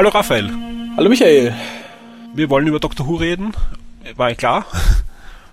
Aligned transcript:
Hallo 0.00 0.08
Raphael. 0.08 0.50
Hallo 0.96 1.10
Michael. 1.10 1.54
Wir 2.32 2.48
wollen 2.48 2.66
über 2.66 2.80
Dr. 2.80 3.06
Who 3.06 3.16
reden, 3.16 3.52
war 4.16 4.34
klar. 4.34 4.64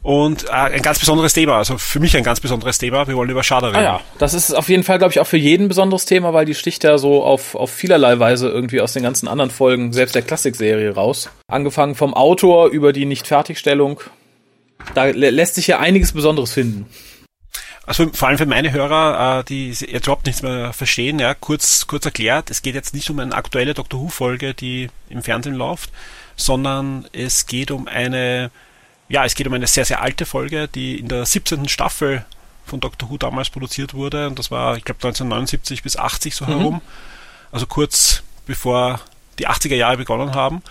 Und 0.01 0.45
äh, 0.45 0.51
ein 0.51 0.81
ganz 0.81 0.99
besonderes 0.99 1.33
Thema, 1.33 1.57
also 1.57 1.77
für 1.77 1.99
mich 1.99 2.15
ein 2.15 2.23
ganz 2.23 2.39
besonderes 2.39 2.77
Thema. 2.77 3.09
Wir 3.09 3.17
wollen 3.17 3.29
über 3.29 3.43
Schade 3.43 3.67
reden. 3.67 3.75
Ah 3.75 3.83
ja, 3.83 4.01
das 4.19 4.33
ist 4.33 4.53
auf 4.53 4.69
jeden 4.69 4.83
Fall, 4.83 4.99
glaube 4.99 5.11
ich, 5.11 5.19
auch 5.19 5.27
für 5.27 5.35
jeden 5.35 5.65
ein 5.65 5.67
besonderes 5.67 6.05
Thema, 6.05 6.33
weil 6.33 6.45
die 6.45 6.55
sticht 6.55 6.85
ja 6.85 6.97
so 6.97 7.25
auf, 7.25 7.55
auf 7.55 7.71
vielerlei 7.71 8.19
Weise 8.19 8.47
irgendwie 8.47 8.79
aus 8.79 8.93
den 8.93 9.03
ganzen 9.03 9.27
anderen 9.27 9.51
Folgen, 9.51 9.91
selbst 9.91 10.15
der 10.15 10.21
Klassikserie 10.21 10.95
raus. 10.95 11.29
Angefangen 11.49 11.95
vom 11.95 12.13
Autor 12.13 12.69
über 12.69 12.93
die 12.93 13.03
Nichtfertigstellung. 13.03 13.99
Da 14.95 15.07
lässt 15.07 15.55
sich 15.55 15.67
ja 15.67 15.79
einiges 15.79 16.13
Besonderes 16.13 16.53
finden. 16.53 16.85
Also 17.87 18.09
vor 18.11 18.27
allem 18.27 18.37
für 18.37 18.45
meine 18.45 18.73
Hörer, 18.73 19.39
äh, 19.39 19.43
die 19.45 19.69
jetzt 19.69 20.05
überhaupt 20.05 20.25
nichts 20.25 20.41
mehr 20.41 20.73
verstehen, 20.73 21.19
ja, 21.19 21.33
kurz, 21.33 21.87
kurz 21.87 22.05
erklärt, 22.05 22.51
es 22.51 22.61
geht 22.61 22.75
jetzt 22.75 22.93
nicht 22.93 23.09
um 23.09 23.17
eine 23.17 23.33
aktuelle 23.33 23.73
Doctor 23.73 24.01
Who-Folge, 24.01 24.53
die 24.53 24.89
im 25.09 25.23
Fernsehen 25.23 25.55
läuft, 25.55 25.89
sondern 26.35 27.07
es 27.13 27.47
geht 27.47 27.71
um 27.71 27.87
eine, 27.87 28.51
ja, 29.07 29.23
es 29.23 29.35
geht 29.35 29.47
um 29.47 29.53
eine 29.53 29.67
sehr, 29.67 29.85
sehr 29.85 30.01
alte 30.01 30.25
Folge, 30.25 30.67
die 30.67 30.99
in 30.99 31.07
der 31.07 31.25
17. 31.25 31.69
Staffel 31.69 32.25
von 32.65 32.81
Doctor 32.81 33.09
Who 33.09 33.17
damals 33.17 33.49
produziert 33.49 33.93
wurde. 33.93 34.27
Und 34.27 34.37
das 34.37 34.51
war, 34.51 34.75
ich 34.75 34.83
glaube, 34.83 34.97
1979 34.97 35.81
bis 35.81 35.95
80 35.95 36.35
so 36.35 36.43
mhm. 36.43 36.49
herum. 36.49 36.81
Also 37.53 37.67
kurz 37.67 38.21
bevor 38.45 38.99
die 39.39 39.47
80er 39.47 39.75
Jahre 39.75 39.95
begonnen 39.95 40.35
haben. 40.35 40.61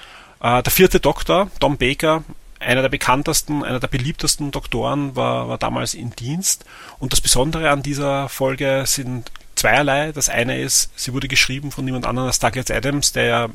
Äh, 0.43 0.63
der 0.63 0.71
vierte 0.71 1.01
Doktor, 1.01 1.51
Tom 1.61 1.79
Baker, 1.79 2.25
einer 2.67 2.83
der 2.83 2.89
bekanntesten, 2.89 3.65
einer 3.65 3.81
der 3.81 3.89
beliebtesten 3.89 4.51
Doktoren 4.51 5.17
war, 5.17 5.49
war 5.49 5.59
damals 5.59 5.95
in 5.95 6.11
Dienst. 6.11 6.65
Und 6.99 7.13
das 7.13 7.21
Besondere 7.21 7.71
an 7.71 7.83
dieser 7.83 8.29
Folge 8.29 8.83
sind 8.87 9.31
zweierlei. 9.55 10.13
Das 10.13 10.29
eine 10.29 10.61
ist, 10.61 10.91
sie 10.97 11.13
wurde 11.13 11.29
geschrieben 11.29 11.71
von 11.71 11.85
niemand 11.85 12.07
anderem 12.07 12.27
als 12.27 12.39
Douglas 12.39 12.71
Adams, 12.71 13.13
der 13.13 13.25
ja 13.25 13.49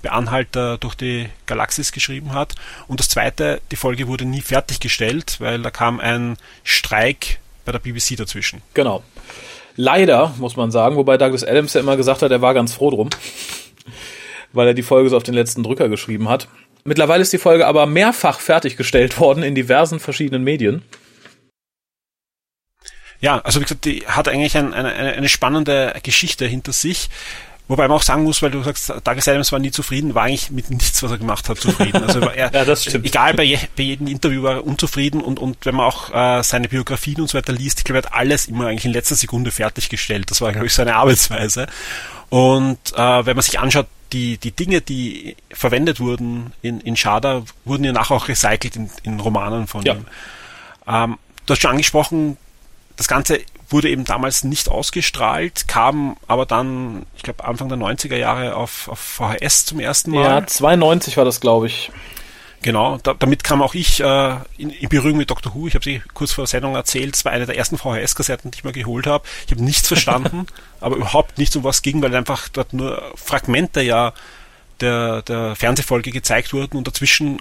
Beanhalter 0.00 0.78
durch 0.78 0.94
die 0.94 1.28
Galaxis 1.46 1.92
geschrieben 1.92 2.34
hat. 2.34 2.54
Und 2.88 3.00
das 3.00 3.08
zweite, 3.08 3.60
die 3.70 3.76
Folge 3.76 4.08
wurde 4.08 4.24
nie 4.24 4.40
fertiggestellt, 4.40 5.36
weil 5.40 5.60
da 5.62 5.70
kam 5.70 6.00
ein 6.00 6.36
Streik 6.64 7.40
bei 7.64 7.72
der 7.72 7.78
BBC 7.80 8.16
dazwischen. 8.16 8.62
Genau. 8.74 9.02
Leider, 9.76 10.34
muss 10.38 10.56
man 10.56 10.70
sagen, 10.70 10.96
wobei 10.96 11.16
Douglas 11.16 11.44
Adams 11.44 11.74
ja 11.74 11.80
immer 11.80 11.96
gesagt 11.96 12.22
hat, 12.22 12.30
er 12.30 12.42
war 12.42 12.54
ganz 12.54 12.72
froh 12.72 12.90
drum, 12.90 13.10
weil 14.52 14.68
er 14.68 14.74
die 14.74 14.82
Folge 14.82 15.08
so 15.08 15.16
auf 15.16 15.22
den 15.22 15.34
letzten 15.34 15.62
Drücker 15.62 15.88
geschrieben 15.88 16.28
hat. 16.28 16.48
Mittlerweile 16.84 17.22
ist 17.22 17.32
die 17.32 17.38
Folge 17.38 17.66
aber 17.66 17.86
mehrfach 17.86 18.40
fertiggestellt 18.40 19.18
worden 19.20 19.42
in 19.42 19.54
diversen 19.54 20.00
verschiedenen 20.00 20.42
Medien. 20.42 20.82
Ja, 23.20 23.38
also 23.38 23.60
wie 23.60 23.64
gesagt, 23.64 23.84
die 23.84 24.04
hat 24.06 24.26
eigentlich 24.26 24.56
ein, 24.56 24.74
eine, 24.74 24.92
eine 24.92 25.28
spannende 25.28 25.94
Geschichte 26.02 26.44
hinter 26.44 26.72
sich. 26.72 27.08
Wobei 27.68 27.86
man 27.86 27.96
auch 27.96 28.02
sagen 28.02 28.24
muss, 28.24 28.42
weil 28.42 28.50
du 28.50 28.62
sagst, 28.62 28.90
Douglas 28.90 29.28
Adams 29.28 29.52
war 29.52 29.60
nie 29.60 29.70
zufrieden, 29.70 30.14
war 30.14 30.24
eigentlich 30.24 30.50
mit 30.50 30.68
nichts, 30.68 31.02
was 31.02 31.12
er 31.12 31.18
gemacht 31.18 31.48
hat, 31.48 31.58
zufrieden. 31.58 32.02
Also 32.02 32.20
er, 32.20 32.34
ja, 32.52 32.64
das 32.64 32.82
stimmt. 32.82 33.06
egal, 33.06 33.34
bei, 33.34 33.44
je, 33.44 33.58
bei 33.76 33.84
jedem 33.84 34.08
Interview 34.08 34.42
war 34.42 34.54
er 34.56 34.66
unzufrieden 34.66 35.20
und, 35.20 35.38
und 35.38 35.56
wenn 35.64 35.76
man 35.76 35.86
auch 35.86 36.12
äh, 36.12 36.42
seine 36.42 36.68
Biografien 36.68 37.20
und 37.20 37.28
so 37.28 37.38
weiter 37.38 37.52
liest, 37.52 37.78
ich 37.78 37.84
glaube, 37.84 38.00
er 38.00 38.02
hat 38.02 38.12
alles 38.12 38.46
immer 38.46 38.66
eigentlich 38.66 38.84
in 38.84 38.92
letzter 38.92 39.14
Sekunde 39.14 39.52
fertiggestellt. 39.52 40.30
Das 40.30 40.40
war, 40.40 40.50
glaube 40.50 40.66
ich, 40.66 40.74
seine 40.74 40.96
Arbeitsweise. 40.96 41.66
Und 42.28 42.78
äh, 42.94 43.26
wenn 43.26 43.36
man 43.36 43.42
sich 43.42 43.60
anschaut, 43.60 43.86
die, 44.12 44.38
die 44.38 44.52
Dinge, 44.52 44.80
die 44.80 45.36
verwendet 45.50 46.00
wurden 46.00 46.52
in, 46.62 46.80
in 46.80 46.96
Schada, 46.96 47.42
wurden 47.64 47.84
ja 47.84 47.92
nachher 47.92 48.14
auch 48.14 48.28
recycelt 48.28 48.76
in, 48.76 48.90
in 49.02 49.20
Romanen 49.20 49.66
von 49.66 49.82
ja. 49.84 49.94
ihm. 49.94 50.06
Ähm, 50.86 51.18
du 51.46 51.52
hast 51.52 51.62
schon 51.62 51.70
angesprochen, 51.70 52.36
das 52.96 53.08
Ganze 53.08 53.40
wurde 53.68 53.88
eben 53.88 54.04
damals 54.04 54.44
nicht 54.44 54.68
ausgestrahlt, 54.68 55.66
kam 55.66 56.16
aber 56.28 56.46
dann, 56.46 57.06
ich 57.16 57.22
glaube, 57.22 57.44
Anfang 57.44 57.68
der 57.68 57.78
90er 57.78 58.16
Jahre 58.16 58.54
auf, 58.54 58.88
auf 58.88 58.98
VHS 58.98 59.66
zum 59.66 59.80
ersten 59.80 60.10
Mal. 60.10 60.24
Ja, 60.24 60.46
92 60.46 61.16
war 61.16 61.24
das, 61.24 61.40
glaube 61.40 61.66
ich. 61.66 61.90
Genau, 62.62 62.98
da, 63.02 63.14
damit 63.14 63.42
kam 63.42 63.60
auch 63.60 63.74
ich 63.74 64.00
äh, 64.00 64.36
in, 64.56 64.70
in 64.70 64.88
Berührung 64.88 65.18
mit 65.18 65.30
Dr. 65.30 65.54
Who. 65.54 65.66
Ich 65.66 65.74
habe 65.74 65.84
sie 65.84 66.00
kurz 66.14 66.32
vor 66.32 66.44
der 66.44 66.48
Sendung 66.48 66.76
erzählt. 66.76 67.16
Es 67.16 67.24
war 67.24 67.32
eine 67.32 67.46
der 67.46 67.56
ersten 67.56 67.76
VHS-Kassetten, 67.76 68.52
die 68.52 68.58
ich 68.58 68.64
mir 68.64 68.72
geholt 68.72 69.06
habe. 69.06 69.24
Ich 69.46 69.52
habe 69.52 69.64
nichts 69.64 69.88
verstanden, 69.88 70.46
aber 70.80 70.96
überhaupt 70.96 71.38
nicht 71.38 71.54
um 71.56 71.64
was 71.64 71.82
ging, 71.82 72.00
weil 72.02 72.14
einfach 72.14 72.48
dort 72.48 72.72
nur 72.72 73.12
Fragmente 73.16 73.82
ja 73.82 74.12
der, 74.80 75.22
der 75.22 75.56
Fernsehfolge 75.56 76.12
gezeigt 76.12 76.52
wurden 76.52 76.76
und 76.76 76.86
dazwischen 76.86 77.40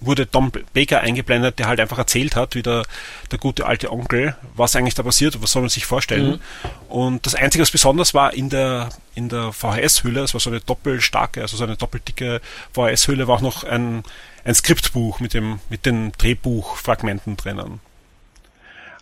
wurde 0.00 0.30
Tom 0.30 0.50
Baker 0.72 1.00
eingeblendet, 1.00 1.58
der 1.58 1.68
halt 1.68 1.78
einfach 1.78 1.98
erzählt 1.98 2.34
hat, 2.34 2.54
wie 2.54 2.62
der, 2.62 2.84
der 3.30 3.38
gute 3.38 3.66
alte 3.66 3.92
Onkel, 3.92 4.34
was 4.56 4.74
eigentlich 4.74 4.94
da 4.94 5.02
passiert, 5.02 5.40
was 5.42 5.52
soll 5.52 5.62
man 5.62 5.68
sich 5.68 5.84
vorstellen. 5.84 6.30
Mhm. 6.30 6.40
Und 6.88 7.26
das 7.26 7.34
Einzige, 7.34 7.62
was 7.62 7.70
besonders 7.70 8.14
war 8.14 8.32
in 8.32 8.48
der, 8.48 8.88
in 9.14 9.28
der 9.28 9.52
VHS-Hülle, 9.52 10.22
es 10.22 10.32
war 10.32 10.40
so 10.40 10.50
eine 10.50 10.60
doppelstarke, 10.60 11.42
also 11.42 11.56
so 11.56 11.64
eine 11.64 11.76
doppeldicke 11.76 12.40
VHS-Hülle, 12.72 13.28
war 13.28 13.36
auch 13.36 13.40
noch 13.42 13.64
ein, 13.64 14.02
ein 14.44 14.54
Skriptbuch 14.54 15.20
mit, 15.20 15.34
dem, 15.34 15.60
mit 15.68 15.86
den 15.86 16.12
Drehbuchfragmenten 16.12 17.36
drinnen. 17.36 17.80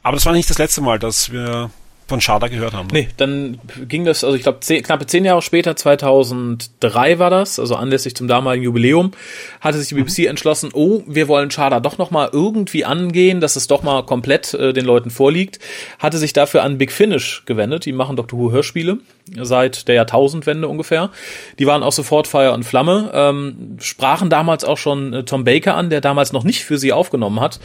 Aber 0.02 0.16
das 0.16 0.26
war 0.26 0.32
nicht 0.32 0.50
das 0.50 0.58
letzte 0.58 0.80
Mal, 0.80 0.98
dass 0.98 1.32
wir 1.32 1.70
von 2.08 2.22
Schada 2.22 2.48
gehört 2.48 2.72
haben. 2.72 2.88
Nee, 2.90 3.08
dann 3.18 3.58
ging 3.86 4.06
das, 4.06 4.24
also 4.24 4.34
ich 4.34 4.42
glaube, 4.42 4.60
knappe 4.60 5.06
zehn 5.06 5.26
Jahre 5.26 5.42
später, 5.42 5.76
2003 5.76 7.18
war 7.18 7.28
das, 7.28 7.58
also 7.58 7.76
anlässlich 7.76 8.16
zum 8.16 8.26
damaligen 8.28 8.64
Jubiläum, 8.64 9.12
hatte 9.60 9.78
sich 9.78 9.88
die 9.88 9.94
BBC 9.94 10.20
mhm. 10.20 10.26
entschlossen, 10.28 10.70
oh, 10.72 11.02
wir 11.06 11.28
wollen 11.28 11.50
Schada 11.50 11.80
doch 11.80 11.98
nochmal 11.98 12.30
irgendwie 12.32 12.86
angehen, 12.86 13.40
dass 13.42 13.56
es 13.56 13.66
doch 13.66 13.82
mal 13.82 14.04
komplett 14.04 14.54
äh, 14.54 14.72
den 14.72 14.86
Leuten 14.86 15.10
vorliegt, 15.10 15.58
hatte 15.98 16.16
sich 16.16 16.32
dafür 16.32 16.62
an 16.62 16.78
Big 16.78 16.92
Finish 16.92 17.42
gewendet, 17.44 17.84
die 17.84 17.92
machen 17.92 18.16
Doctor 18.16 18.38
Who 18.38 18.52
Hörspiele 18.52 18.98
seit 19.42 19.88
der 19.88 19.94
Jahrtausendwende 19.94 20.66
ungefähr. 20.68 21.10
Die 21.58 21.66
waren 21.66 21.82
auch 21.82 21.92
sofort 21.92 22.26
Feuer 22.26 22.54
und 22.54 22.64
Flamme, 22.64 23.10
ähm, 23.12 23.76
sprachen 23.78 24.30
damals 24.30 24.64
auch 24.64 24.78
schon 24.78 25.12
äh, 25.12 25.24
Tom 25.24 25.44
Baker 25.44 25.74
an, 25.74 25.90
der 25.90 26.00
damals 26.00 26.32
noch 26.32 26.44
nicht 26.44 26.64
für 26.64 26.78
sie 26.78 26.94
aufgenommen 26.94 27.40
hat 27.40 27.60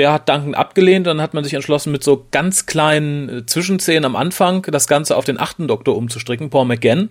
der 0.00 0.14
hat 0.14 0.30
Duncan 0.30 0.54
abgelehnt, 0.54 1.06
dann 1.06 1.20
hat 1.20 1.34
man 1.34 1.44
sich 1.44 1.52
entschlossen, 1.52 1.92
mit 1.92 2.02
so 2.02 2.26
ganz 2.30 2.64
kleinen 2.64 3.28
äh, 3.28 3.46
Zwischenszenen 3.46 4.06
am 4.06 4.16
Anfang 4.16 4.62
das 4.62 4.88
Ganze 4.88 5.14
auf 5.14 5.26
den 5.26 5.38
achten 5.38 5.68
Doktor 5.68 5.94
umzustricken, 5.94 6.48
Paul 6.48 6.64
McGann 6.64 7.10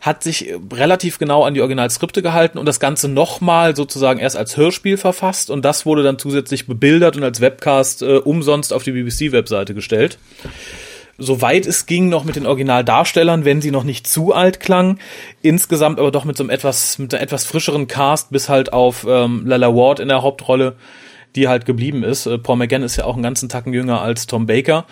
hat 0.00 0.22
sich 0.22 0.48
äh, 0.48 0.58
relativ 0.72 1.18
genau 1.18 1.44
an 1.44 1.52
die 1.52 1.60
Originalskripte 1.60 2.22
gehalten 2.22 2.56
und 2.56 2.64
das 2.64 2.80
Ganze 2.80 3.08
nochmal 3.08 3.76
sozusagen 3.76 4.18
erst 4.18 4.38
als 4.38 4.56
Hörspiel 4.56 4.96
verfasst 4.96 5.50
und 5.50 5.62
das 5.62 5.84
wurde 5.84 6.02
dann 6.02 6.18
zusätzlich 6.18 6.66
bebildert 6.66 7.18
und 7.18 7.22
als 7.22 7.42
Webcast 7.42 8.00
äh, 8.00 8.16
umsonst 8.16 8.72
auf 8.72 8.82
die 8.82 8.92
BBC-Webseite 8.92 9.74
gestellt. 9.74 10.18
Soweit 11.18 11.66
es 11.66 11.84
ging 11.84 12.08
noch 12.08 12.24
mit 12.24 12.36
den 12.36 12.46
Originaldarstellern, 12.46 13.44
wenn 13.44 13.60
sie 13.60 13.70
noch 13.70 13.84
nicht 13.84 14.06
zu 14.06 14.32
alt 14.32 14.60
klangen. 14.60 15.00
Insgesamt 15.42 15.98
aber 15.98 16.10
doch 16.10 16.24
mit 16.24 16.36
so 16.36 16.44
einem 16.44 16.50
etwas, 16.50 16.98
mit 16.98 17.12
einem 17.12 17.22
etwas 17.22 17.44
frischeren 17.44 17.88
Cast 17.88 18.30
bis 18.30 18.48
halt 18.48 18.72
auf 18.72 19.06
ähm, 19.08 19.46
Lala 19.46 19.74
Ward 19.74 20.00
in 20.00 20.08
der 20.08 20.22
Hauptrolle 20.22 20.76
die 21.36 21.48
halt 21.48 21.66
geblieben 21.66 22.02
ist. 22.02 22.26
Äh, 22.26 22.38
Paul 22.38 22.56
McGann 22.56 22.82
ist 22.82 22.96
ja 22.96 23.04
auch 23.04 23.14
einen 23.14 23.22
ganzen 23.22 23.48
Tacken 23.48 23.72
jünger 23.72 24.00
als 24.00 24.26
Tom 24.26 24.46
Baker. 24.46 24.86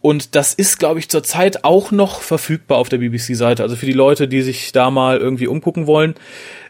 Und 0.00 0.34
das 0.34 0.52
ist, 0.52 0.80
glaube 0.80 0.98
ich, 0.98 1.08
zurzeit 1.08 1.62
auch 1.62 1.92
noch 1.92 2.22
verfügbar 2.22 2.78
auf 2.78 2.88
der 2.88 2.98
BBC-Seite. 2.98 3.62
Also 3.62 3.76
für 3.76 3.86
die 3.86 3.92
Leute, 3.92 4.26
die 4.26 4.42
sich 4.42 4.72
da 4.72 4.90
mal 4.90 5.18
irgendwie 5.18 5.46
umgucken 5.46 5.86
wollen. 5.86 6.14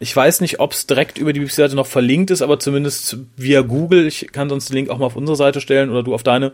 Ich 0.01 0.15
weiß 0.15 0.43
nicht, 0.43 0.61
ob 0.61 0.73
es 0.73 0.87
direkt 0.87 1.17
über 1.17 1.33
die 1.33 1.41
BBC-Seite 1.41 1.75
noch 1.75 1.87
verlinkt 1.87 2.31
ist, 2.31 2.43
aber 2.43 2.59
zumindest 2.59 3.17
via 3.37 3.63
Google, 3.63 4.07
ich 4.07 4.29
kann 4.33 4.51
sonst 4.51 4.69
den 4.69 4.75
Link 4.77 4.91
auch 4.91 4.99
mal 4.99 5.07
auf 5.07 5.17
unsere 5.17 5.37
Seite 5.37 5.63
stellen 5.63 5.89
oder 5.89 6.03
du 6.03 6.13
auf 6.13 6.23
deine, 6.23 6.53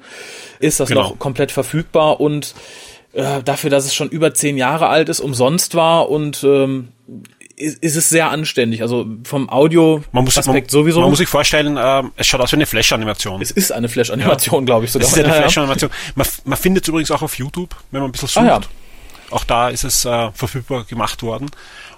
ist 0.60 0.78
das 0.78 0.88
genau. 0.88 1.02
noch 1.02 1.18
komplett 1.18 1.50
verfügbar 1.50 2.20
und 2.20 2.54
äh, 3.12 3.42
dafür, 3.42 3.70
dass 3.70 3.84
es 3.84 3.94
schon 3.94 4.08
über 4.08 4.32
zehn 4.34 4.56
Jahre 4.56 4.86
alt 4.88 5.08
ist, 5.08 5.18
umsonst 5.18 5.74
war 5.74 6.08
und 6.08 6.44
ähm, 6.44 6.88
ist, 7.58 7.82
ist 7.82 7.96
es 7.96 8.08
sehr 8.08 8.30
anständig. 8.30 8.82
Also 8.82 9.06
vom 9.24 9.48
Audio 9.50 10.02
man 10.12 10.24
muss, 10.24 10.38
Aspekt 10.38 10.66
man, 10.66 10.68
sowieso. 10.68 11.00
Man 11.00 11.10
muss 11.10 11.18
sich 11.18 11.28
vorstellen, 11.28 11.76
äh, 11.76 12.02
es 12.16 12.26
schaut 12.26 12.40
aus 12.40 12.52
wie 12.52 12.56
eine 12.56 12.66
Flash-Animation. 12.66 13.42
Es 13.42 13.50
ist 13.50 13.72
eine 13.72 13.88
Flash-Animation, 13.88 14.62
ja. 14.62 14.66
glaube 14.66 14.84
ich 14.86 14.92
sogar. 14.92 15.06
Es 15.06 15.16
ist 15.16 15.24
eine 15.24 15.32
Flash-Animation. 15.32 15.90
Man, 16.14 16.26
man 16.44 16.58
findet 16.58 16.84
es 16.84 16.88
übrigens 16.88 17.10
auch 17.10 17.22
auf 17.22 17.36
YouTube, 17.38 17.74
wenn 17.90 18.00
man 18.00 18.08
ein 18.08 18.12
bisschen 18.12 18.28
sucht. 18.28 18.44
Ah, 18.44 18.46
ja. 18.46 18.60
Auch 19.30 19.44
da 19.44 19.68
ist 19.68 19.84
es 19.84 20.04
äh, 20.04 20.30
verfügbar 20.32 20.84
gemacht 20.84 21.22
worden. 21.22 21.50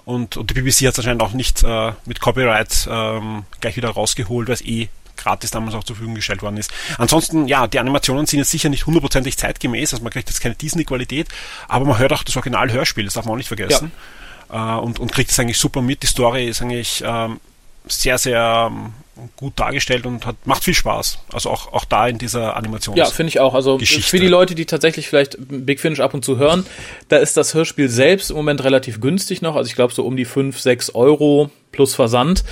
Und, 0.03 0.35
und 0.35 0.49
die 0.49 0.53
BBC 0.53 0.87
hat 0.87 0.93
es 0.93 0.99
anscheinend 0.99 1.21
auch 1.21 1.33
nicht 1.33 1.63
äh, 1.63 1.91
mit 2.05 2.19
Copyright 2.19 2.87
ähm, 2.91 3.43
gleich 3.61 3.77
wieder 3.77 3.89
rausgeholt, 3.89 4.47
weil 4.47 4.55
es 4.55 4.61
eh 4.61 4.89
gratis 5.15 5.51
damals 5.51 5.75
auch 5.75 5.83
zur 5.83 5.95
Verfügung 5.95 6.15
gestellt 6.15 6.41
worden 6.41 6.57
ist. 6.57 6.71
Ansonsten, 6.97 7.47
ja, 7.47 7.67
die 7.67 7.79
Animationen 7.79 8.25
sind 8.25 8.39
jetzt 8.39 8.49
sicher 8.49 8.69
nicht 8.69 8.87
hundertprozentig 8.87 9.37
zeitgemäß, 9.37 9.93
also 9.93 10.03
man 10.03 10.11
kriegt 10.11 10.29
jetzt 10.29 10.41
keine 10.41 10.55
Disney-Qualität, 10.55 11.27
aber 11.67 11.85
man 11.85 11.99
hört 11.99 12.11
auch 12.11 12.23
das 12.23 12.35
Original-Hörspiel, 12.35 13.05
das 13.05 13.13
darf 13.13 13.25
man 13.25 13.33
auch 13.33 13.37
nicht 13.37 13.47
vergessen. 13.47 13.91
Ja 13.93 14.20
äh, 14.51 14.57
und, 14.57 14.99
und 14.99 15.11
kriegt 15.11 15.31
es 15.31 15.39
eigentlich 15.39 15.57
super 15.57 15.81
mit. 15.81 16.03
Die 16.03 16.07
Story 16.07 16.47
ist 16.47 16.61
eigentlich 16.61 17.03
ähm, 17.05 17.39
sehr, 17.87 18.17
sehr 18.17 18.71
ähm, 18.71 18.93
gut 19.35 19.53
dargestellt 19.59 20.05
und 20.05 20.25
hat, 20.25 20.35
macht 20.45 20.63
viel 20.63 20.73
Spaß. 20.73 21.19
Also 21.31 21.49
auch, 21.49 21.73
auch 21.73 21.85
da 21.85 22.07
in 22.07 22.17
dieser 22.17 22.55
Animation. 22.55 22.95
Ja, 22.95 23.05
finde 23.05 23.29
ich 23.29 23.39
auch. 23.39 23.53
Also 23.53 23.77
Geschichte. 23.77 24.09
für 24.09 24.19
die 24.19 24.27
Leute, 24.27 24.55
die 24.55 24.65
tatsächlich 24.65 25.07
vielleicht 25.07 25.37
Big 25.39 25.79
Finish 25.79 25.99
ab 25.99 26.13
und 26.13 26.23
zu 26.23 26.37
hören, 26.37 26.65
da 27.09 27.17
ist 27.17 27.37
das 27.37 27.53
Hörspiel 27.53 27.89
selbst 27.89 28.29
im 28.31 28.37
Moment 28.37 28.63
relativ 28.63 29.01
günstig 29.01 29.41
noch. 29.41 29.55
Also 29.55 29.67
ich 29.67 29.75
glaube 29.75 29.93
so 29.93 30.05
um 30.05 30.15
die 30.15 30.25
5, 30.25 30.59
6 30.59 30.95
Euro 30.95 31.49
plus 31.71 31.95
Versand. 31.95 32.43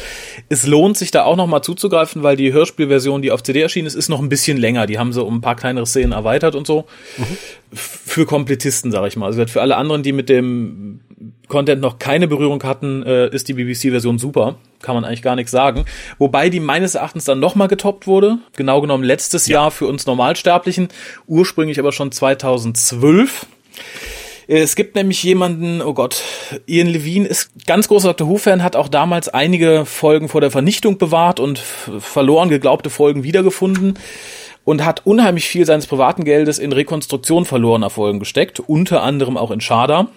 Es 0.48 0.66
lohnt 0.66 0.98
sich 0.98 1.12
da 1.12 1.24
auch 1.24 1.36
noch 1.36 1.48
mal 1.48 1.62
zuzugreifen, 1.62 2.24
weil 2.24 2.38
die 2.38 2.54
Hörspielversion, 2.54 3.22
die 3.22 3.32
auf 3.32 3.44
CD 3.44 3.62
erschienen 3.62 3.88
ist, 3.88 3.96
ist 3.96 4.10
noch 4.10 4.20
ein 4.20 4.30
bisschen 4.30 4.58
länger. 4.58 4.88
Die 4.88 4.98
haben 4.98 5.12
sie 5.12 5.24
um 5.24 5.38
ein 5.38 5.42
paar 5.42 5.56
kleinere 5.56 5.86
Szenen 5.86 6.14
erweitert 6.14 6.56
und 6.56 6.66
so. 6.66 6.86
Mhm. 7.18 7.38
Für 7.74 8.26
Komplettisten, 8.26 8.92
sage 8.92 9.08
ich 9.10 9.18
mal. 9.18 9.28
Also 9.28 9.46
für 9.46 9.62
alle 9.62 9.76
anderen, 9.76 10.04
die 10.04 10.14
mit 10.14 10.30
dem 10.30 11.02
Content 11.50 11.82
noch 11.82 12.00
keine 12.00 12.28
Berührung 12.28 12.64
hatten, 12.64 13.04
äh, 13.04 13.28
ist 13.30 13.50
die 13.50 13.54
BBC-Version 13.54 14.18
super. 14.18 14.56
Kann 14.82 14.96
man 14.96 15.04
eigentlich 15.04 15.24
gar 15.24 15.36
nichts 15.36 15.52
sagen. 15.52 15.84
Wobei 16.18 16.50
die 16.50 16.62
meines 16.62 16.96
Erachtens 16.96 17.26
dann 17.26 17.42
nochmal 17.42 17.68
getoppt 17.68 18.08
wurde. 18.08 18.38
Genau 18.56 18.80
genommen 18.80 19.04
letztes 19.04 19.48
ja. 19.48 19.56
Jahr 19.56 19.72
für 19.72 19.88
uns 19.88 20.06
Normalsterblichen. 20.06 20.88
Ursprünglich 21.28 21.80
aber 21.80 21.92
schon 21.92 22.14
2012. 22.14 23.48
Es 24.48 24.76
gibt 24.76 24.96
nämlich 24.96 25.22
jemanden, 25.22 25.82
oh 25.82 25.94
Gott, 25.94 26.24
Ian 26.66 26.88
Levine 26.88 27.28
ist 27.28 27.52
ganz 27.68 27.88
großer 27.88 28.08
Doctor 28.08 28.30
Who-Fan, 28.30 28.64
hat 28.64 28.76
auch 28.76 28.88
damals 28.88 29.30
einige 29.30 29.86
Folgen 29.86 30.28
vor 30.28 30.42
der 30.42 30.50
Vernichtung 30.50 30.98
bewahrt 30.98 31.40
und 31.40 31.60
verloren 31.60 32.50
geglaubte 32.50 32.90
Folgen 32.90 33.22
wiedergefunden 33.24 34.00
und 34.64 34.84
hat 34.84 35.06
unheimlich 35.06 35.48
viel 35.48 35.66
seines 35.66 35.86
privaten 35.86 36.24
Geldes 36.24 36.58
in 36.58 36.72
Rekonstruktion 36.72 37.46
verlorener 37.46 37.92
Folgen 37.92 38.20
gesteckt, 38.20 38.60
unter 38.60 39.04
anderem 39.04 39.38
auch 39.38 39.52
in 39.52 39.62
Sharda. 39.62 40.08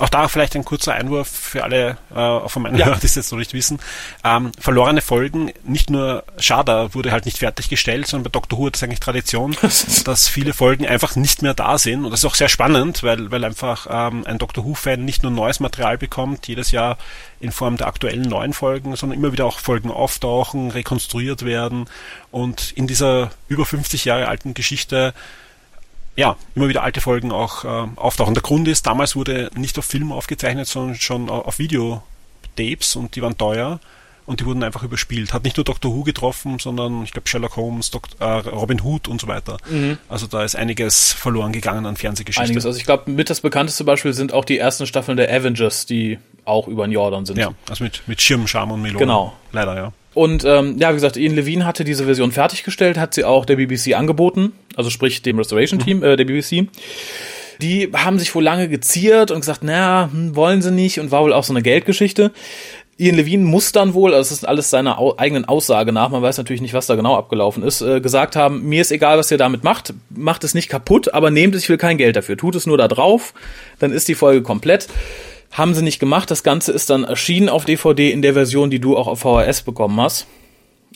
Auch 0.00 0.08
da 0.08 0.26
vielleicht 0.26 0.56
ein 0.56 0.64
kurzer 0.64 0.94
Einwurf 0.94 1.28
für 1.28 1.62
alle 1.62 1.96
äh, 2.14 2.48
von 2.48 2.62
meinen 2.62 2.76
ja. 2.76 2.86
Hörern, 2.86 3.00
die 3.00 3.06
es 3.06 3.14
jetzt 3.14 3.30
noch 3.30 3.38
nicht 3.38 3.54
wissen. 3.54 3.78
Ähm, 4.24 4.50
verlorene 4.58 5.00
Folgen, 5.00 5.52
nicht 5.62 5.88
nur 5.88 6.24
Schada 6.38 6.94
wurde 6.94 7.12
halt 7.12 7.26
nicht 7.26 7.38
fertiggestellt, 7.38 8.08
sondern 8.08 8.24
bei 8.24 8.30
Doctor 8.30 8.58
Who 8.58 8.66
hat 8.66 8.76
es 8.76 8.82
eigentlich 8.82 8.98
Tradition, 8.98 9.56
dass 10.04 10.28
viele 10.28 10.52
Folgen 10.52 10.86
einfach 10.86 11.14
nicht 11.14 11.42
mehr 11.42 11.54
da 11.54 11.78
sind. 11.78 12.04
Und 12.04 12.10
das 12.10 12.20
ist 12.20 12.24
auch 12.24 12.34
sehr 12.34 12.48
spannend, 12.48 13.04
weil, 13.04 13.30
weil 13.30 13.44
einfach 13.44 13.86
ähm, 13.88 14.24
ein 14.26 14.38
Doctor 14.38 14.64
Who-Fan 14.64 15.04
nicht 15.04 15.22
nur 15.22 15.30
neues 15.30 15.60
Material 15.60 15.96
bekommt, 15.96 16.48
jedes 16.48 16.72
Jahr 16.72 16.98
in 17.38 17.52
Form 17.52 17.76
der 17.76 17.86
aktuellen 17.86 18.22
neuen 18.22 18.52
Folgen, 18.52 18.96
sondern 18.96 19.18
immer 19.18 19.32
wieder 19.32 19.46
auch 19.46 19.60
Folgen 19.60 19.90
auftauchen, 19.90 20.72
rekonstruiert 20.72 21.44
werden 21.44 21.86
und 22.32 22.72
in 22.72 22.86
dieser 22.86 23.30
über 23.46 23.64
50 23.64 24.06
Jahre 24.06 24.26
alten 24.26 24.54
Geschichte 24.54 25.14
ja, 26.16 26.36
immer 26.54 26.68
wieder 26.68 26.82
alte 26.82 27.00
Folgen 27.00 27.32
auch 27.32 27.64
äh, 27.64 27.88
auftauchen. 27.96 28.34
Der 28.34 28.42
Grund 28.42 28.68
ist, 28.68 28.86
damals 28.86 29.16
wurde 29.16 29.50
nicht 29.56 29.78
auf 29.78 29.84
Film 29.84 30.12
aufgezeichnet, 30.12 30.66
sondern 30.66 30.96
schon 30.96 31.28
auf 31.28 31.58
Videotapes 31.58 32.96
und 32.96 33.16
die 33.16 33.22
waren 33.22 33.36
teuer 33.36 33.80
und 34.26 34.40
die 34.40 34.46
wurden 34.46 34.62
einfach 34.62 34.82
überspielt. 34.82 35.32
Hat 35.32 35.44
nicht 35.44 35.56
nur 35.56 35.64
Doctor 35.64 35.94
Who 35.94 36.02
getroffen, 36.02 36.58
sondern 36.58 37.02
ich 37.02 37.12
glaube 37.12 37.28
Sherlock 37.28 37.56
Holmes, 37.56 37.90
Dok 37.90 38.04
äh, 38.20 38.24
Robin 38.24 38.80
Hood 38.80 39.08
und 39.08 39.20
so 39.20 39.26
weiter. 39.26 39.58
Mhm. 39.68 39.98
Also 40.08 40.26
da 40.26 40.44
ist 40.44 40.56
einiges 40.56 41.12
verloren 41.12 41.52
gegangen 41.52 41.84
an 41.84 41.96
Fernsehgeschichte. 41.96 42.44
Einiges. 42.44 42.64
Also 42.66 42.78
ich 42.78 42.86
glaube, 42.86 43.10
mit 43.10 43.28
das 43.28 43.40
bekannteste 43.40 43.84
Beispiel 43.84 44.12
sind 44.12 44.32
auch 44.32 44.44
die 44.44 44.58
ersten 44.58 44.86
Staffeln 44.86 45.16
der 45.16 45.30
Avengers, 45.30 45.86
die 45.86 46.18
auch 46.44 46.68
über 46.68 46.86
den 46.86 46.92
Jordan 46.92 47.26
sind. 47.26 47.38
Ja, 47.38 47.52
also 47.68 47.84
mit, 47.84 48.02
mit 48.06 48.20
Schirm, 48.20 48.46
Scham 48.46 48.70
und 48.70 48.82
Melone. 48.82 48.98
Genau. 48.98 49.32
Leider, 49.52 49.76
ja. 49.76 49.92
Und 50.14 50.44
ähm, 50.44 50.76
ja, 50.78 50.90
wie 50.90 50.94
gesagt, 50.94 51.16
Ian 51.16 51.34
Levine 51.34 51.66
hatte 51.66 51.84
diese 51.84 52.04
Version 52.04 52.30
fertiggestellt, 52.30 52.98
hat 52.98 53.14
sie 53.14 53.24
auch 53.24 53.44
der 53.44 53.56
BBC 53.56 53.94
angeboten, 53.94 54.52
also 54.76 54.88
sprich 54.88 55.22
dem 55.22 55.38
Restoration 55.38 55.80
Team 55.80 55.98
mhm. 55.98 56.04
äh, 56.04 56.16
der 56.16 56.24
BBC. 56.24 56.68
Die 57.60 57.90
haben 57.92 58.18
sich 58.18 58.34
wohl 58.34 58.42
lange 58.42 58.68
geziert 58.68 59.30
und 59.30 59.40
gesagt, 59.40 59.64
naja, 59.64 60.08
hm, 60.12 60.36
wollen 60.36 60.62
sie 60.62 60.70
nicht 60.70 61.00
und 61.00 61.10
war 61.10 61.22
wohl 61.22 61.32
auch 61.32 61.44
so 61.44 61.52
eine 61.52 61.62
Geldgeschichte. 61.62 62.32
Ian 62.96 63.16
Levine 63.16 63.44
muss 63.44 63.72
dann 63.72 63.94
wohl, 63.94 64.14
also 64.14 64.32
es 64.32 64.38
ist 64.38 64.48
alles 64.48 64.70
seiner 64.70 65.00
au 65.00 65.16
eigenen 65.16 65.44
Aussage 65.44 65.90
nach, 65.90 66.10
man 66.10 66.22
weiß 66.22 66.38
natürlich 66.38 66.62
nicht, 66.62 66.74
was 66.74 66.86
da 66.86 66.94
genau 66.94 67.16
abgelaufen 67.16 67.64
ist, 67.64 67.80
äh, 67.80 68.00
gesagt 68.00 68.36
haben, 68.36 68.68
mir 68.68 68.82
ist 68.82 68.92
egal, 68.92 69.18
was 69.18 69.32
ihr 69.32 69.38
damit 69.38 69.64
macht, 69.64 69.94
macht 70.10 70.44
es 70.44 70.54
nicht 70.54 70.68
kaputt, 70.68 71.12
aber 71.12 71.32
nehmt 71.32 71.56
es, 71.56 71.64
ich 71.64 71.68
will 71.68 71.76
kein 71.76 71.98
Geld 71.98 72.14
dafür, 72.14 72.36
tut 72.36 72.54
es 72.54 72.66
nur 72.66 72.78
da 72.78 72.86
drauf, 72.86 73.34
dann 73.80 73.90
ist 73.90 74.06
die 74.06 74.14
Folge 74.14 74.42
komplett. 74.42 74.86
Haben 75.52 75.74
sie 75.74 75.82
nicht 75.82 76.00
gemacht. 76.00 76.30
Das 76.30 76.42
Ganze 76.42 76.72
ist 76.72 76.90
dann 76.90 77.04
erschienen 77.04 77.48
auf 77.48 77.64
DVD 77.64 78.10
in 78.10 78.22
der 78.22 78.34
Version, 78.34 78.70
die 78.70 78.80
du 78.80 78.96
auch 78.96 79.06
auf 79.06 79.20
VHS 79.20 79.62
bekommen 79.62 80.00
hast. 80.00 80.26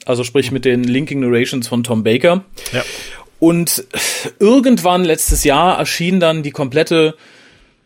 Also 0.05 0.25
sprich 0.25 0.51
mit 0.51 0.65
den 0.65 0.85
Linking 0.85 1.21
Narrations 1.21 1.69
von 1.69 1.85
Tom 1.85 2.03
Baker. 2.03 2.45
Ja. 2.73 2.83
Und 3.41 3.85
irgendwann 4.41 5.05
letztes 5.05 5.45
Jahr 5.45 5.79
erschien 5.79 6.19
dann 6.19 6.43
die 6.43 6.51
komplette 6.51 7.15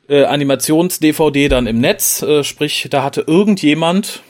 äh, 0.09 0.25
Animations-DVD 0.25 1.49
dann 1.49 1.67
im 1.67 1.81
Netz. 1.81 2.23
Äh, 2.23 2.45
sprich, 2.45 2.89
da 2.91 3.03
hatte 3.03 3.25
irgendjemand, 3.27 4.23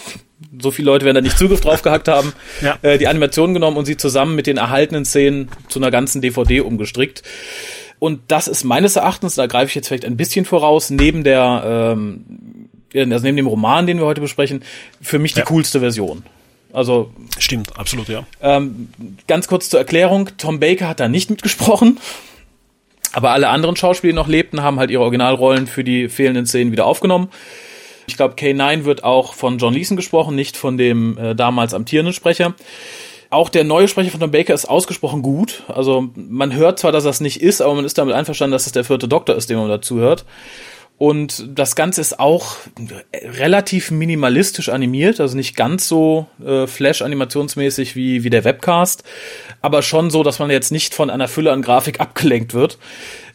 so 0.60 0.70
viele 0.70 0.86
Leute 0.86 1.04
werden 1.04 1.16
da 1.16 1.20
nicht 1.20 1.38
Zugriff 1.38 1.60
drauf 1.60 1.82
gehackt 1.82 2.08
haben, 2.08 2.32
ja. 2.62 2.78
äh, 2.82 2.98
die 2.98 3.08
Animation 3.08 3.54
genommen 3.54 3.76
und 3.76 3.86
sie 3.86 3.96
zusammen 3.96 4.36
mit 4.36 4.46
den 4.46 4.56
erhaltenen 4.56 5.04
Szenen 5.04 5.48
zu 5.68 5.78
einer 5.78 5.90
ganzen 5.90 6.20
DVD 6.20 6.60
umgestrickt. 6.60 7.22
Und 7.98 8.20
das 8.28 8.48
ist 8.48 8.64
meines 8.64 8.96
Erachtens, 8.96 9.34
da 9.34 9.46
greife 9.46 9.68
ich 9.68 9.74
jetzt 9.74 9.88
vielleicht 9.88 10.04
ein 10.04 10.16
bisschen 10.16 10.44
voraus, 10.44 10.90
neben 10.90 11.24
der, 11.24 11.96
ähm, 11.96 12.24
also 12.94 13.24
neben 13.24 13.36
dem 13.36 13.46
Roman, 13.46 13.86
den 13.86 13.98
wir 13.98 14.06
heute 14.06 14.20
besprechen, 14.20 14.62
für 15.00 15.18
mich 15.18 15.34
die 15.34 15.40
ja. 15.40 15.46
coolste 15.46 15.80
Version. 15.80 16.22
Also 16.72 17.10
stimmt, 17.38 17.78
absolut, 17.78 18.08
ja. 18.08 18.24
Ähm, 18.40 18.88
ganz 19.26 19.48
kurz 19.48 19.70
zur 19.70 19.80
Erklärung: 19.80 20.30
Tom 20.36 20.60
Baker 20.60 20.88
hat 20.88 21.00
da 21.00 21.08
nicht 21.08 21.30
mitgesprochen, 21.30 21.98
aber 23.12 23.30
alle 23.30 23.48
anderen 23.48 23.74
Schauspieler, 23.74 24.12
die 24.12 24.16
noch 24.16 24.28
lebten, 24.28 24.62
haben 24.62 24.78
halt 24.78 24.90
ihre 24.90 25.02
Originalrollen 25.02 25.66
für 25.66 25.82
die 25.82 26.08
fehlenden 26.08 26.46
Szenen 26.46 26.70
wieder 26.70 26.86
aufgenommen. 26.86 27.30
Ich 28.06 28.16
glaube, 28.16 28.34
K9 28.34 28.84
wird 28.84 29.04
auch 29.04 29.34
von 29.34 29.58
John 29.58 29.74
Leeson 29.74 29.96
gesprochen, 29.96 30.34
nicht 30.34 30.56
von 30.56 30.78
dem 30.78 31.18
äh, 31.18 31.34
damals 31.34 31.74
amtierenden 31.74 32.14
Sprecher. 32.14 32.54
Auch 33.30 33.50
der 33.50 33.64
neue 33.64 33.88
Sprecher 33.88 34.10
von 34.10 34.20
Tom 34.20 34.30
Baker 34.30 34.54
ist 34.54 34.64
ausgesprochen 34.64 35.20
gut. 35.20 35.62
Also 35.68 36.08
man 36.14 36.54
hört 36.54 36.78
zwar, 36.78 36.92
dass 36.92 37.04
das 37.04 37.20
nicht 37.20 37.42
ist, 37.42 37.60
aber 37.60 37.74
man 37.74 37.84
ist 37.84 37.98
damit 37.98 38.14
einverstanden, 38.14 38.52
dass 38.52 38.66
es 38.66 38.72
der 38.72 38.84
vierte 38.84 39.06
Doktor 39.06 39.36
ist, 39.36 39.50
dem 39.50 39.58
man 39.58 39.68
dazu 39.68 39.98
hört. 39.98 40.24
Und 40.98 41.46
das 41.56 41.76
Ganze 41.76 42.00
ist 42.00 42.18
auch 42.18 42.56
relativ 43.12 43.92
minimalistisch 43.92 44.68
animiert, 44.68 45.20
also 45.20 45.36
nicht 45.36 45.54
ganz 45.54 45.86
so 45.86 46.26
äh, 46.44 46.66
Flash-animationsmäßig 46.66 47.94
wie, 47.94 48.24
wie 48.24 48.30
der 48.30 48.42
Webcast, 48.42 49.04
aber 49.62 49.82
schon 49.82 50.10
so, 50.10 50.24
dass 50.24 50.40
man 50.40 50.50
jetzt 50.50 50.72
nicht 50.72 50.94
von 50.94 51.08
einer 51.08 51.28
Fülle 51.28 51.52
an 51.52 51.62
Grafik 51.62 52.00
abgelenkt 52.00 52.52
wird. 52.52 52.78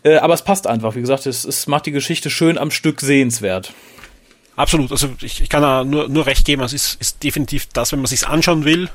Äh, 0.03 0.17
aber 0.17 0.33
es 0.33 0.41
passt 0.41 0.67
einfach, 0.67 0.95
wie 0.95 1.01
gesagt, 1.01 1.25
es, 1.25 1.45
es 1.45 1.65
macht 1.67 1.85
die 1.85 1.93
Geschichte 1.93 2.29
schön 2.29 2.57
am 2.57 2.69
Stück 2.69 2.99
sehenswert. 2.99 3.71
Absolut, 4.57 4.91
also 4.91 5.09
ich, 5.21 5.41
ich 5.41 5.49
kann 5.49 5.61
da 5.61 5.85
nur, 5.85 6.09
nur 6.09 6.25
recht 6.25 6.45
geben, 6.45 6.61
es 6.63 6.73
ist, 6.73 6.99
ist 6.99 7.23
definitiv 7.23 7.67
das, 7.71 7.93
wenn 7.93 7.99
man 7.99 8.07
sich 8.07 8.27
anschauen 8.27 8.65
will, 8.65 8.89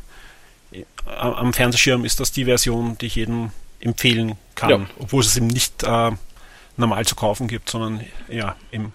am 1.06 1.52
Fernsehschirm 1.52 2.04
ist 2.04 2.20
das 2.20 2.32
die 2.32 2.44
Version, 2.44 2.98
die 2.98 3.06
ich 3.06 3.14
jedem 3.14 3.50
empfehlen 3.80 4.36
kann, 4.54 4.70
ja. 4.70 4.80
obwohl 4.98 5.22
es 5.22 5.36
eben 5.36 5.46
nicht 5.46 5.82
äh, 5.82 6.10
normal 6.76 7.06
zu 7.06 7.14
kaufen 7.14 7.48
gibt, 7.48 7.70
sondern 7.70 8.04
ja 8.28 8.56
im, 8.70 8.92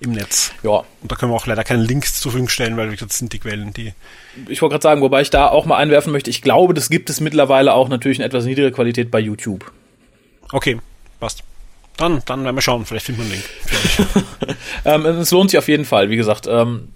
im 0.00 0.12
Netz. 0.12 0.52
Ja. 0.62 0.84
Und 1.00 1.12
da 1.12 1.16
können 1.16 1.32
wir 1.32 1.36
auch 1.36 1.46
leider 1.46 1.64
keine 1.64 1.82
Links 1.82 2.20
zur 2.20 2.32
Verfügung 2.32 2.48
stellen, 2.48 2.76
weil 2.76 2.94
das 2.96 3.18
sind 3.18 3.32
die 3.32 3.38
Quellen, 3.38 3.72
die. 3.72 3.92
Ich 4.48 4.60
wollte 4.62 4.74
gerade 4.74 4.82
sagen, 4.82 5.00
wobei 5.00 5.22
ich 5.22 5.30
da 5.30 5.48
auch 5.48 5.66
mal 5.66 5.76
einwerfen 5.76 6.12
möchte, 6.12 6.30
ich 6.30 6.42
glaube, 6.42 6.74
das 6.74 6.90
gibt 6.90 7.10
es 7.10 7.20
mittlerweile 7.20 7.74
auch 7.74 7.88
natürlich 7.88 8.18
in 8.18 8.24
etwas 8.24 8.44
niedriger 8.44 8.70
Qualität 8.70 9.10
bei 9.10 9.20
YouTube. 9.20 9.70
Okay, 10.52 10.78
passt. 11.20 11.42
Dann, 11.96 12.22
dann 12.26 12.44
werden 12.44 12.56
wir 12.56 12.62
schauen, 12.62 12.84
vielleicht 12.86 13.06
finden 13.06 13.22
wir 13.22 13.32
einen 13.32 13.42
Link. 14.14 14.26
ähm, 14.84 15.06
es 15.20 15.30
lohnt 15.30 15.50
sich 15.50 15.58
auf 15.58 15.68
jeden 15.68 15.84
Fall, 15.84 16.10
wie 16.10 16.16
gesagt. 16.16 16.48
Ähm, 16.48 16.88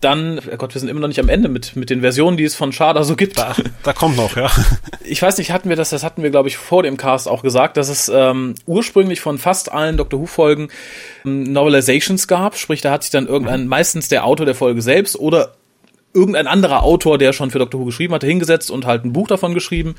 dann, 0.00 0.40
oh 0.52 0.56
Gott, 0.56 0.74
wir 0.74 0.80
sind 0.80 0.88
immer 0.88 1.00
noch 1.00 1.08
nicht 1.08 1.20
am 1.20 1.28
Ende 1.28 1.48
mit, 1.48 1.76
mit 1.76 1.90
den 1.90 2.00
Versionen, 2.00 2.36
die 2.36 2.44
es 2.44 2.54
von 2.54 2.72
Sharda 2.72 3.04
so 3.04 3.16
gibt. 3.16 3.38
Da, 3.38 3.54
da 3.82 3.92
kommt 3.92 4.16
noch, 4.16 4.36
ja. 4.36 4.50
Ich 5.06 5.20
weiß 5.20 5.38
nicht, 5.38 5.50
hatten 5.50 5.68
wir 5.68 5.76
das, 5.76 5.90
das 5.90 6.02
hatten 6.02 6.22
wir, 6.22 6.30
glaube 6.30 6.48
ich, 6.48 6.56
vor 6.56 6.82
dem 6.82 6.96
Cast 6.96 7.28
auch 7.28 7.42
gesagt, 7.42 7.76
dass 7.76 7.88
es 7.88 8.10
ähm, 8.12 8.54
ursprünglich 8.66 9.20
von 9.20 9.38
fast 9.38 9.70
allen 9.70 9.96
Doctor 9.96 10.20
Who-Folgen 10.20 10.68
ähm, 11.24 11.52
Novelizations 11.52 12.26
gab. 12.26 12.56
Sprich, 12.56 12.80
da 12.80 12.90
hat 12.90 13.02
sich 13.02 13.12
dann 13.12 13.26
irgendein, 13.26 13.62
mhm. 13.62 13.68
meistens 13.68 14.08
der 14.08 14.24
Autor 14.24 14.46
der 14.46 14.54
Folge 14.54 14.82
selbst 14.82 15.18
oder 15.18 15.54
irgendein 16.14 16.46
anderer 16.46 16.82
Autor, 16.82 17.18
der 17.18 17.32
schon 17.32 17.50
für 17.50 17.58
Doctor 17.58 17.80
Who 17.80 17.86
geschrieben 17.86 18.14
hatte, 18.14 18.26
hingesetzt 18.26 18.70
und 18.70 18.86
halt 18.86 19.04
ein 19.04 19.12
Buch 19.12 19.26
davon 19.26 19.52
geschrieben. 19.52 19.96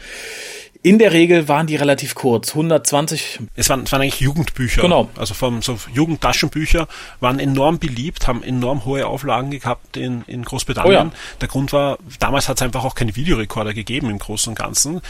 In 0.81 0.99
der 0.99 1.13
Regel 1.13 1.47
waren 1.47 1.65
die 1.65 1.75
relativ 1.75 2.13
kurz, 2.13 2.49
120. 2.49 3.39
Es 3.55 3.69
waren, 3.69 3.83
es 3.83 3.91
waren 3.91 4.01
eigentlich 4.01 4.19
Jugendbücher. 4.19 4.83
Genau. 4.83 5.09
Also 5.15 5.33
vom, 5.33 5.61
so 5.63 5.79
Jugendtaschenbücher 5.91 6.87
waren 7.19 7.39
enorm 7.39 7.79
beliebt, 7.79 8.27
haben 8.27 8.43
enorm 8.43 8.85
hohe 8.85 9.07
Auflagen 9.07 9.49
gehabt 9.49 9.97
in, 9.97 10.23
in 10.27 10.43
Großbritannien. 10.43 10.93
Oh 10.93 11.05
ja. 11.05 11.11
Der 11.41 11.47
Grund 11.47 11.73
war, 11.73 11.97
damals 12.19 12.47
hat 12.49 12.57
es 12.57 12.61
einfach 12.61 12.85
auch 12.85 12.93
keine 12.93 13.15
Videorekorder 13.15 13.73
gegeben 13.73 14.11
im 14.11 14.19
Großen 14.19 14.51
und 14.51 14.59
Ganzen. 14.59 15.01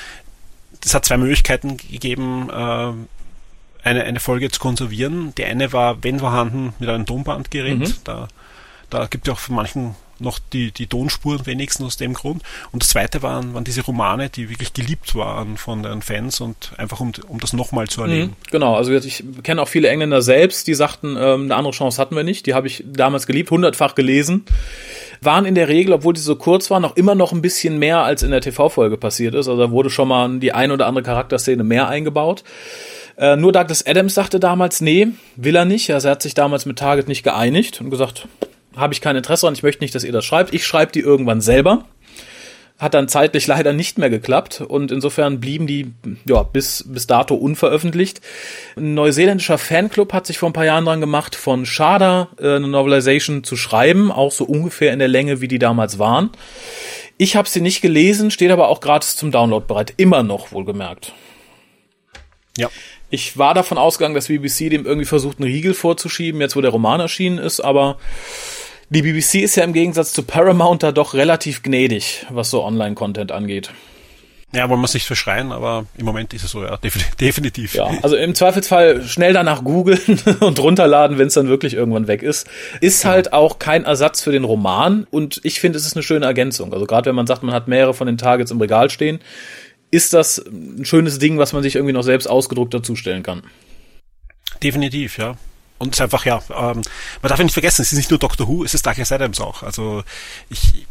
Es 0.83 0.93
hat 0.93 1.03
zwei 1.03 1.17
Möglichkeiten 1.17 1.75
gegeben, 1.75 2.49
äh, 2.49 2.93
eine, 3.83 4.03
eine 4.03 4.19
Folge 4.21 4.49
zu 4.49 4.61
konservieren. 4.61 5.33
Die 5.35 5.43
eine 5.43 5.73
war, 5.73 6.03
wenn 6.03 6.19
vorhanden, 6.19 6.73
mit 6.79 6.87
einem 6.87 7.05
Tonbandgerät. 7.05 7.79
Mhm. 7.79 7.93
Da, 8.05 8.27
da 8.89 9.07
gibt 9.07 9.27
es 9.27 9.33
auch 9.33 9.39
von 9.39 9.55
manchen 9.55 9.95
noch 10.19 10.39
die, 10.53 10.71
die 10.71 10.87
Tonspuren 10.87 11.45
wenigstens 11.45 11.85
aus 11.85 11.97
dem 11.97 12.13
Grund. 12.13 12.41
Und 12.71 12.83
das 12.83 12.89
zweite 12.89 13.21
waren, 13.21 13.53
waren 13.53 13.63
diese 13.63 13.81
Romane, 13.81 14.29
die 14.29 14.49
wirklich 14.49 14.73
geliebt 14.73 15.15
waren 15.15 15.57
von 15.57 15.83
den 15.83 16.01
Fans 16.01 16.41
und 16.41 16.71
einfach 16.77 16.99
um, 16.99 17.11
um 17.27 17.39
das 17.39 17.53
nochmal 17.53 17.87
zu 17.87 18.01
erleben. 18.01 18.29
Mhm, 18.29 18.51
genau, 18.51 18.75
also 18.75 18.93
ich 18.93 19.23
kenne 19.43 19.61
auch 19.61 19.67
viele 19.67 19.89
Engländer 19.89 20.21
selbst, 20.21 20.67
die 20.67 20.73
sagten, 20.73 21.15
ähm, 21.19 21.43
eine 21.43 21.55
andere 21.55 21.73
Chance 21.73 22.01
hatten 22.01 22.15
wir 22.15 22.23
nicht. 22.23 22.45
Die 22.45 22.53
habe 22.53 22.67
ich 22.67 22.83
damals 22.85 23.27
geliebt, 23.27 23.51
hundertfach 23.51 23.95
gelesen. 23.95 24.45
Waren 25.21 25.45
in 25.45 25.55
der 25.55 25.67
Regel, 25.67 25.93
obwohl 25.93 26.13
die 26.13 26.21
so 26.21 26.35
kurz 26.35 26.69
waren, 26.69 26.81
noch 26.81 26.95
immer 26.95 27.15
noch 27.15 27.31
ein 27.31 27.41
bisschen 27.41 27.79
mehr 27.79 27.99
als 27.99 28.23
in 28.23 28.31
der 28.31 28.41
TV-Folge 28.41 28.97
passiert 28.97 29.33
ist. 29.33 29.47
Also 29.47 29.57
da 29.57 29.71
wurde 29.71 29.89
schon 29.89 30.07
mal 30.07 30.39
die 30.39 30.53
ein 30.53 30.71
oder 30.71 30.87
andere 30.87 31.03
Charakterszene 31.03 31.63
mehr 31.63 31.87
eingebaut. 31.87 32.43
Äh, 33.17 33.37
nur 33.37 33.51
Douglas 33.51 33.85
Adams 33.85 34.13
sagte 34.13 34.39
damals, 34.39 34.81
nee, 34.81 35.07
will 35.35 35.55
er 35.55 35.65
nicht. 35.65 35.91
Also 35.91 36.09
er 36.09 36.11
hat 36.11 36.21
sich 36.21 36.33
damals 36.33 36.65
mit 36.65 36.79
Target 36.79 37.07
nicht 37.07 37.23
geeinigt 37.23 37.79
und 37.79 37.89
gesagt, 37.89 38.27
habe 38.75 38.93
ich 38.93 39.01
kein 39.01 39.15
Interesse 39.15 39.47
und 39.47 39.57
ich 39.57 39.63
möchte 39.63 39.83
nicht, 39.83 39.95
dass 39.95 40.03
ihr 40.03 40.11
das 40.11 40.25
schreibt. 40.25 40.53
Ich 40.53 40.65
schreibe 40.65 40.91
die 40.91 40.99
irgendwann 40.99 41.41
selber. 41.41 41.85
hat 42.77 42.93
dann 42.93 43.07
zeitlich 43.07 43.47
leider 43.47 43.73
nicht 43.73 43.97
mehr 43.97 44.09
geklappt 44.09 44.61
und 44.61 44.91
insofern 44.91 45.39
blieben 45.39 45.65
die 45.67 45.93
ja 46.27 46.43
bis 46.43 46.83
bis 46.87 47.07
dato 47.07 47.35
unveröffentlicht. 47.35 48.21
Ein 48.75 48.93
neuseeländischer 48.93 49.57
Fanclub 49.57 50.13
hat 50.13 50.27
sich 50.27 50.37
vor 50.37 50.49
ein 50.49 50.53
paar 50.53 50.65
Jahren 50.65 50.85
dran 50.85 50.99
gemacht, 50.99 51.35
von 51.35 51.65
Shada 51.65 52.29
äh, 52.37 52.55
eine 52.55 52.67
Novelization 52.67 53.43
zu 53.43 53.55
schreiben, 53.55 54.11
auch 54.11 54.31
so 54.31 54.45
ungefähr 54.45 54.91
in 54.93 54.99
der 54.99 55.07
Länge, 55.07 55.41
wie 55.41 55.47
die 55.47 55.59
damals 55.59 55.99
waren. 55.99 56.31
Ich 57.17 57.37
habe 57.37 57.47
sie 57.47 57.61
nicht 57.61 57.81
gelesen, 57.81 58.29
steht 58.29 58.51
aber 58.51 58.67
auch 58.67 58.81
gratis 58.81 59.15
zum 59.15 59.31
Download 59.31 59.65
bereit, 59.65 59.93
immer 59.95 60.21
noch 60.21 60.51
wohlgemerkt. 60.51 61.13
Ja. 62.57 62.69
Ich 63.09 63.37
war 63.37 63.53
davon 63.53 63.77
ausgegangen, 63.77 64.15
dass 64.15 64.27
BBC 64.27 64.69
dem 64.69 64.85
irgendwie 64.85 65.05
versucht, 65.05 65.39
einen 65.39 65.49
Riegel 65.49 65.73
vorzuschieben, 65.73 66.41
jetzt 66.41 66.55
wo 66.55 66.61
der 66.61 66.71
Roman 66.71 66.99
erschienen 66.99 67.37
ist, 67.37 67.61
aber 67.61 67.97
die 68.89 69.01
BBC 69.01 69.35
ist 69.35 69.55
ja 69.55 69.63
im 69.63 69.73
Gegensatz 69.73 70.13
zu 70.13 70.23
Paramount 70.23 70.83
da 70.83 70.91
doch 70.91 71.13
relativ 71.13 71.63
gnädig, 71.63 72.25
was 72.29 72.49
so 72.49 72.63
Online-Content 72.63 73.31
angeht. 73.31 73.71
Ja, 74.53 74.69
wollen 74.69 74.79
wir 74.79 74.85
es 74.85 74.93
nicht 74.93 75.05
verschreien, 75.05 75.51
aber 75.51 75.85
im 75.97 76.05
Moment 76.05 76.33
ist 76.33 76.45
es 76.45 76.51
so, 76.51 76.63
ja, 76.63 76.77
definitiv. 77.19 77.73
Ja, 77.73 77.89
also 78.03 78.15
im 78.15 78.35
Zweifelsfall 78.35 79.03
schnell 79.03 79.33
danach 79.33 79.63
googeln 79.63 79.99
und 80.39 80.59
runterladen, 80.59 81.17
wenn 81.17 81.27
es 81.27 81.33
dann 81.33 81.47
wirklich 81.47 81.73
irgendwann 81.73 82.07
weg 82.07 82.23
ist. 82.23 82.47
Ist 82.79 83.03
ja. 83.03 83.09
halt 83.09 83.33
auch 83.33 83.59
kein 83.59 83.83
Ersatz 83.83 84.21
für 84.21 84.31
den 84.31 84.45
Roman 84.45 85.07
und 85.11 85.41
ich 85.43 85.59
finde, 85.59 85.77
es 85.77 85.85
ist 85.85 85.95
eine 85.95 86.03
schöne 86.03 86.25
Ergänzung. 86.25 86.73
Also 86.73 86.85
gerade 86.85 87.07
wenn 87.07 87.15
man 87.15 87.27
sagt, 87.27 87.43
man 87.43 87.53
hat 87.53 87.67
mehrere 87.67 87.93
von 87.93 88.07
den 88.07 88.17
Targets 88.17 88.51
im 88.51 88.61
Regal 88.61 88.89
stehen, 88.89 89.19
ist 89.91 90.13
das 90.13 90.37
ein 90.37 90.85
schönes 90.85 91.19
Ding, 91.19 91.37
was 91.37 91.51
man 91.51 91.61
sich 91.61 91.75
irgendwie 91.75 91.93
noch 91.93 92.03
selbst 92.03 92.27
ausgedruckt 92.27 92.73
dazustellen 92.73 93.23
kann. 93.23 93.43
Definitiv, 94.63 95.17
ja. 95.17 95.37
Und 95.77 95.89
es 95.89 95.97
ist 95.97 96.01
einfach, 96.01 96.25
ja, 96.25 96.41
ähm, 96.49 96.81
man 97.21 97.29
darf 97.29 97.37
ja 97.37 97.43
nicht 97.43 97.53
vergessen, 97.53 97.81
es 97.81 97.91
ist 97.91 97.97
nicht 97.97 98.09
nur 98.09 98.19
Doctor 98.19 98.47
Who, 98.47 98.63
es 98.63 98.73
ist 98.73 98.85
Douglas 98.85 99.11
Adams 99.11 99.41
auch. 99.41 99.63
Also 99.63 100.03
ich 100.49 100.85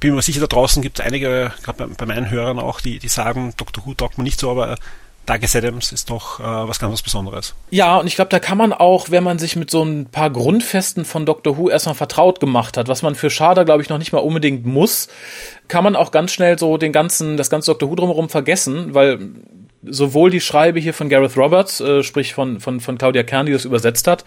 bin 0.00 0.14
mir 0.14 0.22
sicher, 0.22 0.40
da 0.40 0.46
draußen 0.46 0.82
gibt 0.82 0.98
es 0.98 1.04
einige, 1.04 1.52
gerade 1.62 1.86
bei, 1.86 1.94
bei, 1.94 2.06
meinen 2.06 2.30
Hörern 2.30 2.58
auch, 2.58 2.80
die, 2.80 2.98
die 2.98 3.08
sagen, 3.08 3.54
Doctor 3.56 3.86
Who 3.86 3.94
taugt 3.94 4.18
man 4.18 4.24
nicht 4.24 4.40
so, 4.40 4.50
aber 4.50 4.76
Douglas 5.26 5.54
Adams 5.54 5.92
ist 5.92 6.10
doch 6.10 6.40
äh, 6.40 6.42
was 6.42 6.80
ganz 6.80 6.92
was 6.92 7.02
Besonderes. 7.02 7.54
Ja, 7.70 7.98
und 7.98 8.08
ich 8.08 8.16
glaube, 8.16 8.30
da 8.30 8.40
kann 8.40 8.58
man 8.58 8.72
auch, 8.72 9.10
wenn 9.10 9.22
man 9.22 9.38
sich 9.38 9.54
mit 9.54 9.70
so 9.70 9.84
ein 9.84 10.06
paar 10.06 10.30
Grundfesten 10.30 11.04
von 11.04 11.24
Doctor 11.24 11.56
Who 11.56 11.70
erstmal 11.70 11.94
vertraut 11.94 12.40
gemacht 12.40 12.76
hat, 12.76 12.88
was 12.88 13.02
man 13.02 13.14
für 13.14 13.30
Schade, 13.30 13.64
glaube 13.64 13.82
ich, 13.82 13.88
noch 13.88 13.98
nicht 13.98 14.12
mal 14.12 14.18
unbedingt 14.18 14.66
muss, 14.66 15.06
kann 15.68 15.84
man 15.84 15.94
auch 15.94 16.10
ganz 16.10 16.32
schnell 16.32 16.58
so 16.58 16.76
den 16.76 16.90
ganzen, 16.90 17.36
das 17.36 17.50
ganze 17.50 17.70
Doctor 17.70 17.88
Who 17.88 17.94
drumherum 17.94 18.28
vergessen, 18.28 18.94
weil 18.94 19.30
sowohl 19.84 20.30
die 20.30 20.40
Schreibe 20.40 20.78
hier 20.78 20.94
von 20.94 21.08
Gareth 21.08 21.36
Roberts, 21.36 21.80
äh, 21.80 22.02
sprich 22.02 22.34
von, 22.34 22.60
von, 22.60 22.80
von 22.80 22.98
Claudia 22.98 23.22
Kern, 23.22 23.46
die 23.46 23.52
das 23.52 23.64
übersetzt 23.64 24.06
hat, 24.06 24.24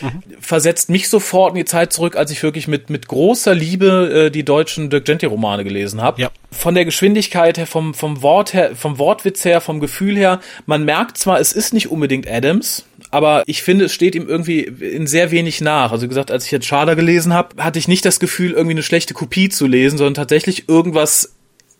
mhm. 0.00 0.22
versetzt 0.40 0.90
mich 0.90 1.08
sofort 1.08 1.52
in 1.52 1.56
die 1.56 1.64
Zeit 1.64 1.92
zurück, 1.92 2.16
als 2.16 2.30
ich 2.30 2.42
wirklich 2.42 2.68
mit, 2.68 2.88
mit 2.90 3.08
großer 3.08 3.54
Liebe 3.54 4.26
äh, 4.26 4.30
die 4.30 4.44
deutschen 4.44 4.90
Dirk 4.90 5.04
Gently-Romane 5.04 5.64
gelesen 5.64 6.00
habe. 6.00 6.22
Ja. 6.22 6.30
Von 6.50 6.74
der 6.74 6.84
Geschwindigkeit 6.84 7.58
her, 7.58 7.66
vom, 7.66 7.94
vom 7.94 8.22
Wort 8.22 8.54
her, 8.54 8.76
vom 8.76 8.98
Wortwitz 8.98 9.44
her, 9.44 9.60
vom 9.60 9.80
Gefühl 9.80 10.16
her, 10.16 10.40
man 10.66 10.84
merkt 10.84 11.18
zwar, 11.18 11.40
es 11.40 11.52
ist 11.52 11.74
nicht 11.74 11.90
unbedingt 11.90 12.30
Adams, 12.30 12.84
aber 13.10 13.42
ich 13.46 13.62
finde, 13.62 13.86
es 13.86 13.92
steht 13.92 14.14
ihm 14.14 14.28
irgendwie 14.28 14.60
in 14.60 15.06
sehr 15.06 15.30
wenig 15.30 15.60
nach. 15.60 15.92
Also 15.92 16.08
gesagt, 16.08 16.30
als 16.30 16.46
ich 16.46 16.50
jetzt 16.50 16.66
Schader 16.66 16.94
gelesen 16.96 17.34
habe, 17.34 17.62
hatte 17.62 17.78
ich 17.78 17.88
nicht 17.88 18.04
das 18.04 18.20
Gefühl, 18.20 18.52
irgendwie 18.52 18.72
eine 18.74 18.82
schlechte 18.82 19.14
Kopie 19.14 19.48
zu 19.48 19.66
lesen, 19.66 19.98
sondern 19.98 20.14
tatsächlich 20.14 20.68
irgendwas 20.68 21.34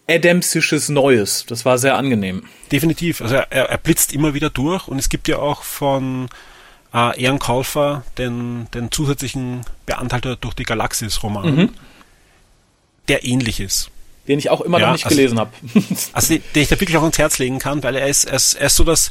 Adamsisches 0.09 0.88
Neues. 0.88 1.44
Das 1.47 1.64
war 1.64 1.78
sehr 1.78 1.97
angenehm. 1.97 2.44
Definitiv. 2.71 3.21
Also 3.21 3.37
er, 3.37 3.50
er 3.50 3.78
blitzt 3.78 4.12
immer 4.12 4.35
wieder 4.35 4.50
durch 4.50 4.88
und 4.88 4.99
es 4.99 5.09
gibt 5.09 5.28
ja 5.28 5.38
auch 5.38 5.62
von 5.62 6.28
äh, 6.92 7.21
Ian 7.23 7.38
Kauffer 7.38 8.04
den, 8.18 8.68
den 8.75 8.90
zusätzlichen 8.90 9.62
Beanhalter 9.87 10.37
durch 10.37 10.54
die 10.54 10.64
Galaxis-Roman, 10.64 11.54
mhm. 11.54 11.71
der 13.09 13.25
ähnlich 13.25 13.61
ist. 13.61 13.90
Den 14.28 14.38
ich 14.38 14.50
auch 14.50 14.61
immer 14.61 14.78
ja, 14.78 14.87
noch 14.87 14.92
nicht 14.92 15.06
also, 15.06 15.16
gelesen 15.16 15.38
habe. 15.38 15.50
also 16.12 16.35
den 16.35 16.62
ich 16.62 16.68
da 16.68 16.80
wirklich 16.80 16.97
auch 16.97 17.02
ans 17.02 17.18
Herz 17.18 17.38
legen 17.38 17.59
kann, 17.59 17.82
weil 17.82 17.97
er 17.97 18.06
ist, 18.06 18.25
er 18.25 18.37
ist, 18.37 18.54
er 18.54 18.66
ist 18.66 18.76
so 18.76 18.85
das, 18.85 19.11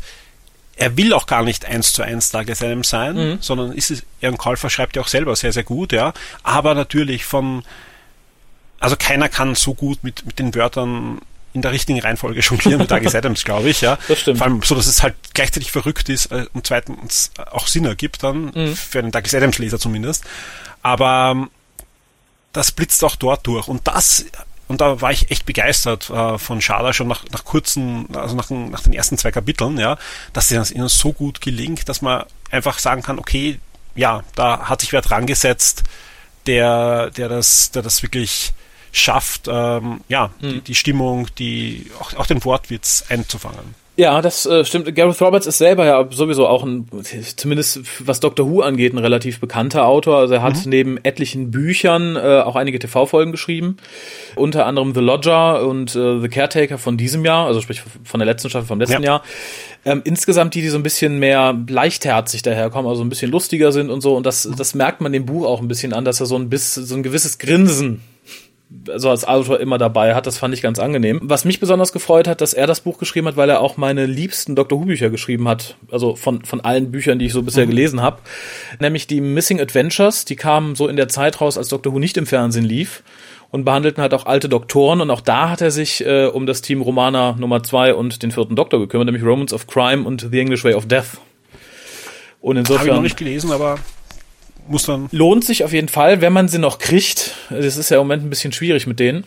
er 0.77 0.95
will 0.95 1.13
auch 1.13 1.25
gar 1.25 1.43
nicht 1.43 1.65
eins 1.65 1.93
zu 1.93 2.01
eins 2.01 2.31
Douglas 2.31 2.62
Adams 2.62 2.89
sein, 2.89 3.15
mhm. 3.15 3.38
sondern 3.41 3.74
ist 3.74 3.91
es, 3.91 4.03
Ian 4.21 4.38
Kauffer 4.38 4.69
schreibt 4.69 4.95
ja 4.95 5.01
auch 5.01 5.07
selber 5.07 5.36
sehr, 5.36 5.51
sehr 5.51 5.63
gut, 5.63 5.91
ja. 5.91 6.13
Aber 6.43 6.75
natürlich 6.75 7.25
von, 7.25 7.63
also 8.81 8.95
keiner 8.97 9.29
kann 9.29 9.55
so 9.55 9.73
gut 9.73 10.03
mit, 10.03 10.25
mit 10.25 10.39
den 10.39 10.53
Wörtern 10.53 11.21
in 11.53 11.61
der 11.61 11.71
richtigen 11.71 12.00
Reihenfolge 12.00 12.39
jonglieren 12.39 12.81
wie 12.81 12.88
Douglas 12.88 13.15
Adams, 13.15 13.43
glaube 13.43 13.69
ich, 13.69 13.81
ja. 13.81 13.97
Das 14.07 14.19
stimmt. 14.19 14.39
Vor 14.39 14.47
allem 14.47 14.63
so, 14.63 14.75
dass 14.75 14.88
es 14.88 15.03
halt 15.03 15.15
gleichzeitig 15.33 15.71
verrückt 15.71 16.09
ist 16.09 16.31
äh, 16.31 16.47
und 16.53 16.65
zweitens 16.65 17.31
auch 17.51 17.67
Sinn 17.67 17.85
ergibt 17.85 18.23
dann, 18.23 18.51
mhm. 18.53 18.75
für 18.75 19.00
einen 19.00 19.11
Douglas 19.11 19.35
Adams 19.35 19.59
Leser 19.59 19.79
zumindest. 19.79 20.23
Aber 20.81 21.31
ähm, 21.35 21.50
das 22.53 22.71
blitzt 22.71 23.03
auch 23.03 23.15
dort 23.15 23.45
durch 23.47 23.67
und 23.67 23.88
das 23.88 24.25
und 24.67 24.79
da 24.79 25.01
war 25.01 25.11
ich 25.11 25.29
echt 25.31 25.45
begeistert 25.45 26.09
äh, 26.09 26.38
von 26.38 26.61
Schada 26.61 26.93
schon 26.93 27.09
nach, 27.09 27.25
nach 27.31 27.43
kurzen, 27.43 28.07
also 28.15 28.38
nach, 28.38 28.50
nach 28.50 28.81
den 28.81 28.93
ersten 28.93 29.17
zwei 29.17 29.29
Kapiteln, 29.29 29.77
ja, 29.77 29.97
dass 30.31 30.50
es 30.50 30.71
ihnen 30.71 30.88
so 30.88 31.11
gut 31.11 31.41
gelingt, 31.41 31.89
dass 31.89 32.01
man 32.01 32.23
einfach 32.50 32.79
sagen 32.79 33.01
kann, 33.01 33.19
okay, 33.19 33.59
ja, 33.95 34.23
da 34.35 34.69
hat 34.69 34.79
sich 34.79 34.93
wer 34.93 35.01
dran 35.01 35.27
gesetzt, 35.27 35.83
der, 36.47 37.09
der 37.11 37.27
das, 37.27 37.71
der 37.71 37.81
das 37.81 38.01
wirklich 38.01 38.53
schafft, 38.91 39.48
ähm, 39.48 40.01
ja, 40.07 40.31
mhm. 40.41 40.50
die, 40.50 40.62
die, 40.62 40.75
Stimmung, 40.75 41.27
die 41.38 41.88
auch, 42.00 42.13
auch 42.15 42.25
den 42.25 42.43
Wortwitz 42.43 43.05
einzufangen. 43.10 43.81
Ja, 43.98 44.21
das 44.21 44.45
äh, 44.45 44.63
stimmt. 44.63 44.95
Gareth 44.95 45.21
Roberts 45.21 45.45
ist 45.45 45.57
selber 45.57 45.86
ja 45.86 46.07
sowieso 46.10 46.48
auch 46.48 46.63
ein, 46.63 46.88
zumindest 47.36 47.81
was 48.00 48.21
Doctor 48.21 48.50
Who 48.50 48.62
angeht, 48.62 48.93
ein 48.93 48.98
relativ 48.98 49.39
bekannter 49.41 49.86
Autor. 49.86 50.17
Also 50.17 50.36
er 50.36 50.41
hat 50.41 50.65
mhm. 50.65 50.69
neben 50.69 50.98
etlichen 51.03 51.51
Büchern 51.51 52.15
äh, 52.15 52.39
auch 52.39 52.55
einige 52.55 52.79
TV-Folgen 52.79 53.33
geschrieben. 53.33 53.77
Unter 54.36 54.65
anderem 54.65 54.95
The 54.95 55.01
Lodger 55.01 55.67
und 55.67 55.93
äh, 55.95 56.19
The 56.19 56.29
Caretaker 56.29 56.77
von 56.77 56.95
diesem 56.95 57.25
Jahr, 57.25 57.48
also 57.48 57.60
sprich 57.60 57.83
von 58.03 58.19
der 58.19 58.25
letzten 58.25 58.50
Staffel 58.50 58.65
vom 58.67 58.79
letzten 58.79 59.03
ja. 59.03 59.10
Jahr. 59.10 59.24
Ähm, 59.83 60.01
insgesamt 60.05 60.55
die, 60.55 60.62
die 60.62 60.69
so 60.69 60.77
ein 60.77 60.83
bisschen 60.83 61.19
mehr 61.19 61.55
leichtherzig 61.67 62.43
daherkommen, 62.43 62.89
also 62.89 63.03
ein 63.03 63.10
bisschen 63.10 63.29
lustiger 63.29 63.74
sind 63.74 63.89
und 63.89 64.00
so. 64.01 64.15
Und 64.15 64.25
das, 64.25 64.50
das 64.57 64.74
merkt 64.74 65.01
man 65.01 65.12
dem 65.12 65.25
Buch 65.25 65.45
auch 65.45 65.62
ein 65.62 65.67
bisschen 65.67 65.91
an, 65.91 66.05
dass 66.05 66.21
er 66.21 66.27
so 66.27 66.38
ein 66.38 66.50
bisschen, 66.50 66.86
so 66.86 66.95
ein 66.95 67.03
gewisses 67.03 67.39
Grinsen 67.39 68.01
also 68.88 69.10
als 69.10 69.25
Autor 69.25 69.60
immer 69.60 69.78
dabei 69.78 70.16
hat. 70.16 70.28
Das 70.28 70.38
fand 70.38 70.54
ich 70.54 70.62
ganz 70.62 70.80
angenehm. 70.80 71.20
Was 71.24 71.46
mich 71.46 71.60
besonders 71.60 71.92
gefreut 71.92 72.28
hat, 72.28 72.42
dass 72.42 72.54
er 72.54 72.68
das 72.68 72.82
Buch 72.82 72.98
geschrieben 72.98 73.28
hat, 73.28 73.38
weil 73.38 73.50
er 73.50 73.62
auch 73.62 73.78
meine 73.78 74.06
liebsten 74.06 74.56
Dr. 74.56 74.80
Who 74.80 74.86
Bücher 74.86 75.10
geschrieben 75.10 75.48
hat. 75.48 75.75
Also 75.92 76.16
von, 76.16 76.44
von 76.46 76.62
allen 76.62 76.92
Büchern, 76.92 77.20
die 77.20 77.25
ich 77.25 77.34
so 77.34 77.44
bisher 77.44 77.66
mhm. 77.66 77.70
gelesen 77.70 78.01
habe. 78.01 78.20
Nämlich 78.80 79.08
die 79.08 79.22
Missing 79.22 79.60
Adventures. 79.60 80.25
Die 80.25 80.36
kamen 80.36 80.75
so 80.75 80.88
in 80.88 80.96
der 80.96 81.08
Zeit 81.08 81.42
raus, 81.42 81.58
als 81.58 81.68
Dr. 81.70 81.94
Who 81.94 82.00
nicht 82.00 82.18
im 82.18 82.25
Fernsehen 82.25 82.66
lief. 82.66 83.04
Und 83.50 83.66
behandelten 83.66 84.01
halt 84.01 84.13
auch 84.13 84.25
alte 84.25 84.48
Doktoren. 84.48 85.01
Und 85.01 85.10
auch 85.12 85.22
da 85.22 85.50
hat 85.50 85.62
er 85.62 85.72
sich 85.72 86.06
äh, 86.06 86.28
um 86.28 86.46
das 86.46 86.62
Team 86.62 86.82
Romana 86.82 87.36
Nummer 87.38 87.63
zwei 87.63 87.94
und 87.94 88.24
den 88.24 88.32
vierten 88.32 88.56
Doktor 88.56 88.80
gekümmert, 88.80 89.08
nämlich 89.08 89.25
Romans 89.25 89.51
of 89.51 89.68
Crime 89.68 90.04
und 90.04 90.28
The 90.32 90.40
English 90.40 90.63
Way 90.63 90.75
of 90.75 90.88
Death. 90.88 91.20
Und 92.40 92.58
insofern. 92.58 92.80
Habe 92.80 92.90
ich 92.90 92.96
noch 92.96 93.04
nicht 93.04 93.18
gelesen, 93.18 93.51
aber 93.51 93.78
muss 94.68 94.84
dann. 94.84 95.10
Lohnt 95.12 95.44
sich 95.44 95.63
auf 95.63 95.74
jeden 95.74 95.89
Fall, 95.89 96.22
wenn 96.22 96.34
man 96.34 96.48
sie 96.48 96.60
noch 96.60 96.80
kriegt. 96.80 97.36
Das 97.50 97.77
ist 97.77 97.89
ja 97.89 97.98
im 97.98 98.03
Moment 98.03 98.24
ein 98.24 98.30
bisschen 98.30 98.53
schwierig 98.53 98.88
mit 98.88 99.00
denen. 99.00 99.24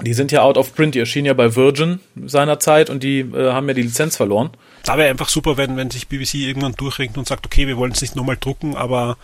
Die 0.00 0.14
sind 0.14 0.32
ja 0.32 0.42
out 0.42 0.56
of 0.56 0.74
print, 0.74 0.94
die 0.94 0.98
erschienen 0.98 1.26
ja 1.26 1.34
bei 1.34 1.54
Virgin 1.54 2.00
seinerzeit 2.26 2.90
und 2.90 3.02
die 3.02 3.20
äh, 3.20 3.52
haben 3.52 3.68
ja 3.68 3.74
die 3.74 3.82
Lizenz 3.82 4.16
verloren. 4.16 4.50
Da 4.84 4.96
wäre 4.96 5.10
einfach 5.10 5.28
super, 5.28 5.56
wenn, 5.56 5.76
wenn 5.76 5.90
sich 5.90 6.08
BBC 6.08 6.34
irgendwann 6.34 6.72
durchringt 6.72 7.18
und 7.18 7.28
sagt, 7.28 7.46
okay, 7.46 7.66
wir 7.66 7.76
wollen 7.76 7.92
es 7.92 8.00
nicht 8.00 8.16
nochmal 8.16 8.38
drucken, 8.40 8.74
aber 8.74 9.16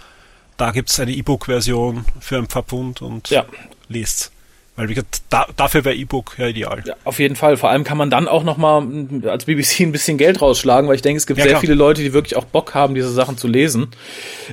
da 0.56 0.70
gibt 0.70 0.90
es 0.90 1.00
eine 1.00 1.12
E-Book-Version 1.12 2.04
für 2.20 2.36
ein 2.36 2.46
paar 2.46 2.64
Pfund 2.64 3.02
und 3.02 3.30
ja. 3.30 3.46
lest 3.88 4.30
weil 4.78 4.88
wie 4.88 4.94
gesagt, 4.94 5.22
da, 5.28 5.44
dafür 5.56 5.84
wäre 5.84 5.96
E-Book 5.96 6.36
ja 6.38 6.46
ideal. 6.46 6.84
Ja, 6.86 6.94
auf 7.02 7.18
jeden 7.18 7.34
Fall. 7.34 7.56
Vor 7.56 7.68
allem 7.68 7.82
kann 7.82 7.98
man 7.98 8.10
dann 8.10 8.28
auch 8.28 8.44
nochmal 8.44 8.86
als 9.26 9.46
BBC 9.46 9.80
ein 9.80 9.90
bisschen 9.90 10.18
Geld 10.18 10.40
rausschlagen, 10.40 10.88
weil 10.88 10.94
ich 10.94 11.02
denke, 11.02 11.18
es 11.18 11.26
gibt 11.26 11.38
ja, 11.38 11.42
sehr 11.42 11.52
klar. 11.54 11.60
viele 11.62 11.74
Leute, 11.74 12.00
die 12.00 12.12
wirklich 12.12 12.36
auch 12.36 12.44
Bock 12.44 12.74
haben, 12.74 12.94
diese 12.94 13.10
Sachen 13.10 13.36
zu 13.36 13.48
lesen. 13.48 13.88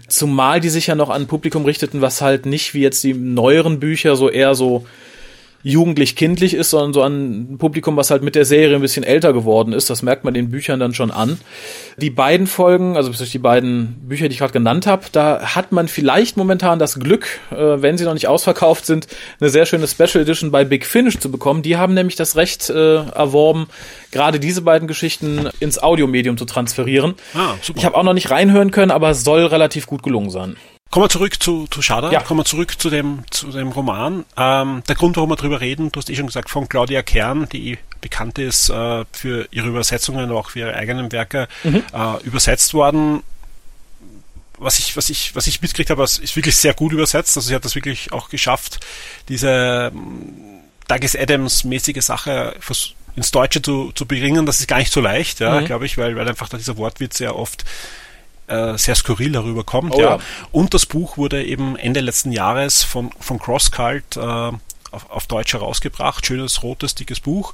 Zumal 0.07 0.61
die 0.61 0.69
sich 0.69 0.87
ja 0.87 0.95
noch 0.95 1.11
an 1.11 1.27
Publikum 1.27 1.63
richteten, 1.63 2.01
was 2.01 2.21
halt 2.21 2.47
nicht 2.47 2.73
wie 2.73 2.81
jetzt 2.81 3.03
die 3.03 3.13
neueren 3.13 3.79
Bücher 3.79 4.15
so 4.15 4.27
eher 4.27 4.55
so 4.55 4.87
jugendlich-kindlich 5.65 6.53
ist, 6.53 6.69
sondern 6.69 6.93
so 6.93 7.01
ein 7.01 7.57
Publikum, 7.57 7.97
was 7.97 8.11
halt 8.11 8.21
mit 8.21 8.35
der 8.35 8.45
Serie 8.45 8.75
ein 8.75 8.83
bisschen 8.83 9.03
älter 9.03 9.33
geworden 9.33 9.73
ist. 9.73 9.89
Das 9.89 10.03
merkt 10.03 10.23
man 10.23 10.35
den 10.35 10.51
Büchern 10.51 10.79
dann 10.79 10.93
schon 10.93 11.09
an. 11.09 11.39
Die 11.97 12.11
beiden 12.11 12.45
Folgen, 12.45 12.95
also 12.95 13.11
die 13.11 13.39
beiden 13.39 13.95
Bücher, 14.07 14.29
die 14.29 14.33
ich 14.33 14.37
gerade 14.37 14.53
genannt 14.53 14.85
habe, 14.85 15.05
da 15.11 15.55
hat 15.55 15.71
man 15.71 15.87
vielleicht 15.87 16.37
momentan 16.37 16.77
das 16.77 16.99
Glück, 16.99 17.39
äh, 17.49 17.81
wenn 17.81 17.97
sie 17.97 18.05
noch 18.05 18.13
nicht 18.13 18.27
ausverkauft 18.27 18.85
sind, 18.85 19.07
eine 19.39 19.49
sehr 19.49 19.65
schöne 19.65 19.87
Special 19.87 20.21
Edition 20.21 20.51
bei 20.51 20.65
Big 20.65 20.85
Finish 20.85 21.17
zu 21.17 21.31
bekommen. 21.31 21.63
Die 21.63 21.77
haben 21.77 21.95
nämlich 21.95 22.15
das 22.15 22.35
Recht 22.35 22.69
äh, 22.69 22.97
erworben, 22.97 23.65
gerade 24.11 24.39
diese 24.39 24.61
beiden 24.61 24.87
Geschichten 24.87 25.49
ins 25.59 25.81
Audiomedium 25.81 26.37
zu 26.37 26.45
transferieren. 26.45 27.15
Ah, 27.33 27.55
super. 27.63 27.79
Ich 27.79 27.85
habe 27.85 27.97
auch 27.97 28.03
noch 28.03 28.13
nicht 28.13 28.29
reinhören 28.29 28.69
können, 28.69 28.91
aber 28.91 29.09
es 29.09 29.23
soll 29.23 29.47
relativ 29.47 29.87
gut 29.87 30.03
gelungen 30.03 30.29
sein. 30.29 30.57
Kommen 30.95 31.07
wir 31.07 31.09
zurück 31.09 31.43
zu, 31.43 31.67
zu 31.67 31.81
Schada, 31.81 32.09
ja. 32.09 32.21
kommen 32.21 32.39
wir 32.39 32.45
zurück 32.45 32.79
zu 32.79 32.89
dem, 32.89 33.25
zu 33.29 33.51
dem 33.51 33.67
Roman. 33.67 34.23
Ähm, 34.37 34.81
der 34.87 34.95
Grund, 34.95 35.17
warum 35.17 35.29
wir 35.29 35.35
drüber 35.35 35.59
reden, 35.59 35.91
du 35.91 35.99
hast 35.99 36.09
eh 36.09 36.15
schon 36.15 36.27
gesagt, 36.27 36.49
von 36.49 36.69
Claudia 36.69 37.01
Kern, 37.01 37.49
die 37.51 37.77
bekannt 37.99 38.39
ist 38.39 38.69
äh, 38.69 39.03
für 39.11 39.45
ihre 39.51 39.67
Übersetzungen, 39.67 40.31
auch 40.31 40.51
für 40.51 40.59
ihre 40.59 40.73
eigenen 40.73 41.11
Werke, 41.11 41.49
mhm. 41.65 41.83
äh, 41.93 42.23
übersetzt 42.23 42.73
worden. 42.73 43.23
Was 44.57 44.79
ich, 44.79 44.95
was 44.95 45.09
ich, 45.09 45.35
was 45.35 45.47
ich 45.47 45.61
mitgekriegt 45.61 45.89
habe, 45.89 46.01
ist 46.01 46.33
wirklich 46.33 46.55
sehr 46.55 46.73
gut 46.73 46.93
übersetzt. 46.93 47.35
Also 47.35 47.49
sie 47.49 47.55
hat 47.55 47.65
das 47.65 47.75
wirklich 47.75 48.13
auch 48.13 48.29
geschafft, 48.29 48.79
diese 49.27 49.91
Douglas 50.87 51.17
Adams-mäßige 51.17 52.05
Sache 52.05 52.55
ins 53.17 53.31
Deutsche 53.31 53.61
zu, 53.61 53.91
zu 53.91 54.05
bringen, 54.05 54.45
das 54.45 54.61
ist 54.61 54.69
gar 54.69 54.77
nicht 54.77 54.93
so 54.93 55.01
leicht, 55.01 55.41
ja, 55.41 55.59
mhm. 55.59 55.65
glaube 55.65 55.87
ich, 55.87 55.97
weil, 55.97 56.15
weil 56.15 56.29
einfach 56.29 56.47
dieser 56.47 56.77
Wortwitz 56.77 57.19
ja 57.19 57.33
oft 57.33 57.65
äh, 58.47 58.77
sehr 58.77 58.95
skurril 58.95 59.31
darüber 59.31 59.63
kommt. 59.63 59.93
Oh, 59.95 60.01
ja. 60.01 60.17
ja. 60.17 60.19
Und 60.51 60.73
das 60.73 60.85
Buch 60.85 61.17
wurde 61.17 61.43
eben 61.43 61.75
Ende 61.75 61.99
letzten 61.99 62.31
Jahres 62.31 62.83
von, 62.83 63.11
von 63.19 63.39
CrossCult 63.39 64.17
äh, 64.17 64.19
auf, 64.19 65.09
auf 65.09 65.27
Deutsch 65.27 65.53
herausgebracht. 65.53 66.25
Schönes, 66.25 66.63
rotes, 66.63 66.95
dickes 66.95 67.19
Buch. 67.19 67.53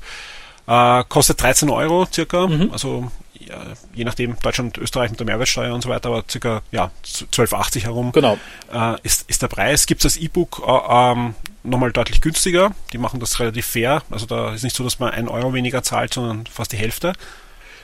Äh, 0.68 1.04
kostet 1.10 1.42
13 1.42 1.70
Euro 1.70 2.08
circa, 2.12 2.48
mhm. 2.48 2.70
also 2.72 3.12
ja, 3.34 3.58
je 3.94 4.04
nachdem, 4.04 4.38
Deutschland, 4.40 4.78
Österreich 4.78 5.10
mit 5.10 5.20
der 5.20 5.26
Mehrwertsteuer 5.26 5.74
und 5.74 5.82
so 5.82 5.90
weiter, 5.90 6.10
aber 6.10 6.24
circa 6.30 6.62
ja, 6.72 6.92
12,80 7.04 7.84
herum 7.84 8.12
genau. 8.12 8.38
äh, 8.72 8.96
ist, 9.04 9.30
ist 9.30 9.42
der 9.42 9.48
Preis. 9.48 9.88
Gibt 9.88 10.06
es 10.06 10.14
das 10.14 10.22
E-Book 10.22 10.62
äh, 10.66 11.12
ähm, 11.12 11.36
nochmal 11.64 11.92
deutlich 11.92 12.22
günstiger. 12.22 12.72
Die 12.94 12.98
machen 12.98 13.20
das 13.20 13.40
relativ 13.40 13.66
fair. 13.66 14.04
Also 14.10 14.26
da 14.26 14.54
ist 14.54 14.64
nicht 14.64 14.76
so, 14.76 14.84
dass 14.84 15.00
man 15.00 15.12
einen 15.12 15.28
Euro 15.28 15.54
weniger 15.54 15.84
zahlt, 15.84 16.14
sondern 16.14 16.46
fast 16.46 16.72
die 16.72 16.78
Hälfte. 16.78 17.14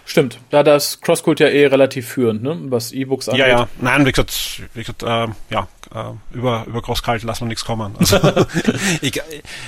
Stimmt, 0.10 0.40
da 0.52 0.64
das 0.64 1.02
Crosscult 1.02 1.42
ja 1.42 1.50
eh 1.50 1.68
relativ 1.68 2.08
führend, 2.08 2.42
ne? 2.42 2.58
was 2.70 2.94
E-Books 2.94 3.28
angeht. 3.28 3.42
Ja, 3.42 3.48
ja, 3.48 3.68
nein, 3.82 4.06
wie 4.06 4.12
gesagt, 4.14 4.62
wie 4.74 4.80
gesagt 4.80 5.04
äh, 5.04 5.28
ja, 5.54 5.68
äh, 5.94 6.14
über, 6.34 6.64
über 6.66 6.82
Crosscult 6.82 7.24
lassen 7.24 7.42
wir 7.42 7.50
nichts 7.50 7.66
kommen. 7.66 7.94
Also, 8.00 8.18
egal, 9.02 9.26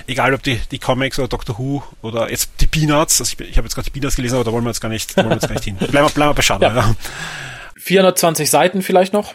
egal, 0.08 0.34
ob 0.34 0.41
die, 0.41 0.62
die 0.72 0.79
Comics 0.79 1.19
oder 1.19 1.27
Doctor 1.27 1.60
Who 1.60 1.84
oder 2.01 2.31
jetzt 2.31 2.51
die 2.62 2.67
Peanuts, 2.67 3.19
also 3.19 3.36
ich, 3.38 3.50
ich 3.50 3.58
habe 3.58 3.65
jetzt 3.65 3.75
gerade 3.75 3.86
die 3.88 3.91
Peanuts 3.91 4.15
gelesen, 4.15 4.36
aber 4.36 4.46
da 4.46 4.53
wollen 4.53 4.63
wir 4.63 4.69
jetzt 4.69 4.79
gar 4.79 4.88
nicht, 4.88 5.17
wollen 5.17 5.27
wir 5.27 5.36
jetzt 5.36 5.50
gar 5.50 5.55
nicht 5.55 5.65
hin. 5.65 5.75
Bleiben 5.91 6.08
wir, 6.08 6.10
bleiben 6.10 6.29
wir 6.29 6.36
bei 6.36 6.41
Shadow, 6.41 6.67
ja. 6.67 6.74
ja. 6.74 6.96
420 7.75 8.50
Seiten 8.50 8.81
vielleicht 8.81 9.12
noch. 9.12 9.34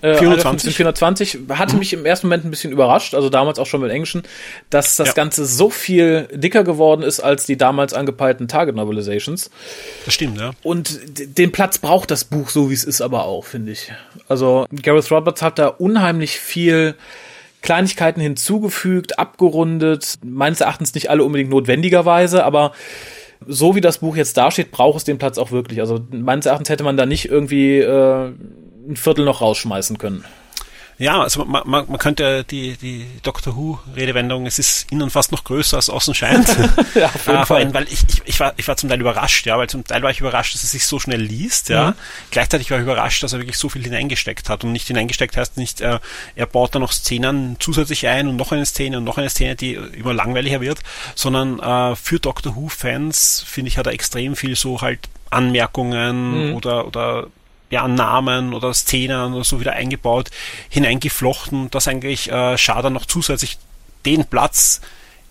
420. 0.00 0.74
420 0.74 1.38
hatte 1.50 1.74
mhm. 1.74 1.78
mich 1.78 1.92
im 1.92 2.04
ersten 2.04 2.26
Moment 2.26 2.44
ein 2.44 2.50
bisschen 2.50 2.72
überrascht, 2.72 3.14
also 3.14 3.28
damals 3.28 3.58
auch 3.58 3.66
schon 3.66 3.80
mit 3.80 3.90
Englischen, 3.90 4.22
dass 4.70 4.96
das 4.96 5.08
ja. 5.08 5.14
Ganze 5.14 5.46
so 5.46 5.70
viel 5.70 6.28
dicker 6.32 6.64
geworden 6.64 7.02
ist 7.02 7.20
als 7.20 7.46
die 7.46 7.56
damals 7.56 7.94
angepeilten 7.94 8.48
Target 8.48 8.74
Novelizations. 8.74 9.50
Das 10.04 10.14
stimmt, 10.14 10.38
ja. 10.38 10.52
Und 10.62 11.00
den 11.38 11.52
Platz 11.52 11.78
braucht 11.78 12.10
das 12.10 12.24
Buch 12.24 12.48
so, 12.48 12.70
wie 12.70 12.74
es 12.74 12.84
ist, 12.84 13.00
aber 13.00 13.24
auch, 13.24 13.44
finde 13.44 13.72
ich. 13.72 13.92
Also 14.28 14.66
Gareth 14.82 15.10
Roberts 15.10 15.42
hat 15.42 15.58
da 15.58 15.68
unheimlich 15.68 16.38
viel 16.38 16.96
Kleinigkeiten 17.62 18.20
hinzugefügt, 18.20 19.18
abgerundet, 19.18 20.18
meines 20.24 20.60
Erachtens 20.60 20.94
nicht 20.94 21.10
alle 21.10 21.22
unbedingt 21.24 21.50
notwendigerweise, 21.50 22.44
aber 22.44 22.72
so 23.46 23.74
wie 23.74 23.80
das 23.80 23.98
Buch 23.98 24.16
jetzt 24.16 24.36
dasteht, 24.36 24.70
braucht 24.70 24.98
es 24.98 25.04
den 25.04 25.18
Platz 25.18 25.38
auch 25.38 25.52
wirklich. 25.52 25.80
Also 25.80 26.00
meines 26.10 26.46
Erachtens 26.46 26.68
hätte 26.68 26.84
man 26.84 26.96
da 26.96 27.06
nicht 27.06 27.26
irgendwie 27.26 27.78
äh, 27.78 28.32
ein 28.88 28.96
Viertel 28.96 29.24
noch 29.24 29.40
rausschmeißen 29.40 29.98
können. 29.98 30.24
Ja, 30.98 31.20
also 31.20 31.44
man, 31.44 31.62
man, 31.66 31.84
man 31.88 31.98
könnte 31.98 32.44
die, 32.44 32.76
die 32.76 33.06
Doctor 33.24 33.56
Who-Redewendung, 33.56 34.46
es 34.46 34.60
ist 34.60 34.92
innen 34.92 35.10
fast 35.10 35.32
noch 35.32 35.42
größer 35.42 35.76
als 35.76 35.90
außen 35.90 36.14
scheint. 36.14 36.46
ja, 36.94 37.06
auf 37.06 37.26
jeden 37.26 37.42
äh. 37.42 37.54
Allem, 37.54 37.74
weil 37.74 37.84
ich, 37.84 38.04
ich, 38.08 38.22
ich, 38.24 38.40
war, 38.40 38.52
ich 38.56 38.68
war 38.68 38.76
zum 38.76 38.88
Teil 38.88 39.00
überrascht, 39.00 39.46
ja, 39.46 39.58
weil 39.58 39.68
zum 39.68 39.84
Teil 39.84 40.02
war 40.02 40.10
ich 40.10 40.20
überrascht, 40.20 40.54
dass 40.54 40.62
es 40.62 40.70
sich 40.70 40.86
so 40.86 41.00
schnell 41.00 41.20
liest, 41.20 41.70
ja. 41.70 41.90
Mhm. 41.90 41.94
Gleichzeitig 42.30 42.70
war 42.70 42.78
ich 42.78 42.84
überrascht, 42.84 43.22
dass 43.22 43.32
er 43.32 43.40
wirklich 43.40 43.58
so 43.58 43.68
viel 43.68 43.82
hineingesteckt 43.82 44.48
hat. 44.48 44.62
Und 44.62 44.70
nicht 44.70 44.86
hineingesteckt 44.86 45.36
heißt 45.36 45.56
nicht, 45.56 45.80
äh, 45.80 45.98
er 46.36 46.46
baut 46.46 46.74
da 46.74 46.78
noch 46.78 46.92
Szenen 46.92 47.56
zusätzlich 47.58 48.06
ein 48.06 48.28
und 48.28 48.36
noch 48.36 48.52
eine 48.52 48.66
Szene 48.66 48.98
und 48.98 49.04
noch 49.04 49.18
eine 49.18 49.30
Szene, 49.30 49.56
die 49.56 49.74
immer 49.74 50.14
langweiliger 50.14 50.60
wird, 50.60 50.80
sondern 51.14 51.58
äh, 51.58 51.96
für 51.96 52.20
Doctor 52.20 52.54
Who-Fans, 52.54 53.44
finde 53.46 53.68
ich, 53.68 53.78
hat 53.78 53.86
er 53.86 53.92
extrem 53.92 54.36
viel 54.36 54.54
so 54.54 54.82
halt 54.82 55.00
Anmerkungen 55.30 56.50
mhm. 56.50 56.54
oder, 56.54 56.86
oder 56.86 57.26
ja, 57.72 57.88
Namen 57.88 58.52
oder 58.52 58.74
Szenen 58.74 59.32
oder 59.32 59.44
so 59.44 59.58
wieder 59.58 59.72
eingebaut, 59.72 60.30
hineingeflochten, 60.68 61.70
dass 61.70 61.88
eigentlich 61.88 62.30
äh, 62.30 62.58
Schada 62.58 62.90
noch 62.90 63.06
zusätzlich 63.06 63.56
den 64.04 64.26
Platz 64.26 64.82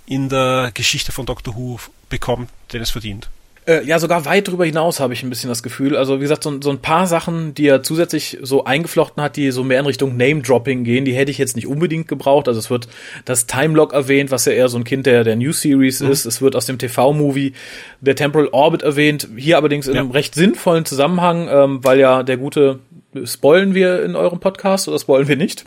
in 0.08 0.28
der 0.28 0.72
Geschichte 0.74 1.12
von 1.12 1.28
Doctor 1.28 1.56
Who 1.56 1.80
bekommt, 2.10 2.50
den 2.74 2.82
es 2.82 2.90
verdient. 2.90 3.30
Äh, 3.68 3.86
ja, 3.86 4.00
sogar 4.00 4.26
weit 4.26 4.48
darüber 4.48 4.66
hinaus 4.66 5.00
habe 5.00 5.14
ich 5.14 5.22
ein 5.22 5.30
bisschen 5.30 5.50
das 5.50 5.62
Gefühl. 5.62 5.96
Also 5.96 6.18
wie 6.18 6.24
gesagt, 6.24 6.44
so, 6.44 6.60
so, 6.62 6.72
ein 6.72 6.80
paar 6.80 7.06
Sachen, 7.06 7.54
die 7.54 7.68
er 7.68 7.84
zusätzlich 7.84 8.40
so 8.42 8.64
eingeflochten 8.64 9.22
hat, 9.22 9.36
die 9.36 9.52
so 9.52 9.64
mehr 9.64 9.80
in 9.80 9.86
Richtung 9.86 10.18
Name-Dropping 10.18 10.84
gehen, 10.84 11.06
die 11.06 11.14
hätte 11.14 11.30
ich 11.30 11.38
jetzt 11.38 11.56
nicht 11.56 11.68
unbedingt 11.68 12.08
gebraucht. 12.08 12.48
Also 12.48 12.60
es 12.60 12.72
wird 12.72 12.88
das 13.24 13.46
Timelock 13.46 13.94
erwähnt, 13.94 14.32
was 14.32 14.46
ja 14.46 14.54
eher 14.54 14.68
so 14.68 14.78
ein 14.78 14.84
Kind 14.84 15.06
der, 15.06 15.24
der 15.24 15.36
New 15.36 15.52
Series 15.52 16.00
mhm. 16.00 16.10
ist. 16.10 16.26
Es 16.26 16.42
wird 16.42 16.56
aus 16.56 16.66
dem 16.66 16.80
TV-Movie 16.80 17.54
der 18.00 18.16
Temporal 18.16 18.50
Orbit 18.52 18.82
erwähnt. 18.82 19.28
Hier 19.38 19.58
allerdings 19.58 19.88
in 19.88 19.94
ja. 19.94 20.02
einem 20.02 20.12
recht 20.12 20.34
sinnvollen 20.34 20.86
Zusammenhang, 20.86 21.48
ähm, 21.48 21.84
weil 21.84 22.00
ja 22.00 22.24
der 22.24 22.38
gute 22.38 22.80
Spoilen 23.26 23.76
wir 23.76 24.04
in 24.04 24.16
eurem 24.16 24.40
Podcast 24.40 24.88
oder 24.88 24.98
spoilen 24.98 25.28
wir 25.28 25.36
nicht? 25.36 25.66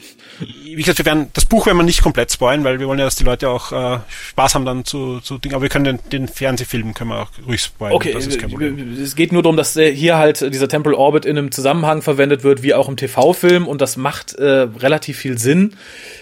Wie 0.64 0.76
gesagt, 0.76 0.96
wir 0.96 1.04
werden 1.04 1.28
das 1.35 1.44
Buch 1.44 1.66
werden 1.66 1.76
wir 1.76 1.85
nicht 1.85 2.02
komplett 2.02 2.33
spoilen, 2.33 2.64
weil 2.64 2.80
wir 2.80 2.88
wollen 2.88 2.98
ja, 2.98 3.04
dass 3.04 3.16
die 3.16 3.24
Leute 3.24 3.50
auch 3.50 3.70
äh, 3.70 3.98
Spaß 4.30 4.54
haben 4.54 4.64
dann 4.64 4.87
zu, 4.87 5.20
zu 5.20 5.37
Dingen. 5.37 5.54
Aber 5.54 5.62
wir 5.62 5.68
können 5.68 5.85
den, 5.85 5.98
den 6.11 6.28
Fernsehfilm 6.28 6.94
können 6.94 7.11
wir 7.11 7.20
auch 7.20 7.30
ruhig 7.46 7.61
spoilen. 7.61 7.94
Okay, 7.94 8.14
es 8.16 9.14
geht 9.14 9.33
nur 9.33 9.42
darum, 9.42 9.59
dass 9.59 9.74
hier 9.74 10.16
halt 10.16 10.40
dieser 10.54 10.68
Temple 10.68 10.96
Orbit 10.96 11.26
in 11.26 11.37
einem 11.37 11.52
Zusammenhang 11.52 12.00
verwendet 12.00 12.44
wird, 12.44 12.62
wie 12.62 12.72
auch 12.72 12.88
im 12.88 12.96
TV-Film 12.96 13.68
und 13.68 13.83
das 13.83 13.98
macht 13.98 14.35
äh, 14.37 14.44
relativ 14.44 15.18
viel 15.18 15.37
Sinn. 15.37 15.74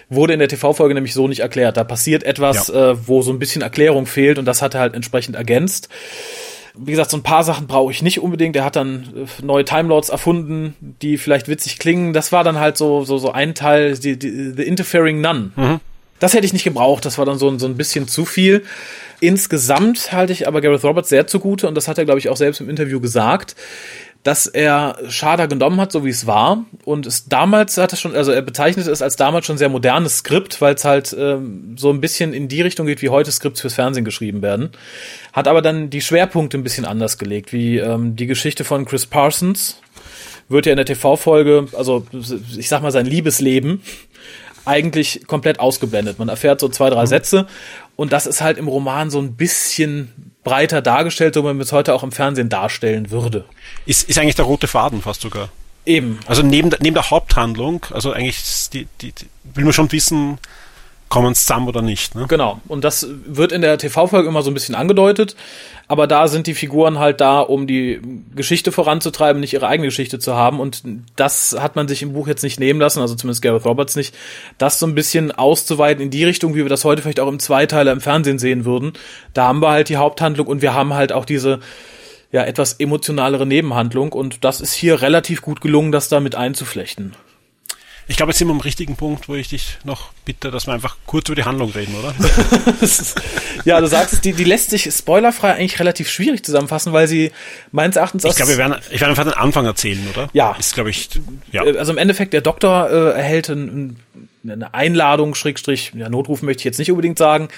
Wurde 0.09 0.33
in 0.33 0.41
der 0.41 0.49
TV-Folge 0.49 0.95
nämlich 0.95 1.15
so 1.15 1.29
nicht 1.29 1.41
erklärt. 1.41 1.77
Da 1.77 1.85
passiert 1.85 2.25
etwas, 2.25 2.67
ja. 2.67 2.91
äh, 2.91 3.09
wo 3.09 3.23
so 3.23 3.33
ein 3.33 3.39
bisschen 3.39 3.63
Erklärung 3.63 4.07
fehlt 4.07 4.39
und 4.39 4.45
das 4.45 4.61
hat 4.61 4.75
er 4.75 4.81
halt 4.81 4.95
entsprechend 4.95 5.37
ergänzt. 5.37 5.89
Wie 6.75 6.91
gesagt, 6.91 7.11
so 7.11 7.19
ein 7.19 7.23
paar 7.23 7.45
Sachen 7.45 7.67
brauche 7.67 7.93
ich 7.93 8.03
nicht 8.03 8.21
unbedingt. 8.21 8.57
Er 8.57 8.65
hat 8.65 8.77
dann 8.77 9.09
äh, 9.15 9.45
neue 9.45 9.65
Timelords 9.65 10.09
erfunden, 10.09 10.75
die 10.81 11.19
vielleicht 11.19 11.49
witzig 11.49 11.79
klingen. 11.79 12.13
Das 12.13 12.33
war 12.33 12.45
dann 12.45 12.59
halt 12.59 12.77
so, 12.77 13.05
so, 13.05 13.19
so 13.19 13.33
ein 13.33 13.55
Teil, 13.55 13.99
die, 13.99 14.19
die, 14.19 14.53
The 14.57 14.63
Interfering 14.63 15.21
Nun. 15.21 15.53
Mhm. 15.57 15.81
Das 16.19 16.35
hätte 16.35 16.47
ich 16.47 16.53
nicht 16.53 16.65
gebraucht. 16.65 17.05
Das 17.05 17.19
war 17.19 17.27
dann 17.27 17.39
so, 17.39 17.59
so 17.59 17.67
ein 17.67 17.77
bisschen 17.77 18.09
zu 18.09 18.25
viel. 18.25 18.65
Insgesamt 19.21 20.13
halte 20.13 20.33
ich 20.33 20.49
aber 20.49 20.61
Gareth 20.61 20.85
Roberts 20.85 21.09
sehr 21.09 21.27
zugute 21.27 21.69
und 21.69 21.75
das 21.75 21.89
hat 21.89 21.99
er, 21.99 22.05
glaube 22.05 22.19
ich, 22.19 22.29
auch 22.29 22.37
selbst 22.37 22.61
im 22.61 22.71
Interview 22.71 23.01
gesagt 23.01 23.55
dass 24.23 24.47
er 24.47 24.99
Schader 25.09 25.49
genommen 25.49 25.81
hat, 25.81 25.91
so 25.91 26.05
wie 26.05 26.11
es 26.11 26.27
war. 26.27 26.65
Und 26.85 27.07
es 27.07 27.29
damals 27.29 27.77
hat 27.77 27.93
er 27.93 27.97
schon, 27.97 28.15
also 28.15 28.31
er 28.31 28.43
bezeichnet 28.43 28.87
es 28.87 29.03
als 29.03 29.17
damals 29.17 29.47
schon 29.47 29.59
sehr 29.59 29.69
modernes 29.69 30.19
Skript, 30.19 30.61
weil 30.61 30.75
es 30.75 30.85
halt 30.85 31.15
ähm, 31.19 31.77
so 31.77 31.91
ein 31.91 32.01
bisschen 32.01 32.33
in 32.33 32.47
die 32.47 32.63
Richtung 32.63 32.87
geht, 32.87 33.03
wie 33.03 33.09
heute 33.09 33.33
Skripts 33.33 33.61
fürs 33.61 33.75
Fernsehen 33.75 34.05
geschrieben 34.05 34.41
werden. 34.41 34.71
Hat 35.33 35.49
aber 35.49 35.61
dann 35.61 35.91
die 35.91 36.01
Schwerpunkte 36.01 36.57
ein 36.57 36.63
bisschen 36.63 36.85
anders 36.85 37.19
gelegt, 37.19 37.53
wie 37.53 37.79
ähm, 37.79 38.15
die 38.15 38.27
Geschichte 38.27 38.63
von 38.65 38.85
Chris 38.85 39.07
Parsons. 39.07 39.81
Wird 40.49 40.67
ja 40.67 40.73
in 40.73 40.77
der 40.77 40.87
TV-Folge, 40.87 41.67
also 41.77 42.07
ich 42.57 42.69
sag 42.69 42.83
mal 42.83 42.93
sein 42.93 43.07
Liebesleben, 43.07 43.83
eigentlich 44.65 45.27
komplett 45.27 45.59
ausgeblendet. 45.59 46.19
Man 46.19 46.29
erfährt 46.29 46.61
so 46.61 46.69
zwei, 46.69 46.91
drei 46.91 47.03
mhm. 47.03 47.09
Sätze 47.09 47.47
und 47.97 48.13
das 48.13 48.27
ist 48.27 48.41
halt 48.41 48.59
im 48.59 48.69
Roman 48.69 49.11
so 49.11 49.19
ein 49.19 49.35
bisschen 49.35 50.32
breiter 50.45 50.83
dargestellt, 50.83 51.35
so 51.35 51.43
wie 51.43 51.49
man 51.49 51.61
es 51.61 51.73
heute 51.73 51.95
auch 51.95 52.03
im 52.03 52.13
Fernsehen 52.13 52.49
darstellen 52.49 53.11
würde. 53.11 53.45
Ist, 53.87 54.09
ist 54.09 54.19
eigentlich 54.19 54.35
der 54.35 54.45
rote 54.45 54.67
Faden 54.67 55.03
fast 55.03 55.21
sogar. 55.21 55.49
Eben. 55.85 56.21
Also 56.27 56.43
neben 56.43 56.71
der, 56.71 56.79
neben 56.81 56.95
der 56.95 57.11
Haupthandlung, 57.11 57.87
also 57.91 58.13
eigentlich 58.13 58.41
die, 58.73 58.87
die, 59.01 59.13
die 59.13 59.27
will 59.55 59.65
man 59.65 59.73
schon 59.73 59.91
wissen, 59.91 60.39
kommen 61.12 61.35
zusammen 61.35 61.68
oder 61.68 61.83
nicht. 61.83 62.14
Ne? 62.14 62.25
Genau. 62.27 62.62
Und 62.68 62.85
das 62.85 63.07
wird 63.27 63.53
in 63.53 63.61
der 63.61 63.77
TV-Folge 63.77 64.27
immer 64.27 64.40
so 64.40 64.51
ein 64.51 64.55
bisschen 64.55 64.75
angedeutet. 64.75 65.37
Aber 65.87 66.07
da 66.07 66.27
sind 66.27 66.46
die 66.46 66.55
Figuren 66.55 66.98
halt 66.98 67.20
da, 67.20 67.40
um 67.40 67.66
die 67.66 68.01
Geschichte 68.35 68.72
voranzutreiben, 68.72 69.38
nicht 69.38 69.53
ihre 69.53 69.66
eigene 69.66 69.88
Geschichte 69.88 70.18
zu 70.18 70.35
haben. 70.37 70.59
Und 70.59 70.83
das 71.16 71.55
hat 71.61 71.77
man 71.77 71.87
sich 71.87 72.01
im 72.01 72.14
Buch 72.14 72.29
jetzt 72.29 72.42
nicht 72.42 72.59
nehmen 72.59 72.81
lassen, 72.81 73.01
also 73.01 73.14
zumindest 73.14 73.42
Gareth 73.42 73.66
Roberts 73.66 73.94
nicht, 73.94 74.14
das 74.57 74.79
so 74.79 74.87
ein 74.87 74.94
bisschen 74.94 75.33
auszuweiten 75.33 76.03
in 76.03 76.09
die 76.09 76.25
Richtung, 76.25 76.55
wie 76.55 76.62
wir 76.62 76.70
das 76.70 76.87
heute 76.87 77.03
vielleicht 77.03 77.20
auch 77.20 77.29
im 77.29 77.40
Zweiteiler 77.40 77.92
im 77.92 78.01
Fernsehen 78.01 78.38
sehen 78.38 78.64
würden. 78.64 78.94
Da 79.35 79.48
haben 79.48 79.61
wir 79.61 79.68
halt 79.68 79.90
die 79.90 79.98
Haupthandlung 79.98 80.46
und 80.46 80.62
wir 80.62 80.72
haben 80.72 80.94
halt 80.94 81.12
auch 81.12 81.27
diese 81.27 81.61
ja 82.31 82.44
etwas 82.44 82.72
emotionalere 82.81 83.44
Nebenhandlung 83.44 84.14
und 84.14 84.44
das 84.44 84.62
ist 84.62 84.72
hier 84.72 85.03
relativ 85.03 85.42
gut 85.42 85.61
gelungen, 85.61 85.92
das 85.92 86.09
da 86.09 86.20
mit 86.20 86.37
einzuflechten. 86.37 87.12
Ich 88.09 88.17
glaube, 88.17 88.31
jetzt 88.31 88.38
sind 88.38 88.49
wir 88.49 88.53
am 88.53 88.61
richtigen 88.61 88.97
Punkt, 88.97 89.29
wo 89.29 89.35
ich 89.35 89.49
dich 89.49 89.79
noch 89.85 90.12
bitte, 90.25 90.51
dass 90.51 90.67
wir 90.67 90.75
einfach 90.75 90.97
kurz 91.07 91.29
über 91.29 91.37
die 91.37 91.45
Handlung 91.45 91.71
reden, 91.71 91.95
oder? 91.95 92.15
ja, 93.65 93.81
du 93.81 93.87
sagst, 93.87 94.25
die, 94.25 94.33
die 94.33 94.45
lässt 94.45 94.71
sich 94.71 94.91
spoilerfrei 94.93 95.53
eigentlich 95.55 95.79
relativ 95.79 96.11
schwierig 96.11 96.45
zusammenfassen, 96.45 96.93
weil 96.93 97.07
sie 97.07 97.31
meines 97.71 97.97
Erachtens 97.97 98.25
Ich 98.25 98.35
glaube, 98.35 98.51
wir 98.51 98.59
werden, 98.59 98.77
ich 98.91 99.01
werde 99.01 99.11
einfach 99.11 99.25
den 99.25 99.35
Anfang 99.35 99.67
erzählen, 99.67 100.05
oder? 100.12 100.29
Ja. 100.33 100.57
Ist, 100.59 100.75
glaube 100.75 100.91
ich, 100.91 101.09
ja. 101.53 101.65
Äh, 101.65 101.79
also 101.79 101.93
im 101.93 101.99
Endeffekt, 101.99 102.33
der 102.33 102.41
Doktor 102.41 102.91
äh, 102.91 103.19
erhält 103.19 103.49
ein, 103.49 103.97
eine 104.45 104.75
Einladung, 104.75 105.35
Schrägstrich, 105.35 105.93
ja, 105.95 106.09
Notruf 106.09 106.43
möchte 106.43 106.61
ich 106.61 106.65
jetzt 106.65 106.79
nicht 106.79 106.91
unbedingt 106.91 107.19
sagen, 107.19 107.49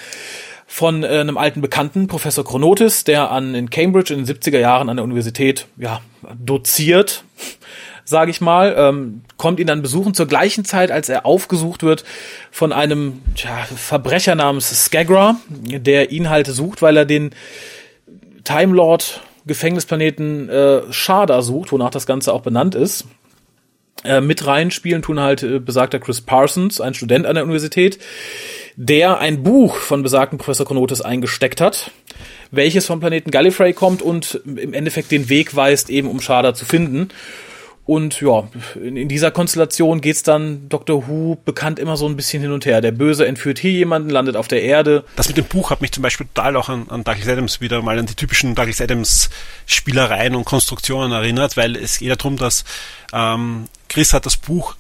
von 0.67 1.05
äh, 1.05 1.09
einem 1.09 1.39
alten 1.39 1.61
Bekannten, 1.61 2.07
Professor 2.07 2.45
Chronotis, 2.45 3.05
der 3.05 3.31
an 3.31 3.55
in 3.55 3.71
Cambridge 3.71 4.13
in 4.13 4.25
den 4.25 4.37
70er 4.37 4.59
Jahren 4.59 4.89
an 4.89 4.97
der 4.97 5.05
Universität 5.05 5.67
ja, 5.77 6.01
doziert 6.39 7.25
sage 8.05 8.31
ich 8.31 8.41
mal, 8.41 8.75
ähm, 8.77 9.23
kommt 9.37 9.61
ihn 9.61 9.67
dann 9.67 9.83
besuchen 9.83 10.15
zur 10.15 10.27
gleichen 10.27 10.65
Zeit, 10.65 10.91
als 10.91 11.09
er 11.09 11.27
aufgesucht 11.27 11.83
wird 11.83 12.05
von 12.51 12.73
einem 12.73 13.23
tja, 13.35 13.57
Verbrecher 13.77 14.35
namens 14.35 14.85
Skagra, 14.85 15.37
der 15.51 16.11
ihn 16.11 16.29
halt 16.29 16.47
sucht, 16.47 16.83
weil 16.83 16.97
er 16.97 17.05
den 17.05 17.31
Time 18.45 18.75
Lord 18.75 19.23
Gefängnisplaneten 19.47 20.49
äh, 20.49 20.93
Shada 20.93 21.43
sucht, 21.43 21.73
wonach 21.73 21.91
das 21.91 22.07
Ganze 22.07 22.33
auch 22.33 22.43
benannt 22.43 22.75
ist. 22.75 23.07
Äh, 24.05 24.21
mit 24.21 24.47
reinspielen 24.47 25.03
tun 25.03 25.21
halt 25.21 25.43
äh, 25.43 25.59
besagter 25.59 25.99
Chris 25.99 26.21
Parsons, 26.21 26.81
ein 26.81 26.95
Student 26.95 27.27
an 27.27 27.35
der 27.35 27.45
Universität, 27.45 27.99
der 28.77 29.19
ein 29.19 29.43
Buch 29.43 29.77
von 29.77 30.03
besagten 30.03 30.39
Professor 30.39 30.67
Chronotis 30.67 31.01
eingesteckt 31.01 31.61
hat, 31.61 31.91
welches 32.51 32.87
vom 32.87 33.01
Planeten 33.01 33.31
Gallifrey 33.31 33.73
kommt 33.73 34.03
und 34.03 34.41
im 34.45 34.75
Endeffekt 34.75 35.11
den 35.11 35.29
Weg 35.29 35.57
weist, 35.57 35.91
eben 35.91 36.09
um 36.09 36.21
Sharda 36.21 36.55
zu 36.55 36.65
finden. 36.65 37.09
Und 37.87 38.23
ja, 38.23 38.49
in, 38.77 38.97
in 38.97 39.09
dieser 39.09 39.31
Konstellation 39.31 40.01
geht's 40.01 40.23
dann 40.23 40.71
Dr. 40.71 41.07
Who 41.07 41.37
bekannt 41.45 41.79
immer 41.79 41.99
so 41.99 42.07
ein 42.09 42.17
bisschen 42.17 42.41
hin 42.41 42.51
und 42.51 42.65
her. 42.65 42.81
Der 42.81 42.93
Böse 42.93 43.27
entführt 43.27 43.59
hier 43.59 43.73
jemanden, 43.73 44.09
landet 44.09 44.37
auf 44.37 44.49
der 44.49 44.63
Erde. 44.63 45.05
Das 45.17 45.29
mit 45.29 45.37
dem 45.37 45.45
Buch 45.45 45.71
hat 45.71 45.83
mich 45.83 45.93
zum 45.93 46.03
Beispiel 46.03 46.27
total 46.33 46.57
auch 46.57 46.71
an, 46.71 46.87
an 46.89 47.05
Douglas 47.05 47.29
Adams 47.29 47.61
wieder 47.61 47.83
mal 47.83 47.99
an 47.99 48.07
die 48.07 48.15
typischen 48.15 48.55
Douglas 48.55 48.81
Adams 48.81 49.29
Spielereien 49.67 50.35
und 50.35 50.47
Konstruktionen 50.47 51.13
erinnert, 51.13 51.59
weil 51.59 51.77
es 51.77 51.99
geht 51.99 52.09
ja 52.09 52.17
darum, 52.17 52.39
dass 52.39 52.65
ähm, 53.13 53.67
Chris 53.89 54.15
hat 54.15 54.25
das 54.25 54.39
Buch 54.39 54.77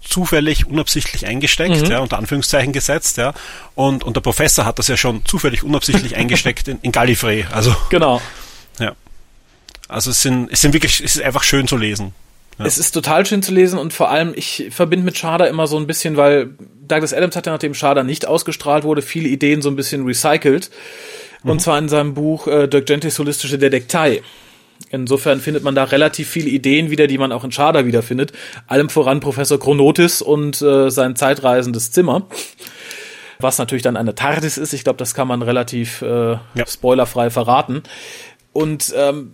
zufällig 0.00 0.66
unabsichtlich 0.66 1.26
eingesteckt, 1.26 1.82
mhm. 1.82 1.90
ja, 1.90 1.98
unter 1.98 2.18
Anführungszeichen 2.18 2.72
gesetzt, 2.72 3.16
ja, 3.16 3.34
und, 3.74 4.04
und 4.04 4.16
der 4.16 4.20
Professor 4.20 4.64
hat 4.64 4.78
das 4.78 4.88
ja 4.88 4.96
schon 4.96 5.24
zufällig 5.24 5.64
unabsichtlich 5.64 6.16
eingesteckt 6.16 6.68
in, 6.68 6.78
in 6.82 6.92
Gallifrey, 6.92 7.46
also. 7.50 7.74
Genau. 7.90 8.22
Ja. 8.78 8.94
Also 9.88 10.10
es 10.10 10.22
sind, 10.22 10.50
es 10.52 10.60
sind 10.60 10.72
wirklich, 10.72 11.00
es 11.00 11.16
ist 11.16 11.22
einfach 11.22 11.42
schön 11.42 11.66
zu 11.66 11.76
lesen. 11.76 12.14
Ja. 12.58 12.64
Es 12.66 12.78
ist 12.78 12.92
total 12.92 13.24
schön 13.24 13.42
zu 13.42 13.52
lesen 13.52 13.78
und 13.78 13.92
vor 13.92 14.10
allem, 14.10 14.32
ich 14.34 14.68
verbinde 14.70 15.04
mit 15.04 15.16
Sharda 15.16 15.46
immer 15.46 15.66
so 15.66 15.76
ein 15.76 15.86
bisschen, 15.86 16.16
weil 16.16 16.50
Douglas 16.86 17.14
Adams 17.14 17.36
hat 17.36 17.46
ja, 17.46 17.52
nachdem 17.52 17.74
Sharda 17.74 18.02
nicht 18.02 18.26
ausgestrahlt 18.26 18.84
wurde, 18.84 19.02
viele 19.02 19.28
Ideen 19.28 19.62
so 19.62 19.68
ein 19.68 19.76
bisschen 19.76 20.04
recycelt. 20.04 20.70
Mhm. 21.44 21.50
Und 21.50 21.62
zwar 21.62 21.78
in 21.78 21.88
seinem 21.88 22.14
Buch 22.14 22.48
äh, 22.48 22.66
Dirk 22.66 22.86
Gentys 22.86 23.18
holistische 23.18 23.58
Detektei. 23.58 24.22
Insofern 24.90 25.40
findet 25.40 25.64
man 25.64 25.74
da 25.74 25.84
relativ 25.84 26.28
viele 26.28 26.48
Ideen 26.48 26.90
wieder, 26.90 27.06
die 27.06 27.18
man 27.18 27.32
auch 27.32 27.44
in 27.44 27.52
Sharda 27.52 27.84
wiederfindet. 27.84 28.32
Allem 28.66 28.88
voran 28.88 29.20
Professor 29.20 29.58
Chronotis 29.58 30.22
und 30.22 30.60
äh, 30.62 30.90
sein 30.90 31.14
zeitreisendes 31.14 31.92
Zimmer. 31.92 32.26
Was 33.38 33.58
natürlich 33.58 33.82
dann 33.82 33.96
eine 33.96 34.14
TARDIS 34.14 34.58
ist. 34.58 34.72
Ich 34.72 34.84
glaube, 34.84 34.96
das 34.96 35.14
kann 35.14 35.28
man 35.28 35.42
relativ 35.42 36.02
äh, 36.02 36.32
ja. 36.32 36.66
spoilerfrei 36.66 37.30
verraten. 37.30 37.82
Und 38.52 38.92
ähm, 38.96 39.32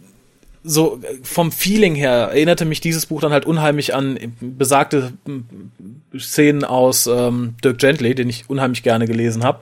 so 0.64 0.98
vom 1.22 1.53
Feeling 1.53 1.94
her 1.94 2.31
erinnerte 2.33 2.64
mich 2.64 2.81
dieses 2.81 3.07
Buch 3.07 3.20
dann 3.20 3.33
halt 3.33 3.44
unheimlich 3.44 3.94
an 3.94 4.18
besagte 4.40 5.12
Szenen 6.18 6.64
aus 6.64 7.07
ähm, 7.07 7.55
Dirk 7.62 7.79
Gently, 7.79 8.14
den 8.14 8.31
ich 8.31 8.48
unheimlich 8.48 8.83
gerne 8.83 9.07
gelesen 9.07 9.44
habe. 9.44 9.61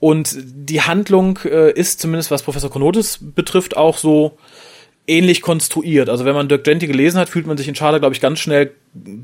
Und 0.00 0.36
die 0.36 0.82
Handlung 0.82 1.38
äh, 1.44 1.72
ist 1.72 2.00
zumindest 2.00 2.30
was 2.30 2.42
Professor 2.42 2.70
Konotis 2.70 3.18
betrifft 3.20 3.76
auch 3.76 3.96
so 3.96 4.36
ähnlich 5.06 5.40
konstruiert. 5.40 6.10
Also 6.10 6.26
wenn 6.26 6.34
man 6.34 6.48
Dirk 6.48 6.62
Gently 6.62 6.86
gelesen 6.86 7.18
hat, 7.18 7.30
fühlt 7.30 7.46
man 7.46 7.56
sich 7.56 7.66
in 7.66 7.74
Charter, 7.74 7.98
glaube 7.98 8.14
ich, 8.14 8.20
ganz 8.20 8.38
schnell 8.38 8.72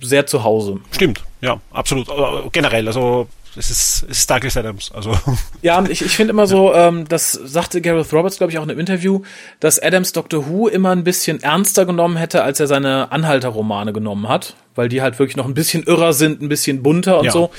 sehr 0.03 0.27
zu 0.27 0.43
Hause. 0.43 0.81
Stimmt, 0.91 1.23
ja, 1.43 1.61
absolut. 1.71 2.09
Generell, 2.53 2.87
also 2.87 3.29
es 3.57 3.71
ist, 3.71 4.03
es 4.09 4.19
ist 4.19 4.31
Douglas 4.31 4.57
Adams. 4.57 4.93
Also. 4.93 5.17
Ja, 5.63 5.83
ich, 5.89 6.03
ich 6.03 6.17
finde 6.17 6.33
immer 6.33 6.47
so, 6.47 6.75
ähm, 6.75 7.07
das 7.09 7.33
sagte 7.33 7.81
Gareth 7.81 8.13
Roberts, 8.13 8.39
glaube 8.39 8.53
ich, 8.53 8.59
auch 8.59 8.65
in 8.65 8.71
einem 8.71 8.81
Interview, 8.81 9.23
dass 9.61 9.83
Adams 9.83 10.13
Doctor 10.13 10.49
Who 10.49 10.69
immer 10.69 10.91
ein 10.91 11.05
bisschen 11.05 11.43
ernster 11.43 11.87
genommen 11.87 12.17
hätte, 12.17 12.43
als 12.43 12.61
er 12.61 12.67
seine 12.67 13.13
Anhalter-Romane 13.13 13.93
genommen 13.93 14.29
hat, 14.29 14.57
weil 14.75 14.89
die 14.89 15.03
halt 15.03 15.19
wirklich 15.19 15.37
noch 15.37 15.47
ein 15.47 15.55
bisschen 15.55 15.83
irrer 15.83 16.13
sind, 16.13 16.43
ein 16.43 16.49
bisschen 16.49 16.83
bunter 16.83 17.19
und 17.19 17.27
ja, 17.27 17.31
so. 17.31 17.51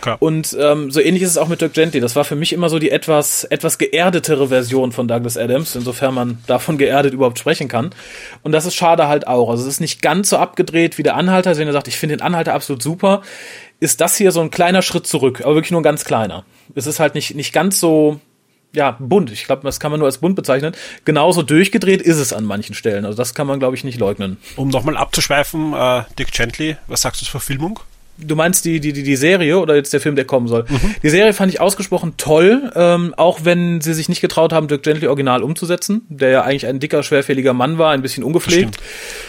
Klar. 0.00 0.16
Und 0.20 0.56
ähm, 0.60 0.90
so 0.90 1.00
ähnlich 1.00 1.22
ist 1.22 1.30
es 1.30 1.38
auch 1.38 1.48
mit 1.48 1.60
Dirk 1.60 1.72
Gently. 1.72 2.00
Das 2.00 2.14
war 2.14 2.24
für 2.24 2.36
mich 2.36 2.52
immer 2.52 2.68
so 2.68 2.78
die 2.78 2.90
etwas, 2.90 3.44
etwas 3.44 3.78
geerdetere 3.78 4.48
Version 4.48 4.92
von 4.92 5.08
Douglas 5.08 5.38
Adams, 5.38 5.74
insofern 5.76 6.14
man 6.14 6.38
davon 6.46 6.76
geerdet 6.76 7.14
überhaupt 7.14 7.38
sprechen 7.38 7.68
kann. 7.68 7.90
Und 8.42 8.52
das 8.52 8.66
ist 8.66 8.74
schade 8.74 9.08
halt 9.08 9.26
auch. 9.26 9.48
Also 9.48 9.62
es 9.62 9.68
ist 9.68 9.80
nicht 9.80 10.02
ganz 10.02 10.30
so 10.30 10.36
abgedreht 10.36 10.98
wie 10.98 11.02
der 11.02 11.16
Anhalter, 11.16 11.56
wenn 11.56 11.66
er 11.66 11.72
sagt, 11.72 11.88
ich 11.88 11.96
finde 11.96 12.16
den 12.16 12.22
Anhalter 12.22 12.54
absolut 12.54 12.82
super 12.82 13.22
ist 13.80 14.00
das 14.00 14.16
hier 14.16 14.32
so 14.32 14.40
ein 14.40 14.50
kleiner 14.50 14.80
Schritt 14.82 15.06
zurück, 15.06 15.42
aber 15.42 15.56
wirklich 15.56 15.70
nur 15.70 15.80
ein 15.80 15.84
ganz 15.84 16.04
kleiner. 16.04 16.44
Es 16.74 16.86
ist 16.86 17.00
halt 17.00 17.14
nicht, 17.14 17.34
nicht 17.34 17.52
ganz 17.52 17.80
so, 17.80 18.20
ja, 18.74 18.96
bunt. 18.98 19.30
Ich 19.30 19.44
glaube, 19.44 19.62
das 19.62 19.80
kann 19.80 19.90
man 19.90 20.00
nur 20.00 20.06
als 20.06 20.18
bunt 20.18 20.36
bezeichnen. 20.36 20.74
Genauso 21.04 21.42
durchgedreht 21.42 22.02
ist 22.02 22.18
es 22.18 22.32
an 22.32 22.44
manchen 22.44 22.74
Stellen. 22.74 23.04
Also 23.04 23.16
das 23.16 23.34
kann 23.34 23.46
man, 23.46 23.58
glaube 23.58 23.76
ich, 23.76 23.84
nicht 23.84 23.98
leugnen. 23.98 24.36
Um 24.56 24.68
nochmal 24.68 24.96
abzuschweifen, 24.96 25.72
äh, 25.72 26.02
Dick 26.18 26.32
Gently, 26.32 26.76
was 26.86 27.02
sagst 27.02 27.20
du 27.20 27.24
zur 27.24 27.32
Verfilmung? 27.32 27.80
Du 28.16 28.36
meinst 28.36 28.64
die, 28.64 28.78
die, 28.78 28.92
die, 28.92 29.02
die 29.02 29.16
Serie 29.16 29.58
oder 29.58 29.74
jetzt 29.74 29.92
der 29.92 30.00
Film, 30.00 30.14
der 30.14 30.24
kommen 30.24 30.46
soll? 30.46 30.64
Mhm. 30.68 30.94
Die 31.02 31.10
Serie 31.10 31.32
fand 31.32 31.52
ich 31.52 31.60
ausgesprochen 31.60 32.14
toll, 32.16 32.70
ähm, 32.76 33.12
auch 33.16 33.40
wenn 33.42 33.80
sie 33.80 33.92
sich 33.92 34.08
nicht 34.08 34.20
getraut 34.20 34.52
haben, 34.52 34.68
Dirk 34.68 34.84
Gently 34.84 35.08
original 35.08 35.42
umzusetzen, 35.42 36.02
der 36.08 36.30
ja 36.30 36.42
eigentlich 36.42 36.66
ein 36.66 36.78
dicker, 36.78 37.02
schwerfälliger 37.02 37.54
Mann 37.54 37.76
war, 37.76 37.90
ein 37.90 38.02
bisschen 38.02 38.22
ungepflegt. 38.22 38.76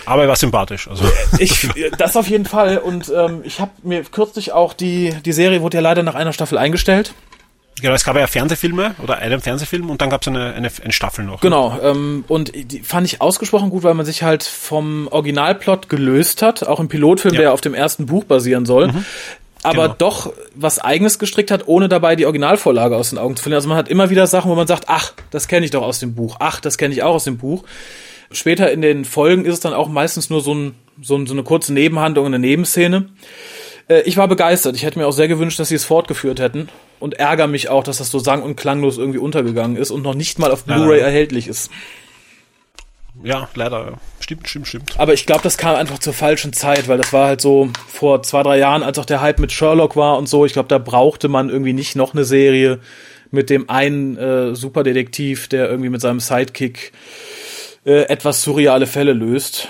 Aber 0.05 0.21
er 0.21 0.27
war 0.27 0.35
sympathisch. 0.35 0.87
Also. 0.87 1.05
Ich, 1.39 1.67
das 1.97 2.15
auf 2.15 2.29
jeden 2.29 2.45
Fall. 2.45 2.77
Und 2.77 3.11
ähm, 3.15 3.41
ich 3.43 3.59
habe 3.59 3.71
mir 3.83 4.03
kürzlich 4.03 4.51
auch 4.51 4.73
die, 4.73 5.13
die 5.25 5.33
Serie 5.33 5.61
wurde 5.61 5.77
ja 5.77 5.81
leider 5.81 6.03
nach 6.03 6.15
einer 6.15 6.31
Staffel 6.31 6.57
eingestellt. 6.57 7.13
Genau, 7.85 7.93
es 7.93 8.03
gab 8.03 8.17
ja 8.17 8.25
Fernsehfilme 8.25 8.95
oder 9.03 9.19
einen 9.19 9.39
Fernsehfilm 9.39 9.91
und 9.91 10.01
dann 10.01 10.09
gab 10.09 10.23
es 10.23 10.27
eine, 10.27 10.55
eine, 10.55 10.71
eine 10.83 10.91
Staffel 10.91 11.23
noch. 11.23 11.41
Genau, 11.41 11.77
ähm, 11.83 12.25
und 12.27 12.51
die 12.55 12.79
fand 12.79 13.05
ich 13.05 13.21
ausgesprochen 13.21 13.69
gut, 13.69 13.83
weil 13.83 13.93
man 13.93 14.07
sich 14.07 14.23
halt 14.23 14.41
vom 14.41 15.07
Originalplot 15.11 15.87
gelöst 15.87 16.41
hat, 16.41 16.65
auch 16.65 16.79
im 16.79 16.87
Pilotfilm, 16.87 17.35
ja. 17.35 17.41
der 17.41 17.53
auf 17.53 17.61
dem 17.61 17.75
ersten 17.75 18.07
Buch 18.07 18.23
basieren 18.23 18.65
soll. 18.65 18.87
Mhm. 18.87 19.05
Aber 19.61 19.83
genau. 19.83 19.95
doch 19.99 20.33
was 20.55 20.79
eigenes 20.79 21.19
gestrickt 21.19 21.51
hat, 21.51 21.67
ohne 21.67 21.87
dabei 21.87 22.15
die 22.15 22.25
Originalvorlage 22.25 22.95
aus 22.95 23.11
den 23.11 23.19
Augen 23.19 23.35
zu 23.35 23.43
verlieren. 23.43 23.57
Also 23.57 23.69
man 23.69 23.77
hat 23.77 23.87
immer 23.87 24.09
wieder 24.09 24.25
Sachen, 24.25 24.49
wo 24.49 24.55
man 24.55 24.65
sagt, 24.65 24.85
ach, 24.87 25.13
das 25.29 25.47
kenne 25.47 25.63
ich 25.63 25.71
doch 25.71 25.83
aus 25.83 25.99
dem 25.99 26.15
Buch, 26.15 26.37
ach, 26.39 26.59
das 26.61 26.79
kenne 26.79 26.91
ich 26.91 27.03
auch 27.03 27.13
aus 27.13 27.25
dem 27.25 27.37
Buch. 27.37 27.65
Später 28.31 28.71
in 28.71 28.81
den 28.81 29.05
Folgen 29.05 29.45
ist 29.45 29.53
es 29.53 29.59
dann 29.59 29.73
auch 29.73 29.89
meistens 29.89 30.31
nur 30.31 30.41
so, 30.41 30.55
ein, 30.55 30.73
so, 31.03 31.17
ein, 31.17 31.27
so 31.27 31.33
eine 31.33 31.43
kurze 31.43 31.71
Nebenhandlung, 31.71 32.25
eine 32.25 32.39
Nebenszene. 32.39 33.09
Äh, 33.87 34.01
ich 34.01 34.17
war 34.17 34.27
begeistert. 34.27 34.75
Ich 34.75 34.83
hätte 34.83 34.99
mir 34.99 35.07
auch 35.07 35.11
sehr 35.11 35.27
gewünscht, 35.27 35.59
dass 35.59 35.69
sie 35.69 35.75
es 35.75 35.85
fortgeführt 35.85 36.39
hätten. 36.39 36.69
Und 36.99 37.15
ärgere 37.15 37.47
mich 37.47 37.69
auch, 37.69 37.83
dass 37.83 37.97
das 37.97 38.09
so 38.09 38.19
sang- 38.19 38.41
und 38.41 38.55
klanglos 38.55 38.97
irgendwie 38.97 39.19
untergegangen 39.19 39.77
ist 39.77 39.91
und 39.91 40.01
noch 40.01 40.15
nicht 40.15 40.39
mal 40.39 40.51
auf 40.51 40.63
Blu-ray 40.63 40.99
ja. 40.99 41.05
erhältlich 41.05 41.47
ist. 41.47 41.69
Ja, 43.23 43.47
leider. 43.55 43.99
Stimmt, 44.19 44.47
stimmt, 44.47 44.67
stimmt. 44.67 44.99
Aber 44.99 45.13
ich 45.13 45.25
glaube, 45.25 45.41
das 45.43 45.57
kam 45.57 45.75
einfach 45.75 45.99
zur 45.99 46.13
falschen 46.13 46.53
Zeit, 46.53 46.87
weil 46.87 46.97
das 46.97 47.13
war 47.13 47.27
halt 47.27 47.41
so 47.41 47.69
vor 47.87 48.23
zwei, 48.23 48.43
drei 48.43 48.57
Jahren, 48.57 48.83
als 48.83 48.99
auch 48.99 49.05
der 49.05 49.21
Hype 49.21 49.39
mit 49.39 49.51
Sherlock 49.51 49.95
war 49.95 50.17
und 50.17 50.27
so. 50.27 50.45
Ich 50.45 50.53
glaube, 50.53 50.69
da 50.69 50.77
brauchte 50.77 51.27
man 51.27 51.49
irgendwie 51.49 51.73
nicht 51.73 51.95
noch 51.95 52.13
eine 52.13 52.25
Serie 52.25 52.79
mit 53.31 53.49
dem 53.49 53.69
einen 53.69 54.17
äh, 54.17 54.55
Superdetektiv, 54.55 55.47
der 55.47 55.69
irgendwie 55.69 55.89
mit 55.89 56.01
seinem 56.01 56.19
Sidekick 56.19 56.91
äh, 57.85 58.03
etwas 58.03 58.41
surreale 58.41 58.87
Fälle 58.87 59.13
löst. 59.13 59.67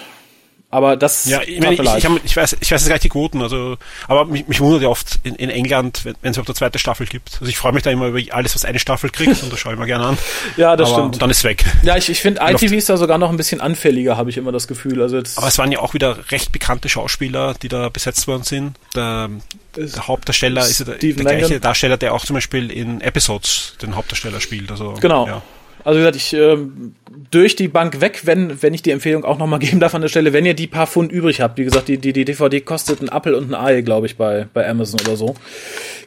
Aber 0.76 0.98
das 0.98 1.24
ja, 1.24 1.42
ich, 1.42 1.62
meine, 1.62 1.76
ich, 1.76 1.80
ich, 1.80 2.06
hab, 2.06 2.26
ich 2.26 2.36
weiß, 2.36 2.58
ich 2.60 2.70
weiß 2.70 2.82
jetzt 2.82 2.90
gar 2.90 2.96
nicht 2.96 3.06
die 3.06 3.10
Quoten, 3.10 3.42
also, 3.42 3.78
aber 4.10 4.26
mich, 4.26 4.46
mich 4.50 4.60
wundert 4.60 4.82
ja 4.82 4.90
oft 4.90 5.22
in, 5.24 5.34
in 5.36 5.50
England, 5.50 6.04
wenn, 6.04 6.16
es 6.22 6.36
überhaupt 6.36 6.50
eine 6.50 6.56
zweite 6.56 6.80
Staffel 6.80 7.08
gibt. 7.08 7.38
Also 7.40 7.46
ich 7.46 7.58
freue 7.58 7.72
mich 7.72 7.84
da 7.84 7.92
immer 7.92 8.08
über 8.08 8.20
alles, 8.36 8.56
was 8.56 8.66
eine 8.66 8.78
Staffel 8.78 9.10
kriegt 9.10 9.42
und 9.42 9.54
das 9.54 9.58
schaue 9.58 9.72
ich 9.72 9.80
mir 9.80 9.86
gerne 9.86 10.06
an. 10.06 10.18
ja, 10.58 10.76
das 10.76 10.90
aber, 10.90 10.98
stimmt. 10.98 11.14
Und 11.16 11.22
dann 11.22 11.30
ist 11.30 11.46
weg. 11.46 11.64
Ja, 11.84 11.96
ich, 11.96 12.10
ich 12.10 12.20
finde 12.20 12.42
ITV 12.46 12.74
ist 12.74 12.90
da 12.90 12.98
sogar 12.98 13.18
noch 13.18 13.30
ein 13.30 13.38
bisschen 13.38 13.62
anfälliger, 13.62 14.18
habe 14.18 14.30
ich 14.30 14.36
immer 14.36 14.52
das 14.52 14.68
Gefühl. 14.68 15.02
Also 15.02 15.22
aber 15.38 15.48
es 15.48 15.58
waren 15.58 15.72
ja 15.72 15.80
auch 15.80 15.94
wieder 15.94 16.30
recht 16.30 16.52
bekannte 16.52 16.90
Schauspieler, 16.90 17.54
die 17.54 17.70
da 17.70 17.88
besetzt 17.88 18.28
worden 18.28 18.44
sind. 18.44 18.76
Der, 18.98 19.30
der 19.78 20.08
Hauptdarsteller 20.10 20.68
ist 20.68 20.80
ja 20.80 20.86
der, 20.88 20.98
der 20.98 21.14
gleiche 21.14 21.62
Darsteller, 21.62 21.96
der 21.96 22.14
auch 22.14 22.26
zum 22.26 22.34
Beispiel 22.34 22.70
in 22.70 23.00
Episodes 23.00 23.78
den 23.82 23.96
Hauptdarsteller 23.96 24.42
spielt. 24.42 24.72
Also, 24.72 24.96
genau. 25.00 25.26
Ja. 25.26 25.42
Also 25.86 26.00
wie 26.00 26.02
gesagt, 26.02 26.16
ich 26.18 26.34
ähm, 26.34 26.96
durch 27.36 27.58
die 27.58 27.68
Bank 27.68 28.00
weg, 28.00 28.22
wenn, 28.24 28.64
wenn 28.64 28.74
ich 28.74 28.82
die 28.82 28.92
Empfehlung 28.92 29.26
auch 29.26 29.38
nochmal 29.38 29.60
geben 29.66 29.80
darf 29.80 29.94
an 29.94 30.02
der 30.02 30.08
Stelle, 30.08 30.32
wenn 30.32 30.46
ihr 30.46 30.54
die 30.54 30.68
paar 30.68 30.88
Pfund 30.88 31.12
übrig 31.12 31.42
habt, 31.42 31.58
wie 31.58 31.66
gesagt, 31.66 31.90
die, 31.90 31.98
die, 31.98 32.14
die 32.14 32.24
DVD 32.24 32.62
kostet 32.62 33.02
ein 33.02 33.10
Apfel 33.10 33.36
und 33.36 33.54
ein 33.54 33.56
Ei, 33.56 33.82
glaube 33.82 34.08
ich, 34.08 34.16
bei, 34.16 34.48
bei 34.54 34.68
Amazon 34.68 35.02
oder 35.02 35.18
so. 35.18 35.36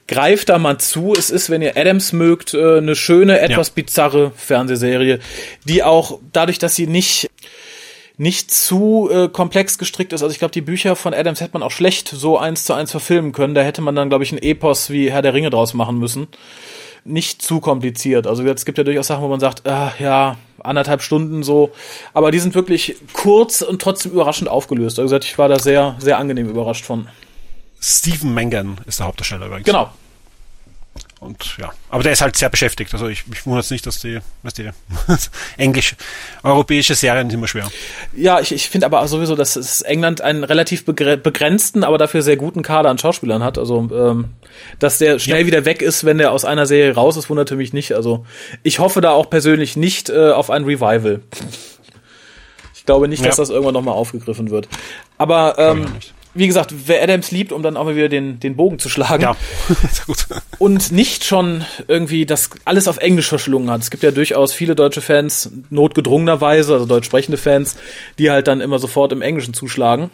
Greift 0.06 0.48
da 0.48 0.58
mal 0.58 0.78
zu. 0.78 1.12
Es 1.12 1.28
ist, 1.28 1.50
wenn 1.50 1.60
ihr 1.60 1.76
Adams 1.76 2.12
mögt, 2.12 2.54
äh, 2.54 2.78
eine 2.78 2.96
schöne, 2.96 3.40
etwas 3.40 3.68
ja. 3.68 3.74
bizarre 3.74 4.32
Fernsehserie, 4.36 5.18
die 5.64 5.82
auch 5.82 6.18
dadurch, 6.32 6.58
dass 6.58 6.74
sie 6.74 6.86
nicht 6.86 7.28
nicht 8.20 8.50
zu 8.52 9.08
äh, 9.12 9.28
komplex 9.28 9.78
gestrickt 9.78 10.12
ist. 10.12 10.24
Also 10.24 10.32
ich 10.32 10.40
glaube, 10.40 10.50
die 10.50 10.60
Bücher 10.60 10.96
von 10.96 11.14
Adams 11.14 11.40
hätte 11.40 11.52
man 11.52 11.62
auch 11.62 11.70
schlecht 11.70 12.08
so 12.08 12.36
eins 12.36 12.64
zu 12.64 12.74
eins 12.74 12.90
verfilmen 12.90 13.30
können. 13.30 13.54
Da 13.54 13.62
hätte 13.62 13.80
man 13.80 13.94
dann, 13.94 14.08
glaube 14.08 14.24
ich, 14.24 14.32
ein 14.32 14.42
Epos 14.42 14.90
wie 14.90 15.12
Herr 15.12 15.22
der 15.22 15.34
Ringe 15.34 15.50
draus 15.50 15.72
machen 15.72 15.98
müssen 15.98 16.26
nicht 17.04 17.42
zu 17.42 17.60
kompliziert. 17.60 18.26
Also 18.26 18.44
es 18.44 18.64
gibt 18.64 18.78
ja 18.78 18.84
durchaus 18.84 19.06
Sachen, 19.06 19.22
wo 19.22 19.28
man 19.28 19.40
sagt, 19.40 19.66
äh, 19.66 19.88
ja, 19.98 20.36
anderthalb 20.60 21.02
Stunden 21.02 21.42
so, 21.42 21.70
aber 22.14 22.30
die 22.30 22.38
sind 22.38 22.54
wirklich 22.54 22.96
kurz 23.12 23.62
und 23.62 23.80
trotzdem 23.80 24.12
überraschend 24.12 24.48
aufgelöst. 24.48 24.98
Also 24.98 25.16
ich 25.16 25.38
war 25.38 25.48
da 25.48 25.58
sehr, 25.58 25.96
sehr 25.98 26.18
angenehm 26.18 26.48
überrascht 26.48 26.84
von. 26.84 27.08
Stephen 27.80 28.34
Mangan 28.34 28.78
ist 28.86 28.98
der 28.98 29.06
Hauptdarsteller 29.06 29.46
übrigens. 29.46 29.66
Genau, 29.66 29.90
und 31.20 31.56
ja, 31.58 31.72
aber 31.90 32.04
der 32.04 32.12
ist 32.12 32.20
halt 32.20 32.36
sehr 32.36 32.48
beschäftigt. 32.48 32.92
Also 32.92 33.08
ich, 33.08 33.24
ich 33.32 33.44
wundere 33.44 33.60
es 33.60 33.70
nicht, 33.70 33.84
dass 33.86 33.98
die, 33.98 34.20
weißt 34.44 34.58
du, 34.58 34.72
englisch, 35.56 35.96
europäische 36.44 36.94
Serien 36.94 37.28
sind 37.28 37.38
immer 37.38 37.48
schwer. 37.48 37.68
Ja, 38.16 38.38
ich, 38.38 38.52
ich 38.52 38.68
finde 38.68 38.86
aber 38.86 39.06
sowieso, 39.08 39.34
dass 39.34 39.80
England 39.80 40.20
einen 40.20 40.44
relativ 40.44 40.84
begrenzten, 40.84 41.82
aber 41.82 41.98
dafür 41.98 42.22
sehr 42.22 42.36
guten 42.36 42.62
Kader 42.62 42.90
an 42.90 42.98
Schauspielern 42.98 43.42
hat. 43.42 43.58
Also, 43.58 43.88
ähm, 43.92 44.26
dass 44.78 44.98
der 44.98 45.18
schnell 45.18 45.40
ja. 45.40 45.46
wieder 45.46 45.64
weg 45.64 45.82
ist, 45.82 46.04
wenn 46.04 46.18
der 46.18 46.30
aus 46.30 46.44
einer 46.44 46.66
Serie 46.66 46.94
raus 46.94 47.16
ist, 47.16 47.28
wunderte 47.28 47.56
mich 47.56 47.72
nicht. 47.72 47.92
Also 47.94 48.24
ich 48.62 48.78
hoffe 48.78 49.00
da 49.00 49.10
auch 49.10 49.28
persönlich 49.28 49.76
nicht 49.76 50.10
äh, 50.10 50.30
auf 50.30 50.50
ein 50.50 50.64
Revival. 50.64 51.20
Ich 52.76 52.86
glaube 52.86 53.08
nicht, 53.08 53.24
dass 53.24 53.36
ja. 53.36 53.42
das 53.42 53.50
irgendwann 53.50 53.74
nochmal 53.74 53.94
aufgegriffen 53.94 54.50
wird. 54.50 54.68
Aber 55.18 55.56
ähm, 55.58 55.86
wie 56.34 56.46
gesagt, 56.46 56.74
wer 56.86 57.02
Adams 57.02 57.30
liebt, 57.30 57.52
um 57.52 57.62
dann 57.62 57.76
auch 57.76 57.84
mal 57.84 57.96
wieder 57.96 58.08
den, 58.08 58.40
den 58.40 58.56
Bogen 58.56 58.78
zu 58.78 58.88
schlagen. 58.88 59.22
Ja, 59.22 59.36
sehr 59.68 60.04
gut. 60.06 60.26
Und 60.58 60.92
nicht 60.92 61.24
schon 61.24 61.64
irgendwie 61.86 62.26
das 62.26 62.50
alles 62.64 62.88
auf 62.88 62.98
Englisch 62.98 63.28
verschlungen 63.28 63.70
hat. 63.70 63.80
Es 63.80 63.90
gibt 63.90 64.02
ja 64.02 64.10
durchaus 64.10 64.52
viele 64.52 64.74
deutsche 64.74 65.00
Fans, 65.00 65.50
notgedrungenerweise, 65.70 66.74
also 66.74 66.86
deutsch 66.86 67.06
sprechende 67.06 67.38
Fans, 67.38 67.76
die 68.18 68.30
halt 68.30 68.46
dann 68.46 68.60
immer 68.60 68.78
sofort 68.78 69.12
im 69.12 69.22
Englischen 69.22 69.54
zuschlagen. 69.54 70.10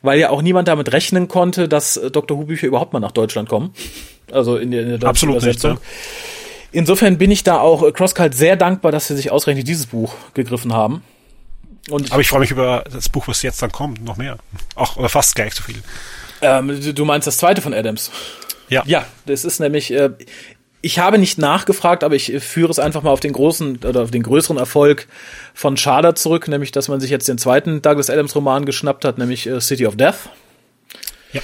Weil 0.00 0.18
ja 0.18 0.30
auch 0.30 0.42
niemand 0.42 0.66
damit 0.68 0.92
rechnen 0.92 1.28
konnte, 1.28 1.68
dass 1.68 2.00
Dr. 2.12 2.36
Who 2.36 2.44
Bücher 2.44 2.66
überhaupt 2.66 2.92
mal 2.92 3.00
nach 3.00 3.12
Deutschland 3.12 3.48
kommen. 3.48 3.72
Also 4.32 4.56
in 4.56 4.70
der, 4.70 4.82
in 4.82 4.88
der 4.88 4.98
deutschen 4.98 5.08
Absolut 5.08 5.36
Übersetzung. 5.36 5.72
nicht, 5.72 5.82
Insofern 6.72 7.18
bin 7.18 7.30
ich 7.30 7.44
da 7.44 7.60
auch 7.60 7.82
äh, 7.82 7.92
CrossCult 7.92 8.34
sehr 8.34 8.56
dankbar, 8.56 8.90
dass 8.92 9.06
sie 9.06 9.16
sich 9.16 9.30
ausgerechnet 9.30 9.68
dieses 9.68 9.86
Buch 9.86 10.14
gegriffen 10.34 10.72
haben. 10.72 11.02
Und 11.90 12.12
Aber 12.12 12.20
ich 12.20 12.28
freue 12.28 12.40
mich 12.40 12.50
über 12.50 12.84
das 12.90 13.08
Buch, 13.08 13.26
was 13.28 13.42
jetzt 13.42 13.60
dann 13.62 13.72
kommt, 13.72 14.04
noch 14.04 14.16
mehr. 14.16 14.38
Auch 14.76 14.96
oder 14.96 15.08
fast 15.08 15.34
gleich 15.34 15.54
so 15.54 15.62
viel. 15.62 15.82
Ähm, 16.40 16.94
du- 16.94 17.04
meinst 17.04 17.26
das 17.26 17.36
zweite 17.38 17.60
von 17.60 17.74
Adams? 17.74 18.10
Ja. 18.68 18.82
Ja, 18.86 19.04
das 19.26 19.44
ist 19.44 19.58
nämlich, 19.60 19.92
äh, 19.92 20.10
ich 20.80 20.98
habe 20.98 21.18
nicht 21.18 21.38
nachgefragt, 21.38 22.04
aber 22.04 22.14
ich 22.14 22.32
äh, 22.32 22.40
führe 22.40 22.70
es 22.70 22.78
einfach 22.78 23.02
mal 23.02 23.10
auf 23.10 23.20
den 23.20 23.32
großen 23.32 23.78
oder 23.84 24.02
auf 24.02 24.10
den 24.10 24.22
größeren 24.22 24.56
Erfolg 24.58 25.08
von 25.54 25.76
Schader 25.76 26.14
zurück, 26.14 26.48
nämlich, 26.48 26.72
dass 26.72 26.88
man 26.88 27.00
sich 27.00 27.10
jetzt 27.10 27.28
den 27.28 27.38
zweiten 27.38 27.82
Douglas 27.82 28.10
Adams 28.10 28.34
Roman 28.34 28.64
geschnappt 28.64 29.04
hat, 29.04 29.18
nämlich 29.18 29.46
äh, 29.46 29.60
City 29.60 29.86
of 29.86 29.96
Death. 29.96 30.14
Ja. 31.32 31.40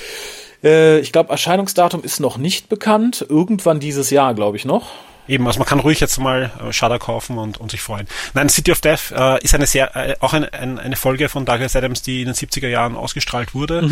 Äh, 0.64 0.98
ich 1.00 1.12
glaube, 1.12 1.30
Erscheinungsdatum 1.30 2.02
ist 2.02 2.20
noch 2.20 2.36
nicht 2.38 2.68
bekannt. 2.68 3.24
Irgendwann 3.28 3.80
dieses 3.80 4.10
Jahr, 4.10 4.34
glaube 4.34 4.56
ich 4.56 4.64
noch. 4.64 4.90
Eben, 5.28 5.46
also 5.46 5.58
man 5.58 5.68
kann 5.68 5.80
ruhig 5.80 6.00
jetzt 6.00 6.18
mal 6.18 6.50
äh, 6.66 6.72
Shudder 6.72 6.98
kaufen 6.98 7.38
und, 7.38 7.58
und 7.58 7.70
sich 7.70 7.82
freuen. 7.82 8.08
Nein, 8.34 8.48
City 8.48 8.72
of 8.72 8.80
Death 8.80 9.12
äh, 9.12 9.42
ist 9.44 9.54
eine 9.54 9.66
sehr, 9.66 9.94
äh, 9.94 10.16
auch 10.20 10.32
eine, 10.32 10.52
ein, 10.52 10.78
eine 10.78 10.96
Folge 10.96 11.28
von 11.28 11.44
Douglas 11.44 11.76
Adams, 11.76 12.02
die 12.02 12.22
in 12.22 12.26
den 12.26 12.34
70er 12.34 12.68
Jahren 12.68 12.96
ausgestrahlt 12.96 13.54
wurde. 13.54 13.82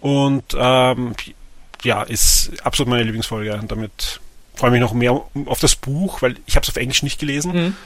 Und 0.00 0.44
ähm, 0.58 1.14
ja, 1.82 2.02
ist 2.02 2.52
absolut 2.64 2.88
meine 2.90 3.02
Lieblingsfolge. 3.04 3.54
Und 3.54 3.70
damit 3.70 4.20
freue 4.54 4.70
ich 4.70 4.72
mich 4.72 4.80
noch 4.80 4.94
mehr 4.94 5.20
auf 5.46 5.60
das 5.60 5.76
Buch, 5.76 6.22
weil 6.22 6.36
ich 6.46 6.56
habe 6.56 6.64
es 6.64 6.70
auf 6.70 6.76
Englisch 6.76 7.02
nicht 7.02 7.20
gelesen. 7.20 7.76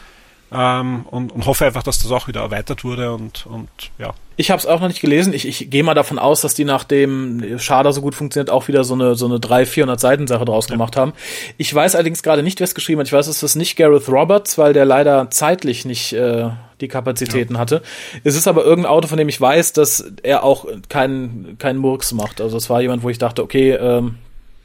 Ähm, 0.55 1.07
und, 1.11 1.33
und 1.33 1.47
hoffe 1.47 1.65
einfach, 1.65 1.83
dass 1.83 1.99
das 2.01 2.11
auch 2.11 2.29
wieder 2.29 2.41
erweitert 2.41 2.85
wurde 2.85 3.13
und, 3.13 3.47
und 3.47 3.69
ja. 3.99 4.13
Ich 4.37 4.51
habe 4.51 4.59
es 4.59 4.67
auch 4.67 4.81
noch 4.81 4.89
nicht 4.89 5.01
gelesen. 5.01 5.33
Ich, 5.33 5.47
ich 5.47 5.71
gehe 5.71 5.83
mal 5.83 5.95
davon 5.95 6.19
aus, 6.19 6.41
dass 6.41 6.55
die 6.55 6.65
nachdem 6.65 7.59
Schader 7.59 7.93
so 7.93 8.01
gut 8.01 8.15
funktioniert, 8.15 8.51
auch 8.51 8.67
wieder 8.69 8.83
so 8.85 8.95
eine 8.95 9.15
so 9.15 9.27
eine 9.27 9.41
300, 9.41 9.69
400 9.69 10.01
Seiten 10.01 10.27
Sache 10.27 10.45
draus 10.45 10.69
gemacht 10.69 10.97
haben. 10.97 11.13
Ich 11.59 11.73
weiß 11.75 11.95
allerdings 11.95 12.23
gerade 12.23 12.43
nicht, 12.43 12.61
wer 12.61 12.65
es 12.65 12.75
geschrieben 12.75 13.01
hat. 13.01 13.07
Ich 13.07 13.13
weiß, 13.13 13.27
es 13.29 13.43
ist 13.43 13.57
nicht 13.57 13.77
Gareth 13.77 14.09
Roberts, 14.09 14.59
weil 14.59 14.73
der 14.73 14.85
leider 14.85 15.31
zeitlich 15.31 15.85
nicht 15.85 16.13
äh, 16.13 16.49
die 16.81 16.89
Kapazitäten 16.89 17.59
hatte. 17.59 17.83
Es 18.25 18.35
ist 18.35 18.49
aber 18.49 18.65
irgendein 18.65 18.93
Autor, 18.93 19.09
von 19.09 19.19
dem 19.19 19.29
ich 19.29 19.41
weiß, 19.41 19.75
dass 19.75 20.13
er 20.23 20.45
auch 20.45 20.67
keinen 20.89 21.57
keinen 21.59 21.79
Murks 21.79 22.13
macht. 22.13 22.41
Also 22.41 22.57
es 22.57 22.69
war 22.69 22.81
jemand, 22.81 23.03
wo 23.03 23.11
ich 23.11 23.19
dachte, 23.19 23.43
okay, 23.43 23.73
ähm, 23.73 24.17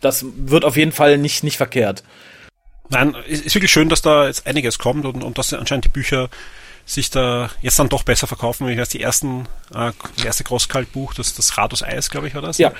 das 0.01 0.25
wird 0.37 0.65
auf 0.65 0.77
jeden 0.77 0.91
Fall 0.91 1.17
nicht 1.17 1.43
nicht 1.43 1.57
verkehrt. 1.57 2.03
Nein, 2.89 3.15
es 3.29 3.41
ist 3.41 3.55
wirklich 3.55 3.71
schön, 3.71 3.89
dass 3.89 4.01
da 4.01 4.27
jetzt 4.27 4.47
einiges 4.47 4.79
kommt 4.79 5.05
und, 5.05 5.23
und 5.23 5.37
dass 5.37 5.53
anscheinend 5.53 5.85
die 5.85 5.89
Bücher 5.89 6.29
sich 6.85 7.09
da 7.09 7.49
jetzt 7.61 7.77
dann 7.79 7.89
doch 7.89 8.03
besser 8.03 8.27
verkaufen. 8.27 8.67
Ich 8.69 8.79
weiß, 8.79 8.89
die 8.89 9.01
ersten, 9.01 9.41
äh, 9.73 9.91
das 10.15 10.25
erste 10.25 10.43
Großkaltbuch, 10.45 11.13
das, 11.13 11.35
das 11.35 11.57
Rad 11.57 11.73
aus 11.73 11.83
Eis, 11.83 12.09
glaube 12.09 12.27
ich, 12.27 12.35
war 12.35 12.41
das. 12.41 12.57
Ja. 12.57 12.71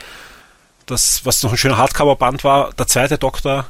Das, 0.85 1.25
was 1.25 1.43
noch 1.43 1.51
ein 1.51 1.57
schöner 1.57 1.77
Hardcover-Band 1.77 2.45
war. 2.45 2.71
Der 2.73 2.87
zweite 2.87 3.17
Doktor, 3.17 3.67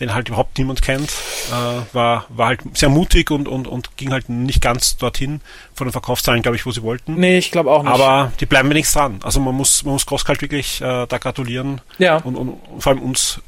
den 0.00 0.12
halt 0.12 0.28
überhaupt 0.28 0.58
niemand 0.58 0.82
kennt, 0.82 1.10
äh, 1.50 1.94
war, 1.94 2.26
war 2.28 2.48
halt 2.48 2.60
sehr 2.74 2.88
mutig 2.88 3.30
und, 3.30 3.46
und, 3.46 3.68
und 3.68 3.96
ging 3.96 4.10
halt 4.12 4.28
nicht 4.28 4.60
ganz 4.60 4.96
dorthin 4.96 5.40
von 5.74 5.86
den 5.86 5.92
Verkaufszahlen, 5.92 6.42
glaube 6.42 6.56
ich, 6.56 6.66
wo 6.66 6.72
sie 6.72 6.82
wollten. 6.82 7.14
Nee, 7.14 7.38
ich 7.38 7.52
glaube 7.52 7.70
auch 7.70 7.82
nicht. 7.84 7.92
Aber 7.92 8.32
die 8.40 8.46
bleiben 8.46 8.70
wenigstens 8.70 8.94
dran. 9.00 9.20
Also 9.22 9.38
man 9.38 9.54
muss, 9.54 9.84
man 9.84 9.92
muss 9.92 10.04
Crosskalt 10.06 10.42
wirklich 10.42 10.80
äh, 10.80 11.06
da 11.06 11.18
gratulieren 11.18 11.80
Ja. 11.98 12.16
und, 12.18 12.34
und, 12.34 12.48
und 12.48 12.82
vor 12.82 12.92
allem 12.92 13.02
uns 13.02 13.40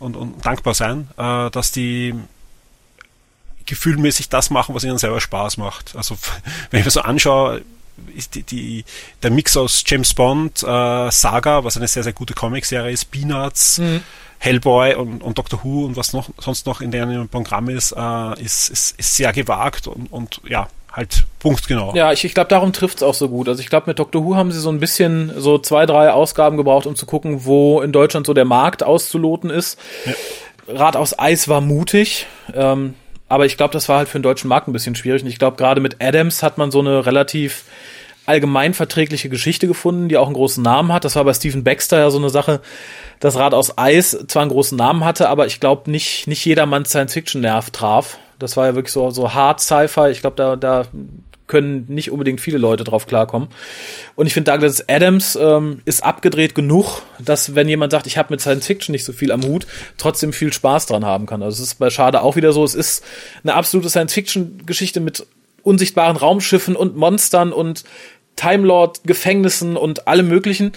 und, 0.00 0.16
und 0.16 0.44
dankbar 0.44 0.74
sein, 0.74 1.08
äh, 1.16 1.50
dass 1.50 1.70
die 1.70 2.14
gefühlmäßig 3.66 4.28
das 4.28 4.50
machen, 4.50 4.74
was 4.74 4.84
ihnen 4.84 4.98
selber 4.98 5.20
Spaß 5.20 5.58
macht. 5.58 5.94
Also 5.94 6.16
wenn 6.70 6.80
ich 6.80 6.86
mir 6.86 6.90
so 6.90 7.02
anschaue, 7.02 7.62
ist 8.14 8.34
die, 8.36 8.42
die, 8.44 8.84
der 9.22 9.30
Mix 9.30 9.56
aus 9.56 9.82
James 9.86 10.14
Bond, 10.14 10.62
äh, 10.62 11.10
Saga, 11.10 11.64
was 11.64 11.76
eine 11.76 11.88
sehr, 11.88 12.02
sehr 12.04 12.12
gute 12.12 12.32
Comicserie 12.34 12.92
ist, 12.92 13.10
Peanuts, 13.10 13.80
Hellboy 14.38 14.94
und, 14.94 15.22
und 15.22 15.38
Doctor 15.38 15.60
Who 15.62 15.84
und 15.84 15.96
was 15.96 16.12
noch 16.12 16.30
sonst 16.38 16.66
noch 16.66 16.80
in 16.80 16.90
deren 16.90 17.28
Programm 17.28 17.68
ist, 17.68 17.92
äh, 17.92 18.42
ist, 18.42 18.70
ist, 18.70 18.98
ist 18.98 19.16
sehr 19.16 19.32
gewagt 19.32 19.86
und, 19.86 20.12
und 20.12 20.40
ja, 20.48 20.68
halt 20.92 21.24
punktgenau. 21.38 21.94
Ja, 21.94 22.12
ich, 22.12 22.24
ich 22.24 22.34
glaube, 22.34 22.48
darum 22.48 22.72
trifft's 22.72 23.02
auch 23.02 23.14
so 23.14 23.28
gut. 23.28 23.48
Also 23.48 23.60
ich 23.60 23.68
glaube, 23.68 23.88
mit 23.88 23.98
Doctor 23.98 24.24
Who 24.24 24.36
haben 24.36 24.52
sie 24.52 24.60
so 24.60 24.70
ein 24.70 24.80
bisschen 24.80 25.32
so 25.36 25.58
zwei, 25.58 25.86
drei 25.86 26.10
Ausgaben 26.10 26.56
gebraucht, 26.56 26.86
um 26.86 26.96
zu 26.96 27.06
gucken, 27.06 27.44
wo 27.44 27.80
in 27.80 27.92
Deutschland 27.92 28.26
so 28.26 28.34
der 28.34 28.44
Markt 28.44 28.82
auszuloten 28.82 29.50
ist. 29.50 29.78
Ja. 30.04 30.12
Rad 30.68 30.96
aus 30.96 31.18
Eis 31.18 31.48
war 31.48 31.60
mutig, 31.60 32.26
ähm, 32.54 32.94
aber 33.28 33.46
ich 33.46 33.56
glaube, 33.56 33.72
das 33.72 33.88
war 33.88 33.98
halt 33.98 34.08
für 34.08 34.18
den 34.18 34.22
deutschen 34.22 34.48
Markt 34.48 34.68
ein 34.68 34.72
bisschen 34.72 34.94
schwierig. 34.94 35.22
Und 35.22 35.28
ich 35.28 35.38
glaube, 35.38 35.56
gerade 35.56 35.80
mit 35.80 36.02
Adams 36.02 36.42
hat 36.42 36.58
man 36.58 36.70
so 36.70 36.80
eine 36.80 37.06
relativ 37.06 37.64
allgemein 38.28 38.74
verträgliche 38.74 39.28
Geschichte 39.28 39.66
gefunden, 39.66 40.08
die 40.08 40.16
auch 40.16 40.26
einen 40.26 40.34
großen 40.34 40.62
Namen 40.62 40.92
hat. 40.92 41.04
Das 41.04 41.16
war 41.16 41.24
bei 41.24 41.34
Stephen 41.34 41.64
Baxter 41.64 41.98
ja 41.98 42.10
so 42.10 42.18
eine 42.18 42.30
Sache, 42.30 42.60
dass 43.20 43.36
Rad 43.36 43.54
aus 43.54 43.78
Eis 43.78 44.16
zwar 44.28 44.42
einen 44.42 44.50
großen 44.50 44.76
Namen 44.76 45.04
hatte, 45.04 45.28
aber 45.28 45.46
ich 45.46 45.60
glaube 45.60 45.90
nicht, 45.90 46.26
nicht 46.26 46.44
jedermanns 46.44 46.90
Science-Fiction-Nerv 46.90 47.70
traf. 47.70 48.18
Das 48.38 48.56
war 48.56 48.66
ja 48.66 48.74
wirklich 48.74 48.92
so, 48.92 49.10
so 49.10 49.34
hart 49.34 49.60
Sci-Fi. 49.60 50.10
Ich 50.10 50.20
glaube, 50.20 50.36
da, 50.36 50.56
da 50.56 50.86
können 51.48 51.86
nicht 51.88 52.12
unbedingt 52.12 52.40
viele 52.40 52.58
Leute 52.58 52.84
drauf 52.84 53.06
klarkommen. 53.06 53.48
Und 54.14 54.26
ich 54.26 54.34
finde, 54.34 54.52
Douglas 54.52 54.88
Adams 54.88 55.36
ähm, 55.40 55.80
ist 55.86 56.04
abgedreht 56.04 56.54
genug, 56.54 57.02
dass 57.18 57.54
wenn 57.54 57.68
jemand 57.68 57.90
sagt, 57.92 58.06
ich 58.06 58.18
habe 58.18 58.32
mit 58.32 58.40
Science 58.40 58.66
Fiction 58.66 58.92
nicht 58.92 59.04
so 59.04 59.12
viel 59.12 59.32
am 59.32 59.42
Hut, 59.42 59.66
trotzdem 59.96 60.32
viel 60.32 60.52
Spaß 60.52 60.86
dran 60.86 61.04
haben 61.04 61.26
kann. 61.26 61.42
Also 61.42 61.62
es 61.62 61.70
ist 61.70 61.78
bei 61.78 61.90
Schade 61.90 62.22
auch 62.22 62.36
wieder 62.36 62.52
so, 62.52 62.62
es 62.62 62.74
ist 62.74 63.02
eine 63.42 63.54
absolute 63.54 63.88
Science 63.88 64.12
Fiction 64.12 64.62
Geschichte 64.66 65.00
mit 65.00 65.26
unsichtbaren 65.62 66.16
Raumschiffen 66.16 66.76
und 66.76 66.96
Monstern 66.96 67.52
und 67.52 67.84
Time 68.38 68.66
Lord 68.66 69.02
Gefängnissen 69.04 69.76
und 69.76 70.06
allem 70.06 70.28
möglichen, 70.28 70.72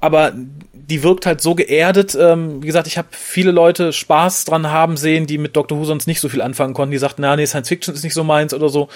aber 0.00 0.32
die 0.72 1.02
wirkt 1.02 1.26
halt 1.26 1.40
so 1.40 1.54
geerdet. 1.54 2.16
Ähm, 2.20 2.62
wie 2.62 2.66
gesagt, 2.66 2.86
ich 2.86 2.98
habe 2.98 3.08
viele 3.10 3.50
Leute 3.50 3.92
Spaß 3.92 4.44
dran 4.44 4.70
haben 4.70 4.96
sehen, 4.96 5.26
die 5.26 5.38
mit 5.38 5.56
Doctor 5.56 5.78
Who 5.78 5.84
sonst 5.84 6.06
nicht 6.06 6.20
so 6.20 6.28
viel 6.28 6.42
anfangen 6.42 6.74
konnten. 6.74 6.92
Die 6.92 6.98
sagten, 6.98 7.22
na 7.22 7.34
nee, 7.34 7.46
Science 7.46 7.68
Fiction 7.68 7.94
ist 7.94 8.04
nicht 8.04 8.14
so 8.14 8.22
meins 8.22 8.54
oder 8.54 8.68
so. 8.68 8.88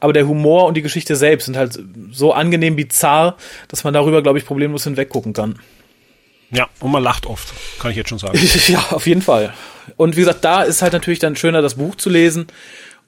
Aber 0.00 0.12
der 0.12 0.26
Humor 0.26 0.66
und 0.66 0.74
die 0.76 0.82
Geschichte 0.82 1.14
selbst 1.14 1.44
sind 1.44 1.56
halt 1.56 1.78
so 2.10 2.32
angenehm 2.32 2.74
bizarr, 2.76 3.36
dass 3.68 3.84
man 3.84 3.94
darüber, 3.94 4.22
glaube 4.22 4.38
ich, 4.38 4.46
problemlos 4.46 4.84
hinweggucken 4.84 5.34
kann. 5.34 5.58
Ja, 6.50 6.68
und 6.80 6.90
man 6.90 7.02
lacht 7.02 7.26
oft, 7.26 7.52
kann 7.78 7.90
ich 7.90 7.96
jetzt 7.96 8.08
schon 8.08 8.18
sagen. 8.18 8.38
ja, 8.68 8.84
auf 8.90 9.06
jeden 9.06 9.22
Fall. 9.22 9.52
Und 9.96 10.16
wie 10.16 10.20
gesagt, 10.20 10.44
da 10.44 10.62
ist 10.62 10.82
halt 10.82 10.94
natürlich 10.94 11.18
dann 11.18 11.36
schöner, 11.36 11.62
das 11.62 11.74
Buch 11.74 11.94
zu 11.96 12.08
lesen 12.08 12.46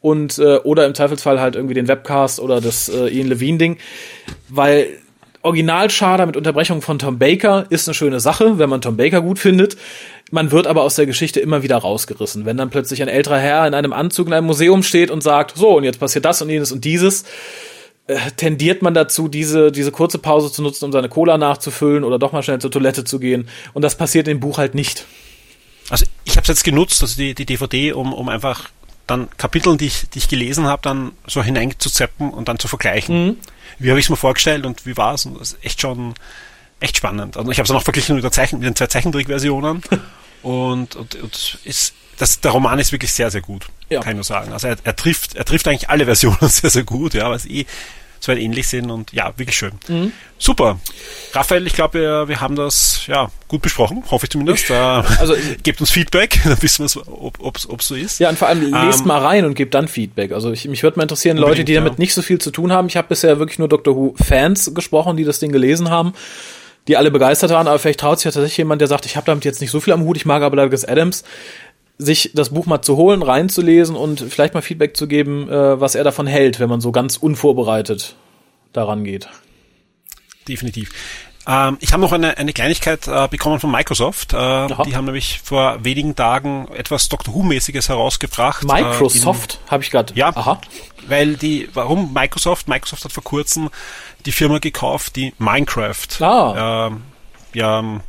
und 0.00 0.38
äh, 0.38 0.58
oder 0.58 0.86
im 0.86 0.94
Zweifelsfall 0.94 1.40
halt 1.40 1.56
irgendwie 1.56 1.74
den 1.74 1.88
Webcast 1.88 2.40
oder 2.40 2.60
das 2.60 2.88
äh, 2.88 3.08
Ian 3.08 3.28
Levine 3.28 3.58
Ding, 3.58 3.78
weil 4.48 4.88
Originalschader 5.42 6.26
mit 6.26 6.36
Unterbrechung 6.36 6.82
von 6.82 6.98
Tom 6.98 7.18
Baker 7.18 7.66
ist 7.70 7.88
eine 7.88 7.94
schöne 7.94 8.20
Sache, 8.20 8.58
wenn 8.58 8.68
man 8.68 8.80
Tom 8.80 8.96
Baker 8.96 9.22
gut 9.22 9.38
findet. 9.38 9.76
Man 10.30 10.50
wird 10.50 10.66
aber 10.66 10.82
aus 10.82 10.96
der 10.96 11.06
Geschichte 11.06 11.40
immer 11.40 11.62
wieder 11.62 11.76
rausgerissen. 11.76 12.44
Wenn 12.44 12.56
dann 12.56 12.70
plötzlich 12.70 13.00
ein 13.02 13.08
älterer 13.08 13.38
Herr 13.38 13.66
in 13.66 13.74
einem 13.74 13.92
Anzug 13.92 14.26
in 14.26 14.32
einem 14.32 14.46
Museum 14.46 14.82
steht 14.82 15.10
und 15.10 15.22
sagt, 15.22 15.56
so, 15.56 15.76
und 15.76 15.84
jetzt 15.84 16.00
passiert 16.00 16.24
das 16.24 16.42
und 16.42 16.50
jenes 16.50 16.72
und 16.72 16.84
dieses, 16.84 17.24
äh, 18.08 18.18
tendiert 18.36 18.82
man 18.82 18.94
dazu, 18.94 19.28
diese, 19.28 19.70
diese 19.70 19.92
kurze 19.92 20.18
Pause 20.18 20.50
zu 20.50 20.60
nutzen, 20.60 20.84
um 20.86 20.92
seine 20.92 21.08
Cola 21.08 21.38
nachzufüllen 21.38 22.04
oder 22.04 22.18
doch 22.18 22.32
mal 22.32 22.42
schnell 22.42 22.58
zur 22.58 22.70
Toilette 22.70 23.04
zu 23.04 23.20
gehen. 23.20 23.48
Und 23.74 23.82
das 23.82 23.96
passiert 23.96 24.28
im 24.28 24.40
Buch 24.40 24.58
halt 24.58 24.74
nicht. 24.74 25.06
Also 25.88 26.04
ich 26.24 26.32
habe 26.32 26.42
es 26.42 26.48
jetzt 26.48 26.64
genutzt, 26.64 27.00
also 27.00 27.16
die, 27.16 27.34
die 27.34 27.46
DVD, 27.46 27.92
um, 27.92 28.12
um 28.12 28.28
einfach 28.28 28.68
dann 29.08 29.28
Kapiteln, 29.36 29.78
die 29.78 29.86
ich, 29.86 30.08
die 30.10 30.18
ich 30.18 30.28
gelesen 30.28 30.66
habe, 30.66 30.82
dann 30.82 31.12
so 31.26 31.42
hineinzuzeppen 31.42 32.30
und 32.30 32.48
dann 32.48 32.58
zu 32.58 32.68
vergleichen. 32.68 33.38
Wie 33.78 33.90
habe 33.90 33.98
ich 33.98 34.06
es 34.06 34.10
mir 34.10 34.16
vorgestellt 34.16 34.64
und 34.66 34.86
wie 34.86 34.96
war 34.96 35.14
es? 35.14 35.26
Und 35.26 35.40
das 35.40 35.52
ist 35.52 35.64
echt 35.64 35.80
schon 35.80 36.14
echt 36.80 36.96
spannend. 36.96 37.36
Also 37.36 37.50
ich 37.50 37.58
habe 37.58 37.64
es 37.64 37.70
auch 37.70 37.82
verglichen 37.82 38.14
mit, 38.14 38.24
der 38.24 38.30
Zeichen, 38.32 38.58
mit 38.60 38.66
den 38.66 38.76
zwei 38.76 38.86
Zeichentrickversionen 38.86 39.82
und, 40.42 40.94
und, 40.94 41.14
und 41.16 41.58
ist, 41.64 41.94
das, 42.18 42.40
der 42.40 42.50
Roman 42.52 42.78
ist 42.78 42.92
wirklich 42.92 43.12
sehr, 43.12 43.30
sehr 43.30 43.40
gut, 43.40 43.66
Ja. 43.88 44.00
kann 44.00 44.10
ich 44.12 44.16
nur 44.16 44.24
sagen. 44.24 44.52
Also 44.52 44.68
er, 44.68 44.76
er 44.84 44.94
trifft, 44.96 45.34
er 45.34 45.44
trifft 45.44 45.66
eigentlich 45.68 45.90
alle 45.90 46.04
Versionen 46.04 46.36
sehr, 46.48 46.70
sehr 46.70 46.84
gut, 46.84 47.14
ja, 47.14 47.36
sie 47.38 47.60
eh 47.62 47.66
so 48.20 48.32
weit 48.32 48.38
ähnlich 48.38 48.68
sind 48.68 48.90
und 48.90 49.12
ja, 49.12 49.32
wirklich 49.36 49.56
schön. 49.56 49.72
Super. 50.38 50.78
Raphael, 51.32 51.66
ich 51.66 51.72
glaube, 51.74 51.98
wir, 51.98 52.28
wir 52.28 52.40
haben 52.40 52.56
das 52.56 53.02
ja 53.06 53.30
gut 53.48 53.62
besprochen, 53.62 54.04
hoffe 54.10 54.26
ich 54.26 54.30
zumindest. 54.30 54.70
Äh, 54.70 54.74
Also- 55.18 55.34
gebt 55.62 55.80
uns 55.80 55.90
Feedback, 55.90 56.40
dann 56.44 56.60
wissen 56.62 56.88
wir, 56.88 57.02
ob 57.08 57.56
es 57.56 57.86
so 57.86 57.94
ist. 57.94 58.20
Ja, 58.20 58.28
und 58.28 58.38
vor 58.38 58.48
allem 58.48 58.72
lest 58.72 59.00
Ähm, 59.00 59.06
mal 59.06 59.18
rein 59.24 59.44
und 59.44 59.54
gebt 59.54 59.74
dann 59.74 59.88
Feedback. 59.88 60.32
Also 60.32 60.52
ich, 60.52 60.66
mich 60.68 60.82
würde 60.82 60.98
mal 60.98 61.02
interessieren, 61.04 61.36
Leute, 61.36 61.64
die 61.64 61.74
damit 61.74 61.94
ja. 61.94 61.98
nicht 61.98 62.14
so 62.14 62.22
viel 62.22 62.38
zu 62.38 62.50
tun 62.50 62.72
haben. 62.72 62.88
Ich 62.88 62.96
habe 62.96 63.08
bisher 63.08 63.38
wirklich 63.38 63.58
nur 63.58 63.68
Doctor 63.68 63.96
Who 63.96 64.14
Fans 64.22 64.72
gesprochen, 64.74 65.16
die 65.16 65.24
das 65.24 65.38
Ding 65.40 65.52
gelesen 65.52 65.90
haben, 65.90 66.12
die 66.86 66.96
alle 66.96 67.10
begeistert 67.10 67.50
waren, 67.50 67.66
aber 67.66 67.78
vielleicht 67.78 68.00
traut 68.00 68.18
sich 68.18 68.24
ja 68.24 68.30
tatsächlich 68.30 68.58
jemand, 68.58 68.80
der 68.80 68.88
sagt, 68.88 69.04
ich 69.06 69.16
habe 69.16 69.26
damit 69.26 69.44
jetzt 69.44 69.60
nicht 69.60 69.70
so 69.70 69.80
viel 69.80 69.92
am 69.92 70.02
Hut, 70.02 70.16
ich 70.16 70.24
mag 70.24 70.42
aber 70.42 70.56
Douglas 70.56 70.84
Adams, 70.84 71.22
sich 71.98 72.30
das 72.34 72.50
Buch 72.50 72.66
mal 72.66 72.80
zu 72.80 72.96
holen, 72.96 73.22
reinzulesen 73.22 73.96
und 73.96 74.20
vielleicht 74.20 74.54
mal 74.54 74.62
Feedback 74.62 74.96
zu 74.96 75.08
geben, 75.08 75.48
äh, 75.50 75.80
was 75.80 75.94
er 75.94 76.04
davon 76.04 76.26
hält, 76.26 76.60
wenn 76.60 76.68
man 76.68 76.80
so 76.80 76.92
ganz 76.92 77.16
unvorbereitet 77.16 78.14
daran 78.72 79.04
geht. 79.04 79.28
Definitiv. 80.46 80.90
Ähm, 81.46 81.78
ich 81.80 81.92
habe 81.92 82.02
noch 82.02 82.12
eine, 82.12 82.36
eine 82.36 82.52
Kleinigkeit 82.52 83.08
äh, 83.08 83.26
bekommen 83.28 83.58
von 83.58 83.70
Microsoft. 83.70 84.34
Äh, 84.34 84.36
die 84.84 84.94
haben 84.94 85.06
nämlich 85.06 85.40
vor 85.42 85.82
wenigen 85.82 86.14
Tagen 86.14 86.68
etwas 86.74 87.08
Doctor 87.08 87.34
Who-mäßiges 87.34 87.88
herausgebracht. 87.88 88.64
Microsoft 88.64 89.58
äh, 89.66 89.70
habe 89.70 89.82
ich 89.82 89.90
gerade. 89.90 90.12
Ja, 90.14 90.28
Aha. 90.28 90.60
weil 91.08 91.36
die, 91.36 91.68
warum 91.72 92.12
Microsoft? 92.12 92.68
Microsoft 92.68 93.04
hat 93.04 93.12
vor 93.12 93.24
kurzem 93.24 93.70
die 94.26 94.32
Firma 94.32 94.58
gekauft, 94.58 95.16
die 95.16 95.32
Minecraft 95.38 96.20
ah. 96.20 96.88
ähm, 96.88 97.02
ja, 97.54 98.00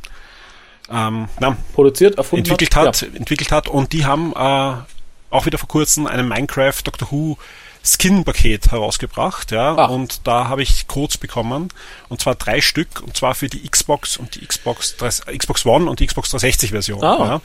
ähm, 0.90 1.28
na, 1.38 1.56
produziert, 1.74 2.18
erfunden 2.18 2.44
entwickelt 2.44 2.76
hat, 2.76 2.86
hat 2.86 3.02
ja. 3.02 3.08
entwickelt 3.16 3.52
hat 3.52 3.68
und 3.68 3.92
die 3.92 4.04
haben 4.04 4.32
äh, 4.32 4.74
auch 5.30 5.46
wieder 5.46 5.58
vor 5.58 5.68
kurzem 5.68 6.06
einen 6.06 6.28
Minecraft 6.28 6.74
Doctor 6.84 7.10
Who 7.10 7.36
Skin-Paket 7.82 8.72
herausgebracht, 8.72 9.52
ja, 9.52 9.74
Ach. 9.76 9.88
und 9.88 10.26
da 10.26 10.48
habe 10.48 10.62
ich 10.62 10.86
Codes 10.86 11.16
bekommen, 11.16 11.68
und 12.10 12.20
zwar 12.20 12.34
drei 12.34 12.60
Stück, 12.60 13.02
und 13.02 13.16
zwar 13.16 13.34
für 13.34 13.48
die 13.48 13.66
Xbox 13.66 14.18
und 14.18 14.34
die 14.34 14.46
Xbox, 14.46 14.96
Xbox 14.98 15.64
One 15.64 15.88
und 15.88 16.00
die 16.00 16.06
Xbox 16.06 16.30
360 16.30 16.70
Version. 16.72 17.02
Ah. 17.02 17.16
Ja. 17.18 17.40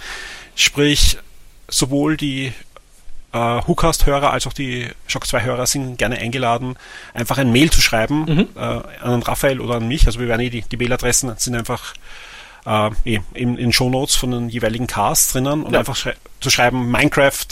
Sprich, 0.56 1.18
sowohl 1.70 2.18
die 2.18 2.52
äh, 3.32 3.38
WhoCast-Hörer 3.38 4.32
als 4.32 4.46
auch 4.48 4.54
die 4.54 4.90
Shock 5.08 5.24
2-Hörer 5.24 5.68
sind 5.68 5.98
gerne 5.98 6.18
eingeladen, 6.18 6.76
einfach 7.14 7.38
ein 7.38 7.52
Mail 7.52 7.70
zu 7.70 7.82
schreiben 7.82 8.26
mhm. 8.26 8.48
äh, 8.56 8.60
an 8.60 9.24
Raphael 9.24 9.62
oder 9.62 9.76
an 9.76 9.88
mich. 9.88 10.06
Also 10.06 10.20
wir 10.20 10.28
werden 10.28 10.42
eh 10.42 10.50
die, 10.50 10.62
die 10.62 10.78
Mailadressen 10.78 11.34
sind 11.38 11.56
einfach 11.56 11.94
äh, 12.66 12.90
eh, 13.06 13.20
in, 13.34 13.58
in 13.58 13.72
Shownotes 13.74 14.16
von 14.16 14.32
den 14.32 14.50
jeweiligen 14.50 14.88
Casts 14.88 15.34
drinnen 15.34 15.64
und 15.64 15.74
ja. 15.74 15.80
einfach 15.80 15.96
schrei 15.96 16.16
zu 16.42 16.50
schreiben 16.50 16.92
Minecraft 16.92 17.46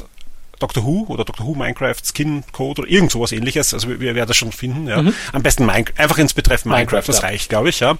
Doctor 0.60 0.86
Who 0.86 1.06
oder 1.08 1.26
Doctor 1.26 1.46
Who 1.46 1.56
Minecraft 1.56 1.96
Skin 2.04 2.44
Code 2.52 2.84
oder 2.84 2.90
irgend 2.90 3.12
sowas 3.12 3.32
ähnliches. 3.32 3.74
Also 3.74 3.90
wir, 3.90 4.00
wir 4.00 4.16
werden 4.16 4.28
das 4.28 4.38
schon 4.38 4.52
finden. 4.52 4.88
Ja. 4.88 5.02
Mhm. 5.02 5.14
Am 5.32 5.44
besten 5.44 5.66
Minecraft, 5.66 6.00
einfach 6.00 6.18
ins 6.18 6.34
Betreff 6.34 6.66
Minecraft, 6.66 6.80
Minecraft 6.80 7.08
das 7.08 7.22
ja. 7.22 7.28
reicht, 7.28 7.50
glaube 7.50 7.70
ich. 7.70 7.80
Ja. 7.80 7.98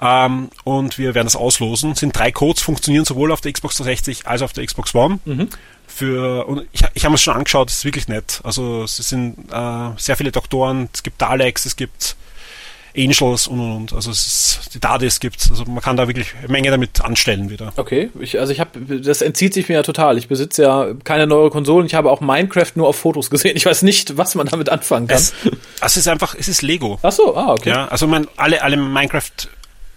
Ähm, 0.00 0.50
und 0.64 0.98
wir 0.98 1.14
werden 1.14 1.26
das 1.26 1.36
auslosen. 1.36 1.94
Sind 1.94 2.16
drei 2.16 2.30
Codes, 2.30 2.62
funktionieren 2.62 3.04
sowohl 3.04 3.32
auf 3.32 3.40
der 3.40 3.52
Xbox 3.52 3.76
360 3.76 4.26
als 4.26 4.42
auch 4.42 4.46
auf 4.46 4.52
der 4.52 4.66
Xbox 4.66 4.94
One. 4.94 5.20
Mhm. 5.24 5.48
Für, 5.86 6.46
und 6.46 6.66
ich, 6.72 6.82
ich 6.92 7.04
habe 7.04 7.14
es 7.14 7.22
schon 7.22 7.34
angeschaut, 7.34 7.70
es 7.70 7.78
ist 7.78 7.84
wirklich 7.84 8.08
nett. 8.08 8.40
Also 8.44 8.82
es 8.82 8.96
sind 8.96 9.50
äh, 9.50 9.90
sehr 9.96 10.16
viele 10.16 10.32
Doktoren, 10.32 10.90
es 10.92 11.02
gibt 11.02 11.22
Daleks, 11.22 11.64
es 11.64 11.76
gibt 11.76 12.16
Angels 12.96 13.46
und 13.46 13.60
und 13.60 13.76
und. 13.76 13.92
Also 13.92 14.10
es 14.10 14.26
ist, 14.26 14.74
die 14.74 14.80
DADIS 14.80 15.20
gibt's. 15.20 15.50
Also 15.50 15.64
man 15.64 15.80
kann 15.80 15.96
da 15.96 16.08
wirklich 16.08 16.34
eine 16.38 16.48
Menge 16.48 16.70
damit 16.70 17.00
anstellen 17.00 17.50
wieder. 17.50 17.72
Okay, 17.76 18.10
ich, 18.20 18.38
also 18.38 18.52
ich 18.52 18.60
habe, 18.60 18.80
das 18.80 19.22
entzieht 19.22 19.54
sich 19.54 19.68
mir 19.68 19.74
ja 19.74 19.82
total. 19.82 20.18
Ich 20.18 20.28
besitze 20.28 20.62
ja 20.62 20.88
keine 21.04 21.26
neue 21.26 21.50
Konsolen. 21.50 21.86
Ich 21.86 21.94
habe 21.94 22.10
auch 22.10 22.20
Minecraft 22.20 22.72
nur 22.74 22.88
auf 22.88 22.96
Fotos 22.96 23.30
gesehen. 23.30 23.56
Ich 23.56 23.66
weiß 23.66 23.82
nicht, 23.82 24.16
was 24.16 24.34
man 24.34 24.46
damit 24.46 24.68
anfangen 24.68 25.06
kann. 25.06 25.18
Es, 25.18 25.32
es 25.80 25.96
ist 25.96 26.08
einfach, 26.08 26.34
es 26.38 26.48
ist 26.48 26.62
Lego. 26.62 26.98
Ach 27.02 27.12
so, 27.12 27.36
ah, 27.36 27.52
okay. 27.52 27.70
Ja, 27.70 27.88
also 27.88 28.06
man, 28.06 28.28
alle, 28.36 28.62
alle 28.62 28.76
Minecraft 28.76 29.48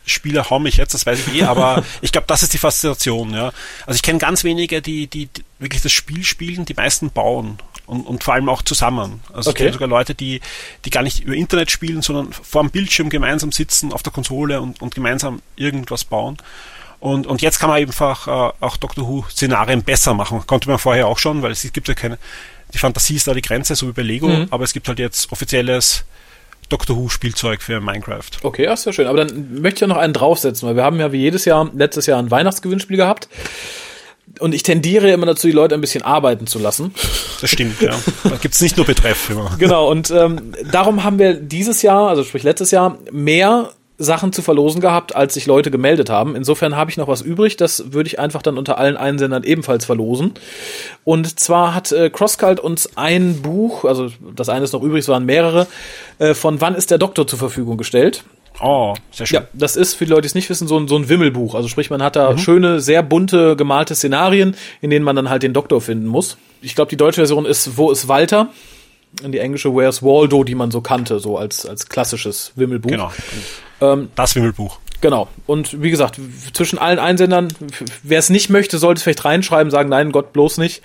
Spieler 0.09 0.49
hauen 0.49 0.63
mich 0.63 0.77
jetzt, 0.77 0.93
das 0.93 1.05
weiß 1.05 1.27
ich 1.27 1.35
eh, 1.35 1.43
aber 1.43 1.83
ich 2.01 2.11
glaube, 2.11 2.27
das 2.27 2.43
ist 2.43 2.53
die 2.53 2.57
Faszination, 2.57 3.33
ja. 3.33 3.51
Also 3.85 3.95
ich 3.95 4.01
kenne 4.01 4.19
ganz 4.19 4.43
wenige, 4.43 4.81
die, 4.81 5.07
die, 5.07 5.27
die 5.27 5.43
wirklich 5.59 5.81
das 5.81 5.91
Spiel 5.91 6.23
spielen, 6.23 6.65
die 6.65 6.73
meisten 6.73 7.11
bauen 7.11 7.59
und, 7.85 8.05
und 8.05 8.23
vor 8.23 8.33
allem 8.33 8.49
auch 8.49 8.61
zusammen. 8.61 9.21
Also 9.33 9.49
okay. 9.49 9.57
ich 9.57 9.63
kenne 9.63 9.73
sogar 9.73 9.87
Leute, 9.89 10.15
die, 10.15 10.41
die 10.85 10.89
gar 10.89 11.03
nicht 11.03 11.21
über 11.21 11.33
Internet 11.33 11.71
spielen, 11.71 12.01
sondern 12.01 12.31
vor 12.31 12.61
dem 12.61 12.71
Bildschirm 12.71 13.09
gemeinsam 13.09 13.51
sitzen 13.51 13.91
auf 13.91 14.03
der 14.03 14.13
Konsole 14.13 14.61
und, 14.61 14.81
und 14.81 14.93
gemeinsam 14.93 15.41
irgendwas 15.55 16.05
bauen. 16.05 16.37
Und, 16.99 17.27
und 17.27 17.41
jetzt 17.41 17.59
kann 17.59 17.69
man 17.69 17.79
einfach 17.79 18.27
äh, 18.27 18.53
auch 18.59 18.77
Doctor 18.77 19.07
Who-Szenarien 19.07 19.83
besser 19.83 20.13
machen. 20.13 20.45
Konnte 20.45 20.69
man 20.69 20.79
vorher 20.79 21.07
auch 21.07 21.17
schon, 21.17 21.41
weil 21.41 21.51
es 21.51 21.71
gibt 21.71 21.87
ja 21.87 21.93
keine, 21.93 22.17
die 22.73 22.77
Fantasie 22.77 23.15
ist 23.15 23.27
da 23.27 23.33
die 23.33 23.41
Grenze, 23.41 23.75
so 23.75 23.87
wie 23.87 23.93
bei 23.93 24.01
Lego, 24.01 24.27
mhm. 24.27 24.47
aber 24.51 24.63
es 24.65 24.73
gibt 24.73 24.87
halt 24.87 24.99
jetzt 24.99 25.31
offizielles 25.31 26.05
Doctor 26.69 26.95
Who 26.95 27.09
Spielzeug 27.09 27.61
für 27.61 27.81
Minecraft. 27.81 28.29
Okay, 28.43 28.63
ja, 28.65 28.73
ist 28.73 28.85
ja 28.85 28.93
schön. 28.93 29.07
Aber 29.07 29.25
dann 29.25 29.61
möchte 29.61 29.77
ich 29.77 29.81
ja 29.81 29.87
noch 29.87 29.97
einen 29.97 30.13
draufsetzen, 30.13 30.67
weil 30.67 30.75
wir 30.75 30.83
haben 30.83 30.99
ja 30.99 31.11
wie 31.11 31.17
jedes 31.19 31.45
Jahr, 31.45 31.69
letztes 31.75 32.05
Jahr 32.05 32.19
ein 32.19 32.31
Weihnachtsgewinnspiel 32.31 32.97
gehabt 32.97 33.27
und 34.39 34.53
ich 34.53 34.63
tendiere 34.63 35.11
immer 35.11 35.25
dazu, 35.25 35.47
die 35.47 35.53
Leute 35.53 35.75
ein 35.75 35.81
bisschen 35.81 36.03
arbeiten 36.03 36.45
zu 36.47 36.59
lassen. 36.59 36.93
Das 37.41 37.49
stimmt, 37.49 37.81
ja. 37.81 37.97
Da 38.23 38.35
gibt's 38.35 38.61
nicht 38.61 38.77
nur 38.77 38.85
Betreff 38.85 39.29
immer. 39.29 39.55
Genau, 39.57 39.89
und 39.89 40.11
ähm, 40.11 40.53
darum 40.71 41.03
haben 41.03 41.19
wir 41.19 41.33
dieses 41.33 41.81
Jahr, 41.81 42.09
also 42.09 42.23
sprich 42.23 42.43
letztes 42.43 42.71
Jahr, 42.71 42.97
mehr 43.11 43.71
Sachen 43.99 44.31
zu 44.31 44.41
verlosen 44.41 44.79
gehabt, 44.79 45.15
als 45.15 45.33
sich 45.33 45.45
Leute 45.45 45.69
gemeldet 45.69 46.09
haben. 46.09 46.35
Insofern 46.35 46.75
habe 46.75 46.89
ich 46.89 46.97
noch 46.97 47.09
was 47.09 47.21
übrig. 47.21 47.57
Das 47.57 47.91
würde 47.91 48.07
ich 48.07 48.17
einfach 48.17 48.41
dann 48.41 48.57
unter 48.57 48.77
allen 48.77 48.97
Einsendern 48.97 49.43
ebenfalls 49.43 49.85
verlosen. 49.85 50.33
Und 51.03 51.39
zwar 51.39 51.75
hat 51.75 51.91
äh, 51.91 52.09
Crosscult 52.09 52.59
uns 52.59 52.97
ein 52.97 53.41
Buch, 53.41 53.83
also 53.83 54.09
das 54.35 54.49
eine 54.49 54.63
ist 54.63 54.73
noch 54.73 54.81
übrig, 54.81 55.01
es 55.01 55.09
waren 55.09 55.25
mehrere, 55.25 55.67
äh, 56.17 56.33
von 56.33 56.61
Wann 56.61 56.75
ist 56.75 56.91
der 56.91 56.97
Doktor 56.97 57.27
zur 57.27 57.37
Verfügung 57.37 57.77
gestellt. 57.77 58.23
Oh, 58.61 58.95
sehr 59.11 59.25
schön. 59.25 59.41
Ja, 59.41 59.47
das 59.53 59.75
ist, 59.75 59.93
für 59.93 60.05
die 60.05 60.11
Leute, 60.11 60.23
die 60.23 60.27
es 60.27 60.35
nicht 60.35 60.49
wissen, 60.49 60.67
so 60.67 60.77
ein, 60.77 60.87
so 60.87 60.97
ein 60.97 61.07
Wimmelbuch. 61.07 61.55
Also 61.55 61.67
sprich, 61.67 61.89
man 61.89 62.01
hat 62.01 62.15
da 62.15 62.31
mhm. 62.31 62.37
schöne, 62.37 62.79
sehr 62.79 63.03
bunte, 63.03 63.55
gemalte 63.55 63.95
Szenarien, 63.95 64.55
in 64.81 64.89
denen 64.89 65.05
man 65.05 65.15
dann 65.15 65.29
halt 65.29 65.43
den 65.43 65.53
Doktor 65.53 65.81
finden 65.81 66.07
muss. 66.07 66.37
Ich 66.61 66.75
glaube, 66.75 66.89
die 66.89 66.97
deutsche 66.97 67.21
Version 67.21 67.45
ist 67.45 67.77
Wo 67.77 67.91
ist 67.91 68.07
Walter? 68.07 68.49
Und 69.23 69.31
die 69.31 69.39
englische 69.39 69.73
Where's 69.73 70.03
Waldo, 70.03 70.43
die 70.43 70.55
man 70.55 70.71
so 70.71 70.81
kannte, 70.81 71.19
so 71.19 71.37
als, 71.37 71.65
als 71.65 71.89
klassisches 71.89 72.51
Wimmelbuch. 72.55 72.91
Genau. 72.91 73.11
Ähm, 73.81 74.09
das 74.15 74.35
Wimmelbuch. 74.35 74.79
Genau. 75.01 75.29
Und 75.45 75.81
wie 75.81 75.91
gesagt, 75.91 76.19
zwischen 76.53 76.77
allen 76.77 76.99
Einsendern, 76.99 77.53
wer 78.03 78.19
es 78.19 78.29
nicht 78.29 78.49
möchte, 78.49 78.77
sollte 78.77 78.99
es 78.99 79.03
vielleicht 79.03 79.23
reinschreiben, 79.25 79.71
sagen, 79.71 79.89
nein, 79.89 80.11
Gott 80.11 80.33
bloß 80.33 80.57
nicht. 80.57 80.81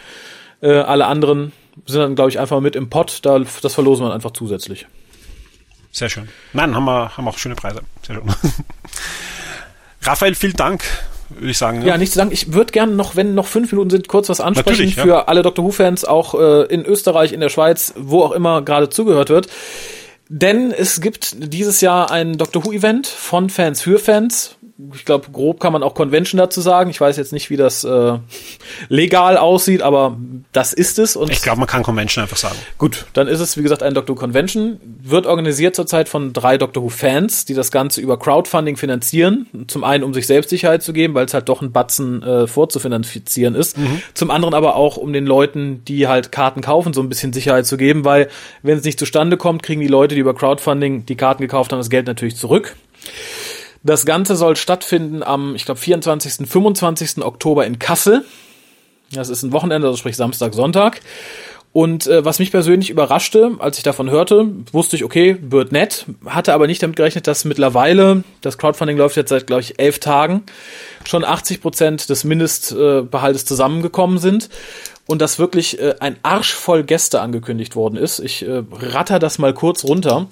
Äh, 0.60 0.72
alle 0.72 1.06
anderen 1.06 1.52
sind 1.86 2.00
dann, 2.00 2.14
glaube 2.14 2.30
ich, 2.30 2.38
einfach 2.38 2.60
mit 2.60 2.76
im 2.76 2.90
Pott. 2.90 3.20
Da, 3.22 3.38
das 3.38 3.74
verlosen 3.74 4.06
wir 4.06 4.14
einfach 4.14 4.30
zusätzlich. 4.30 4.86
Sehr 5.90 6.08
schön. 6.08 6.28
Nein, 6.52 6.74
haben 6.74 6.84
wir 6.84 7.16
haben 7.16 7.28
auch 7.28 7.38
schöne 7.38 7.54
Preise. 7.54 7.80
Sehr 8.06 8.16
schön. 8.16 8.24
Raphael, 10.02 10.34
vielen 10.34 10.54
Dank, 10.54 10.84
würde 11.30 11.50
ich 11.50 11.58
sagen. 11.58 11.82
Ja, 11.82 11.88
ja 11.88 11.98
nichts 11.98 12.14
zu 12.14 12.18
sagen. 12.18 12.30
Ich 12.32 12.52
würde 12.52 12.72
gerne 12.72 12.92
noch, 12.92 13.16
wenn 13.16 13.34
noch 13.34 13.46
fünf 13.46 13.72
Minuten 13.72 13.90
sind, 13.90 14.08
kurz 14.08 14.28
was 14.28 14.40
ansprechen 14.40 14.88
ja. 14.88 15.02
für 15.02 15.28
alle 15.28 15.42
Doctor 15.42 15.64
Who-Fans, 15.64 16.04
auch 16.04 16.34
äh, 16.34 16.64
in 16.64 16.84
Österreich, 16.84 17.32
in 17.32 17.40
der 17.40 17.48
Schweiz, 17.48 17.94
wo 17.96 18.22
auch 18.22 18.32
immer 18.32 18.62
gerade 18.62 18.90
zugehört 18.90 19.30
wird. 19.30 19.48
Denn 20.28 20.72
es 20.72 21.00
gibt 21.00 21.52
dieses 21.52 21.80
Jahr 21.80 22.10
ein 22.10 22.38
Doctor 22.38 22.64
Who-Event 22.64 23.06
von 23.06 23.50
Fans 23.50 23.82
für 23.82 23.98
Fans 23.98 24.53
ich 24.92 25.04
glaube, 25.04 25.30
grob 25.30 25.60
kann 25.60 25.72
man 25.72 25.84
auch 25.84 25.94
Convention 25.94 26.36
dazu 26.36 26.60
sagen. 26.60 26.90
Ich 26.90 27.00
weiß 27.00 27.16
jetzt 27.16 27.32
nicht, 27.32 27.48
wie 27.48 27.56
das 27.56 27.84
äh, 27.84 28.18
legal 28.88 29.36
aussieht, 29.36 29.82
aber 29.82 30.16
das 30.50 30.72
ist 30.72 30.98
es. 30.98 31.14
Und 31.14 31.30
ich 31.30 31.42
glaube, 31.42 31.60
man 31.60 31.68
kann 31.68 31.84
Convention 31.84 32.22
einfach 32.22 32.36
sagen. 32.36 32.56
Gut, 32.76 33.06
dann 33.12 33.28
ist 33.28 33.38
es, 33.38 33.56
wie 33.56 33.62
gesagt, 33.62 33.84
ein 33.84 33.94
Doctor 33.94 34.16
Who 34.16 34.20
Convention. 34.20 34.80
Wird 35.00 35.26
organisiert 35.26 35.76
zurzeit 35.76 36.08
von 36.08 36.32
drei 36.32 36.58
Doctor 36.58 36.82
Who-Fans, 36.82 37.44
die 37.44 37.54
das 37.54 37.70
Ganze 37.70 38.00
über 38.00 38.18
Crowdfunding 38.18 38.76
finanzieren. 38.76 39.46
Zum 39.68 39.84
einen, 39.84 40.02
um 40.02 40.12
sich 40.12 40.26
selbst 40.26 40.50
Sicherheit 40.50 40.82
zu 40.82 40.92
geben, 40.92 41.14
weil 41.14 41.26
es 41.26 41.34
halt 41.34 41.48
doch 41.48 41.62
ein 41.62 41.70
Batzen 41.70 42.24
äh, 42.24 42.48
vorzufinanzieren 42.48 43.54
ist. 43.54 43.78
Mhm. 43.78 44.02
Zum 44.14 44.32
anderen 44.32 44.54
aber 44.54 44.74
auch, 44.74 44.96
um 44.96 45.12
den 45.12 45.24
Leuten, 45.26 45.84
die 45.84 46.08
halt 46.08 46.32
Karten 46.32 46.62
kaufen, 46.62 46.92
so 46.92 47.00
ein 47.00 47.08
bisschen 47.08 47.32
Sicherheit 47.32 47.66
zu 47.66 47.76
geben, 47.76 48.04
weil 48.04 48.28
wenn 48.62 48.76
es 48.76 48.84
nicht 48.84 48.98
zustande 48.98 49.36
kommt, 49.36 49.62
kriegen 49.62 49.80
die 49.80 49.86
Leute, 49.86 50.16
die 50.16 50.20
über 50.20 50.34
Crowdfunding 50.34 51.06
die 51.06 51.16
Karten 51.16 51.42
gekauft 51.42 51.70
haben, 51.70 51.78
das 51.78 51.90
Geld 51.90 52.08
natürlich 52.08 52.34
zurück. 52.34 52.74
Das 53.84 54.06
Ganze 54.06 54.34
soll 54.34 54.56
stattfinden 54.56 55.22
am, 55.22 55.54
ich 55.54 55.66
glaube, 55.66 55.78
24., 55.78 56.48
25. 56.48 57.22
Oktober 57.22 57.66
in 57.66 57.78
Kassel. 57.78 58.24
Das 59.12 59.28
ist 59.28 59.42
ein 59.42 59.52
Wochenende, 59.52 59.86
also 59.86 59.98
sprich 59.98 60.16
Samstag, 60.16 60.54
Sonntag. 60.54 61.00
Und 61.74 62.06
äh, 62.06 62.24
was 62.24 62.38
mich 62.38 62.50
persönlich 62.50 62.88
überraschte, 62.88 63.56
als 63.58 63.76
ich 63.78 63.82
davon 63.82 64.08
hörte, 64.08 64.46
wusste 64.72 64.96
ich, 64.96 65.04
okay, 65.04 65.36
wird 65.42 65.72
nett, 65.72 66.06
hatte 66.24 66.54
aber 66.54 66.66
nicht 66.66 66.82
damit 66.82 66.96
gerechnet, 66.96 67.26
dass 67.26 67.44
mittlerweile, 67.44 68.22
das 68.42 68.58
Crowdfunding 68.58 68.96
läuft 68.96 69.16
jetzt 69.16 69.30
seit, 69.30 69.48
glaube 69.48 69.62
ich, 69.62 69.78
elf 69.78 69.98
Tagen, 69.98 70.44
schon 71.04 71.24
80 71.24 71.60
Prozent 71.60 72.08
des 72.08 72.22
Mindestbehaltes 72.22 73.44
zusammengekommen 73.44 74.18
sind 74.18 74.50
und 75.06 75.20
dass 75.20 75.40
wirklich 75.40 75.80
äh, 75.80 75.96
ein 75.98 76.16
Arsch 76.22 76.54
voll 76.54 76.84
Gäste 76.84 77.20
angekündigt 77.20 77.74
worden 77.74 77.96
ist. 77.96 78.20
Ich 78.20 78.46
äh, 78.46 78.62
ratter 78.70 79.18
das 79.18 79.38
mal 79.38 79.52
kurz 79.52 79.84
runter 79.84 80.28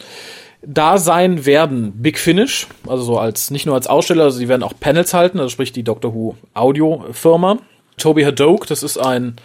da 0.62 0.98
sein 0.98 1.44
werden 1.44 1.92
Big 2.02 2.18
Finish, 2.18 2.68
also 2.86 3.02
so 3.02 3.18
als 3.18 3.50
nicht 3.50 3.66
nur 3.66 3.74
als 3.74 3.86
Aussteller, 3.86 4.24
also 4.24 4.38
sie 4.38 4.48
werden 4.48 4.62
auch 4.62 4.74
Panels 4.78 5.12
halten, 5.12 5.38
also 5.38 5.50
sprich 5.50 5.72
die 5.72 5.82
Doctor 5.82 6.14
Who 6.14 6.36
Audio 6.54 7.04
Firma. 7.12 7.58
Toby 7.98 8.22
Hadoke, 8.22 8.66
das 8.66 8.82
ist 8.82 8.96
ein 8.96 9.36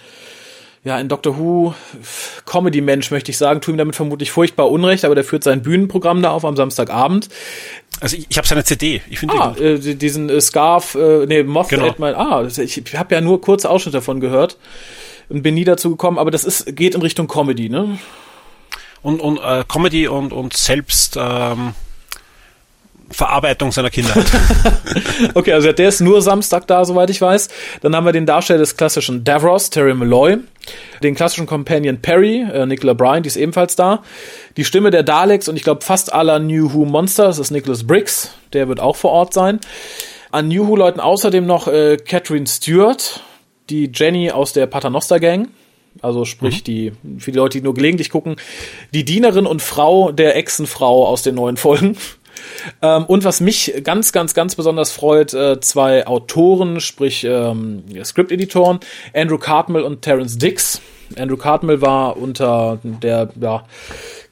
ja, 0.83 0.95
ein 0.95 1.09
Doctor 1.09 1.37
Who 1.37 1.73
Comedy-Mensch, 2.45 3.11
möchte 3.11 3.29
ich 3.29 3.37
sagen, 3.37 3.59
tu 3.59 3.71
ihm 3.71 3.77
damit 3.77 3.95
vermutlich 3.95 4.31
furchtbar 4.31 4.71
Unrecht, 4.71 5.03
aber 5.03 5.15
der 5.15 5.25
führt 5.25 5.43
sein 5.43 5.61
Bühnenprogramm 5.61 6.21
da 6.21 6.31
auf 6.31 6.45
am 6.45 6.55
Samstagabend. 6.55 7.27
Also 7.99 8.15
ich, 8.15 8.27
ich 8.29 8.37
habe 8.37 8.47
seine 8.47 8.63
CD, 8.63 9.01
ich 9.09 9.19
finde 9.19 9.35
ah, 9.35 9.55
äh, 9.59 9.77
diesen 9.77 10.29
äh, 10.29 10.39
Scarf, 10.39 10.95
äh, 10.95 11.25
nee, 11.25 11.43
Moth 11.43 11.69
genau. 11.69 11.93
Mein, 11.97 12.15
ah, 12.15 12.45
ich 12.45 12.83
habe 12.95 13.15
ja 13.15 13.19
nur 13.19 13.41
kurze 13.41 13.69
Ausschnitte 13.69 13.97
davon 13.97 14.21
gehört 14.21 14.57
und 15.27 15.43
bin 15.43 15.55
nie 15.55 15.65
dazu 15.65 15.89
gekommen, 15.89 16.17
aber 16.17 16.31
das 16.31 16.45
ist 16.45 16.73
geht 16.75 16.95
in 16.95 17.01
Richtung 17.01 17.27
Comedy, 17.27 17.67
ne? 17.69 17.97
Und, 19.01 19.19
und 19.19 19.37
äh, 19.37 19.63
Comedy 19.67 20.07
und, 20.07 20.33
und 20.33 20.55
selbst 20.55 21.17
ähm, 21.19 21.73
Verarbeitung 23.09 23.71
seiner 23.71 23.89
Kindheit. 23.89 24.25
okay, 25.33 25.53
also 25.53 25.71
der 25.71 25.89
ist 25.89 26.01
nur 26.01 26.21
Samstag 26.21 26.67
da, 26.67 26.83
soweit 26.83 27.09
ich 27.09 27.21
weiß. 27.21 27.47
Dann 27.81 27.95
haben 27.95 28.05
wir 28.05 28.11
den 28.11 28.25
Darsteller 28.25 28.59
des 28.59 28.75
klassischen 28.75 29.23
Davros, 29.23 29.69
Terry 29.69 29.93
Malloy. 29.93 30.37
Den 31.01 31.15
klassischen 31.15 31.45
Companion 31.45 32.01
Perry, 32.01 32.41
äh, 32.41 32.65
Nicola 32.65 32.93
Bryan, 32.93 33.23
die 33.23 33.27
ist 33.27 33.37
ebenfalls 33.37 33.75
da. 33.77 34.03
Die 34.57 34.65
Stimme 34.65 34.91
der 34.91 35.03
Daleks 35.03 35.47
und 35.47 35.55
ich 35.55 35.63
glaube 35.63 35.85
fast 35.85 36.11
aller 36.11 36.39
New 36.39 36.73
Who 36.73 36.85
Monsters 36.85 37.39
ist 37.39 37.51
Nicholas 37.51 37.87
Briggs. 37.87 38.31
Der 38.51 38.67
wird 38.67 38.81
auch 38.81 38.97
vor 38.97 39.11
Ort 39.11 39.33
sein. 39.33 39.59
An 40.31 40.49
New 40.49 40.67
Who 40.67 40.75
läuten 40.75 40.99
außerdem 40.99 41.45
noch 41.45 41.67
äh, 41.67 41.97
Catherine 41.97 42.47
Stewart, 42.47 43.21
die 43.69 43.89
Jenny 43.93 44.31
aus 44.31 44.51
der 44.51 44.67
Paternoster 44.67 45.21
Gang. 45.21 45.47
Also 46.01 46.25
sprich, 46.25 46.59
mhm. 46.59 46.63
die, 46.63 46.91
für 47.19 47.31
die 47.31 47.37
Leute, 47.37 47.57
die 47.57 47.63
nur 47.63 47.73
gelegentlich 47.73 48.09
gucken, 48.09 48.35
die 48.93 49.05
Dienerin 49.05 49.45
und 49.45 49.61
Frau 49.61 50.11
der 50.11 50.35
Echsenfrau 50.35 51.07
aus 51.07 51.23
den 51.23 51.35
neuen 51.35 51.57
Folgen. 51.57 51.97
Ähm, 52.83 53.05
und 53.05 53.23
was 53.23 53.41
mich 53.41 53.73
ganz, 53.83 54.11
ganz, 54.11 54.35
ganz 54.35 54.55
besonders 54.55 54.91
freut, 54.91 55.33
äh, 55.33 55.59
zwei 55.59 56.05
Autoren, 56.05 56.79
sprich 56.79 57.23
ähm, 57.23 57.83
Script-Editoren, 58.03 58.79
Andrew 59.13 59.39
Cartmell 59.39 59.81
und 59.81 60.03
Terence 60.03 60.37
Dix. 60.37 60.79
Andrew 61.17 61.37
Cartmell 61.37 61.81
war 61.81 62.17
unter 62.17 62.79
der 62.83 63.29
ja, 63.39 63.65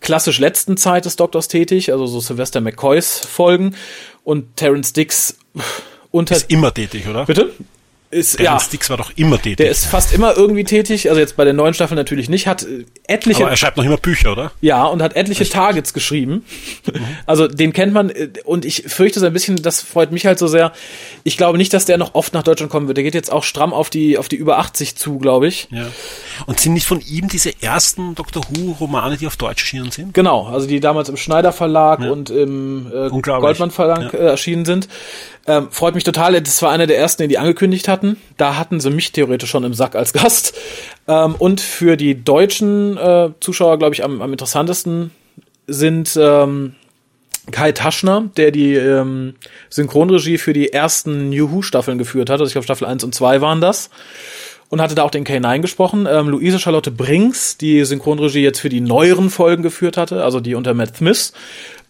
klassisch 0.02 0.40
letzten 0.40 0.78
Zeit 0.78 1.06
des 1.06 1.16
Doktors 1.16 1.48
tätig, 1.48 1.92
also 1.92 2.06
so 2.06 2.20
Sylvester 2.20 2.62
McCoys 2.62 3.20
Folgen. 3.20 3.76
Und 4.24 4.56
Terence 4.56 4.94
Dix 4.94 5.38
unter. 6.12 6.36
Ist 6.36 6.52
immer 6.52 6.74
tätig, 6.74 7.08
oder? 7.08 7.26
Bitte? 7.26 7.52
Ist, 8.16 8.40
der 8.40 8.46
ja, 8.46 8.60
Sticks 8.60 8.90
war 8.90 8.98
doch 8.98 9.12
immer 9.16 9.38
tätig. 9.38 9.58
Der 9.58 9.70
ist 9.70 9.86
fast 9.86 10.14
immer 10.14 10.36
irgendwie 10.36 10.64
tätig, 10.64 11.10
also 11.10 11.20
jetzt 11.20 11.36
bei 11.36 11.44
der 11.44 11.54
neuen 11.54 11.74
Staffel 11.74 11.96
natürlich 11.96 12.30
nicht, 12.30 12.48
hat 12.48 12.64
äh, 12.64 12.86
etliche. 13.08 13.44
Aber 13.44 13.52
er 13.52 13.58
schreibt 13.58 13.78
noch 13.78 13.84
immer 13.84 13.98
Bücher, 13.98 14.32
oder? 14.32 14.52
Ja, 14.62 14.86
und 14.86 15.02
hat 15.02 15.16
etliche 15.16 15.44
Echt? 15.44 15.54
Targets 15.54 15.94
geschrieben. 15.94 16.46
Mhm. 16.86 17.02
Also 17.26 17.48
den 17.48 17.74
kennt 17.74 17.94
man 17.94 18.10
äh, 18.10 18.30
und 18.46 18.64
ich 18.64 18.84
fürchte 18.88 19.20
so 19.20 19.26
ein 19.26 19.34
bisschen, 19.34 19.56
das 19.56 19.82
freut 19.82 20.12
mich 20.12 20.26
halt 20.26 20.38
so 20.38 20.48
sehr. 20.48 20.72
Ich 21.24 21.36
glaube 21.36 21.58
nicht, 21.58 21.74
dass 21.74 21.86
der 21.86 21.98
noch 21.98 22.14
oft 22.14 22.34
nach 22.34 22.44
Deutschland 22.44 22.72
kommen 22.72 22.88
wird. 22.88 22.98
Der 22.98 23.04
geht 23.04 23.16
jetzt 23.16 23.32
auch 23.32 23.44
stramm 23.44 23.74
auf 23.74 23.90
die, 23.90 24.18
auf 24.18 24.30
die 24.30 24.36
über 24.36 24.60
80 24.60 24.96
zu, 24.96 25.18
glaube 25.18 25.48
ich. 25.48 25.68
Ja. 25.72 25.88
Und 26.46 26.60
sind 26.60 26.74
nicht 26.74 26.86
von 26.86 27.02
ihm 27.02 27.28
diese 27.28 27.52
ersten 27.62 28.14
Doctor 28.16 28.44
Who 28.50 28.74
Romane, 28.80 29.18
die 29.18 29.26
auf 29.26 29.36
Deutsch 29.36 29.64
erschienen 29.64 29.92
sind? 29.92 30.14
Genau, 30.14 30.46
also 30.46 30.68
die 30.68 30.80
damals 30.80 31.10
im 31.10 31.18
Schneider 31.18 31.52
Verlag 31.52 32.02
ja. 32.02 32.12
und 32.12 32.30
im 32.30 32.92
äh, 32.94 33.10
Goldmann 33.10 33.72
Verlag 33.72 34.14
ja. 34.14 34.20
äh, 34.20 34.28
erschienen 34.28 34.66
sind. 34.66 34.88
Ähm, 35.48 35.68
freut 35.70 35.96
mich 35.96 36.04
total. 36.04 36.42
Das 36.42 36.62
war 36.62 36.72
einer 36.72 36.88
der 36.88 36.98
ersten, 36.98 37.24
den 37.24 37.30
die 37.30 37.38
angekündigt 37.38 37.88
hatten. 37.88 38.05
Da 38.38 38.58
hatten 38.58 38.80
sie 38.80 38.90
mich 38.90 39.12
theoretisch 39.12 39.50
schon 39.50 39.64
im 39.64 39.74
Sack 39.74 39.96
als 39.96 40.14
Gast. 40.14 40.54
Ähm, 41.08 41.36
und 41.36 41.62
für 41.62 41.98
die 41.98 42.24
deutschen 42.24 42.98
äh, 42.98 43.30
Zuschauer, 43.40 43.78
glaube 43.78 43.94
ich, 43.96 44.04
am, 44.04 44.22
am 44.22 44.32
interessantesten 44.32 45.12
sind 45.68 46.18
ähm, 46.20 46.76
Kai 47.52 47.72
Taschner, 47.72 48.30
der 48.38 48.52
die 48.52 48.74
ähm, 48.74 49.36
Synchronregie 49.70 50.38
für 50.38 50.54
die 50.54 50.74
ersten 50.74 51.30
New 51.30 51.52
Who-Staffeln 51.52 51.98
geführt 51.98 52.30
hat. 52.30 52.40
Also 52.40 52.48
ich 52.48 52.54
glaube, 52.54 52.66
Staffel 52.66 52.88
1 52.88 53.04
und 53.04 53.14
2 53.14 53.42
waren 53.42 53.62
das. 53.62 53.90
Und 54.68 54.82
hatte 54.82 54.96
da 54.96 55.04
auch 55.04 55.12
den 55.12 55.26
K9 55.26 55.60
gesprochen. 55.60 56.08
Ähm, 56.10 56.28
Luise 56.28 56.58
Charlotte 56.58 56.90
Brinks, 56.90 57.56
die 57.58 57.86
Synchronregie 57.86 58.42
jetzt 58.42 58.60
für 58.60 58.70
die 58.70 58.82
neueren 58.82 59.30
Folgen 59.30 59.62
geführt 59.62 59.96
hatte, 59.96 60.24
also 60.24 60.40
die 60.40 60.56
unter 60.56 60.74
Matt 60.74 60.98
Smith. 60.98 61.34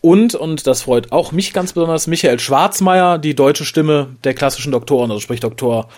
Und, 0.05 0.35
und 0.35 0.67
das 0.67 0.83
freut 0.83 1.11
auch 1.11 1.31
mich 1.31 1.51
ganz 1.51 1.73
besonders, 1.73 2.05
Michael 2.05 2.39
Schwarzmeier, 2.39 3.17
die 3.17 3.33
deutsche 3.33 3.65
Stimme 3.65 4.09
der 4.23 4.35
klassischen 4.35 4.71
Doktoren, 4.71 5.09
also 5.09 5.19
sprich 5.19 5.39
Doktor 5.39 5.89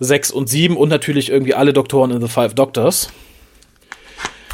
6 0.00 0.32
und 0.32 0.50
7 0.50 0.76
und 0.76 0.90
natürlich 0.90 1.30
irgendwie 1.30 1.54
alle 1.54 1.72
Doktoren 1.72 2.10
in 2.10 2.20
The 2.20 2.28
Five 2.28 2.52
Doctors. 2.52 3.08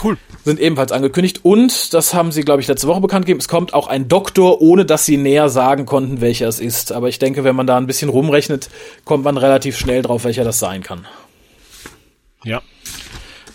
Cool. 0.00 0.16
Sind 0.44 0.60
ebenfalls 0.60 0.92
angekündigt. 0.92 1.40
Und, 1.42 1.92
das 1.92 2.14
haben 2.14 2.30
sie, 2.30 2.42
glaube 2.42 2.62
ich, 2.62 2.68
letzte 2.68 2.86
Woche 2.86 3.00
bekannt 3.00 3.26
gegeben, 3.26 3.40
es 3.40 3.48
kommt 3.48 3.74
auch 3.74 3.88
ein 3.88 4.06
Doktor, 4.06 4.60
ohne 4.62 4.84
dass 4.84 5.06
sie 5.06 5.16
näher 5.16 5.48
sagen 5.48 5.86
konnten, 5.86 6.20
welcher 6.20 6.46
es 6.46 6.60
ist. 6.60 6.92
Aber 6.92 7.08
ich 7.08 7.18
denke, 7.18 7.42
wenn 7.42 7.56
man 7.56 7.66
da 7.66 7.78
ein 7.78 7.88
bisschen 7.88 8.10
rumrechnet, 8.10 8.70
kommt 9.04 9.24
man 9.24 9.36
relativ 9.36 9.76
schnell 9.76 10.02
drauf, 10.02 10.22
welcher 10.22 10.44
das 10.44 10.60
sein 10.60 10.84
kann. 10.84 11.04
Ja, 12.44 12.62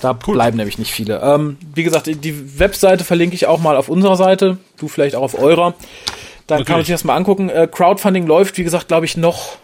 da 0.05 0.17
cool. 0.27 0.35
bleiben 0.35 0.57
nämlich 0.57 0.77
nicht 0.77 0.91
viele. 0.91 1.19
Ähm, 1.21 1.57
wie 1.73 1.83
gesagt, 1.83 2.07
die 2.07 2.59
Webseite 2.59 3.03
verlinke 3.03 3.35
ich 3.35 3.47
auch 3.47 3.59
mal 3.59 3.75
auf 3.75 3.89
unserer 3.89 4.15
Seite, 4.15 4.57
du 4.77 4.87
vielleicht 4.87 5.15
auch 5.15 5.23
auf 5.23 5.37
eurer. 5.37 5.73
Dann 6.47 6.59
Natürlich. 6.59 6.67
kann 6.67 6.75
man 6.77 6.85
sich 6.85 6.93
das 6.93 7.03
mal 7.03 7.15
angucken. 7.15 7.49
Äh, 7.49 7.67
Crowdfunding 7.71 8.27
läuft, 8.27 8.57
wie 8.57 8.63
gesagt, 8.63 8.87
glaube 8.87 9.05
ich, 9.05 9.17
noch, 9.17 9.57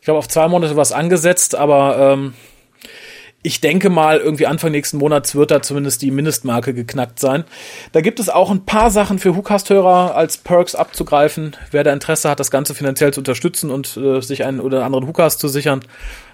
ich 0.00 0.04
glaube, 0.04 0.18
auf 0.18 0.28
zwei 0.28 0.48
Monate 0.48 0.76
was 0.76 0.90
angesetzt, 0.90 1.54
aber 1.54 2.14
ähm, 2.14 2.34
ich 3.42 3.60
denke 3.60 3.88
mal, 3.88 4.18
irgendwie 4.18 4.46
Anfang 4.46 4.72
nächsten 4.72 4.98
Monats 4.98 5.34
wird 5.34 5.50
da 5.50 5.62
zumindest 5.62 6.02
die 6.02 6.10
Mindestmarke 6.10 6.74
geknackt 6.74 7.20
sein. 7.20 7.44
Da 7.92 8.00
gibt 8.00 8.20
es 8.20 8.28
auch 8.28 8.50
ein 8.50 8.66
paar 8.66 8.90
Sachen 8.90 9.18
für 9.18 9.36
WhoCast-Hörer 9.36 10.14
als 10.14 10.36
Perks 10.38 10.74
abzugreifen. 10.74 11.56
Wer 11.70 11.84
da 11.84 11.92
Interesse 11.92 12.28
hat, 12.28 12.40
das 12.40 12.50
Ganze 12.50 12.74
finanziell 12.74 13.14
zu 13.14 13.20
unterstützen 13.20 13.70
und 13.70 13.96
äh, 13.96 14.20
sich 14.20 14.44
einen 14.44 14.60
oder 14.60 14.84
anderen 14.84 15.06
WhoCast 15.06 15.40
zu 15.40 15.48
sichern, 15.48 15.80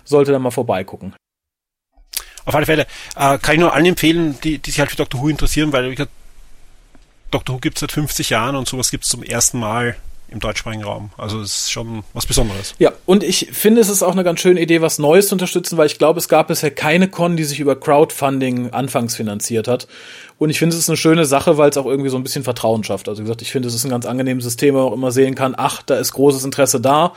sollte 0.05 0.33
da 0.33 0.39
mal 0.39 0.51
vorbeigucken. 0.51 1.15
Auf 2.47 2.55
alle 2.55 2.65
Fälle 2.65 2.87
äh, 3.17 3.39
kann 3.39 3.55
ich 3.55 3.61
nur 3.61 3.75
allen 3.75 3.87
empfehlen, 3.87 4.39
die, 4.43 4.59
die 4.59 4.71
sich 4.71 4.81
halt 4.81 4.91
für 4.91 4.97
Doctor 4.97 5.21
Who 5.21 5.29
interessieren, 5.29 5.73
weil 5.73 5.91
gesagt, 5.91 6.13
Doctor 7.31 7.57
Who 7.57 7.59
gibt 7.59 7.77
es 7.77 7.81
seit 7.81 7.93
50 7.93 8.31
Jahren 8.31 8.57
und 8.57 8.67
sowas 8.69 8.91
gibt 8.91 9.05
es 9.05 9.11
zum 9.11 9.23
ersten 9.23 9.59
Mal 9.59 9.97
im 10.29 10.41
deutschsprachigen 10.41 10.83
Raum. 10.83 11.11
Also 11.19 11.41
es 11.41 11.63
ist 11.63 11.73
schon 11.73 12.03
was 12.13 12.27
Besonderes. 12.27 12.75
Ja, 12.79 12.93
und 13.05 13.23
ich 13.23 13.49
finde, 13.53 13.81
es 13.81 13.89
ist 13.89 14.03
auch 14.03 14.13
eine 14.13 14.25
ganz 14.25 14.41
schöne 14.41 14.61
Idee, 14.61 14.81
was 14.81 14.99
Neues 14.99 15.29
zu 15.29 15.35
unterstützen, 15.35 15.77
weil 15.77 15.87
ich 15.87 15.99
glaube, 15.99 16.19
es 16.19 16.29
gab 16.29 16.49
bisher 16.49 16.71
keine 16.71 17.09
Con, 17.09 17.37
die 17.37 17.45
sich 17.45 17.61
über 17.61 17.79
Crowdfunding 17.79 18.71
anfangs 18.71 19.15
finanziert 19.15 19.69
hat. 19.69 19.87
Und 20.39 20.51
ich 20.51 20.59
finde, 20.59 20.75
es 20.75 20.83
ist 20.83 20.89
eine 20.89 20.97
schöne 20.97 21.25
Sache, 21.27 21.59
weil 21.59 21.71
es 21.71 21.77
auch 21.77 21.87
irgendwie 21.87 22.11
so 22.11 22.17
ein 22.17 22.25
bisschen 22.25 22.45
Vertrauen 22.45 22.83
schafft. 22.83 23.09
Also 23.09 23.21
wie 23.21 23.25
gesagt, 23.25 23.43
ich 23.43 23.53
finde, 23.53 23.69
es 23.69 23.75
ist 23.75 23.85
ein 23.85 23.91
ganz 23.91 24.07
angenehmes 24.07 24.45
System, 24.45 24.75
wo 24.75 24.79
man 24.79 24.89
auch 24.89 24.95
immer 24.95 25.13
sehen 25.13 25.35
kann, 25.35 25.55
ach, 25.57 25.83
da 25.83 25.97
ist 25.97 26.13
großes 26.13 26.45
Interesse 26.45 26.81
da. 26.81 27.13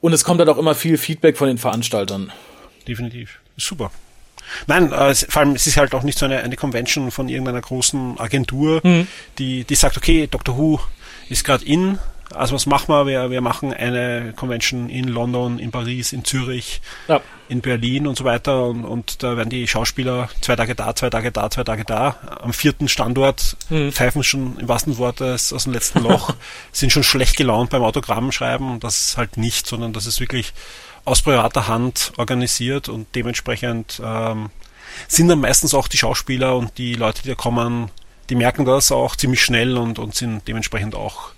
Und 0.00 0.12
es 0.12 0.22
kommt 0.22 0.38
halt 0.38 0.48
auch 0.48 0.58
immer 0.58 0.74
viel 0.74 0.98
Feedback 0.98 1.36
von 1.36 1.48
den 1.48 1.58
Veranstaltern. 1.58 2.30
Definitiv. 2.86 3.40
Super. 3.56 3.90
Nein, 4.66 4.92
äh, 4.92 5.14
vor 5.14 5.40
allem 5.40 5.54
es 5.54 5.66
ist 5.66 5.76
halt 5.76 5.94
auch 5.94 6.02
nicht 6.02 6.18
so 6.18 6.26
eine, 6.26 6.38
eine 6.38 6.56
Convention 6.56 7.10
von 7.10 7.28
irgendeiner 7.28 7.60
großen 7.60 8.18
Agentur, 8.18 8.80
mhm. 8.82 9.06
die, 9.38 9.64
die 9.64 9.74
sagt, 9.74 9.96
okay, 9.96 10.26
Doctor 10.26 10.56
Who 10.56 10.80
ist 11.28 11.44
gerade 11.44 11.64
in, 11.64 11.98
also 12.34 12.54
was 12.54 12.66
machen 12.66 12.94
wir? 12.94 13.06
wir? 13.06 13.30
Wir 13.30 13.40
machen 13.40 13.72
eine 13.72 14.34
Convention 14.36 14.90
in 14.90 15.08
London, 15.08 15.58
in 15.58 15.70
Paris, 15.70 16.12
in 16.12 16.24
Zürich, 16.24 16.82
ja. 17.08 17.20
in 17.48 17.60
Berlin 17.62 18.06
und 18.06 18.18
so 18.18 18.24
weiter 18.24 18.66
und, 18.66 18.84
und 18.84 19.22
da 19.22 19.36
werden 19.36 19.48
die 19.48 19.66
Schauspieler 19.66 20.28
zwei 20.42 20.54
Tage 20.56 20.74
da, 20.74 20.94
zwei 20.94 21.08
Tage 21.08 21.32
da, 21.32 21.48
zwei 21.50 21.64
Tage 21.64 21.84
da. 21.84 22.16
Am 22.42 22.52
vierten 22.52 22.88
Standort 22.88 23.56
mhm. 23.70 23.92
pfeifen 23.92 24.22
schon 24.24 24.58
im 24.58 24.68
wahrsten 24.68 24.98
Wortes 24.98 25.52
aus 25.52 25.64
dem 25.64 25.72
letzten 25.72 26.00
Loch, 26.00 26.34
sind 26.72 26.92
schon 26.92 27.04
schlecht 27.04 27.36
gelaunt 27.36 27.70
beim 27.70 27.82
Autogramm 27.82 28.30
schreiben. 28.30 28.78
Das 28.80 29.08
ist 29.08 29.16
halt 29.16 29.36
nicht, 29.38 29.66
sondern 29.66 29.92
das 29.92 30.06
ist 30.06 30.20
wirklich 30.20 30.52
aus 31.08 31.22
privater 31.22 31.68
Hand 31.68 32.12
organisiert 32.16 32.88
und 32.88 33.06
dementsprechend 33.14 34.00
ähm, 34.04 34.50
sind 35.06 35.28
dann 35.28 35.40
meistens 35.40 35.74
auch 35.74 35.88
die 35.88 35.98
Schauspieler 35.98 36.56
und 36.56 36.78
die 36.78 36.94
Leute, 36.94 37.22
die 37.22 37.28
da 37.28 37.34
kommen, 37.34 37.90
die 38.30 38.34
merken 38.34 38.64
das 38.64 38.92
auch 38.92 39.16
ziemlich 39.16 39.42
schnell 39.42 39.76
und, 39.76 39.98
und 39.98 40.14
sind 40.14 40.46
dementsprechend 40.46 40.94
auch 40.94 41.30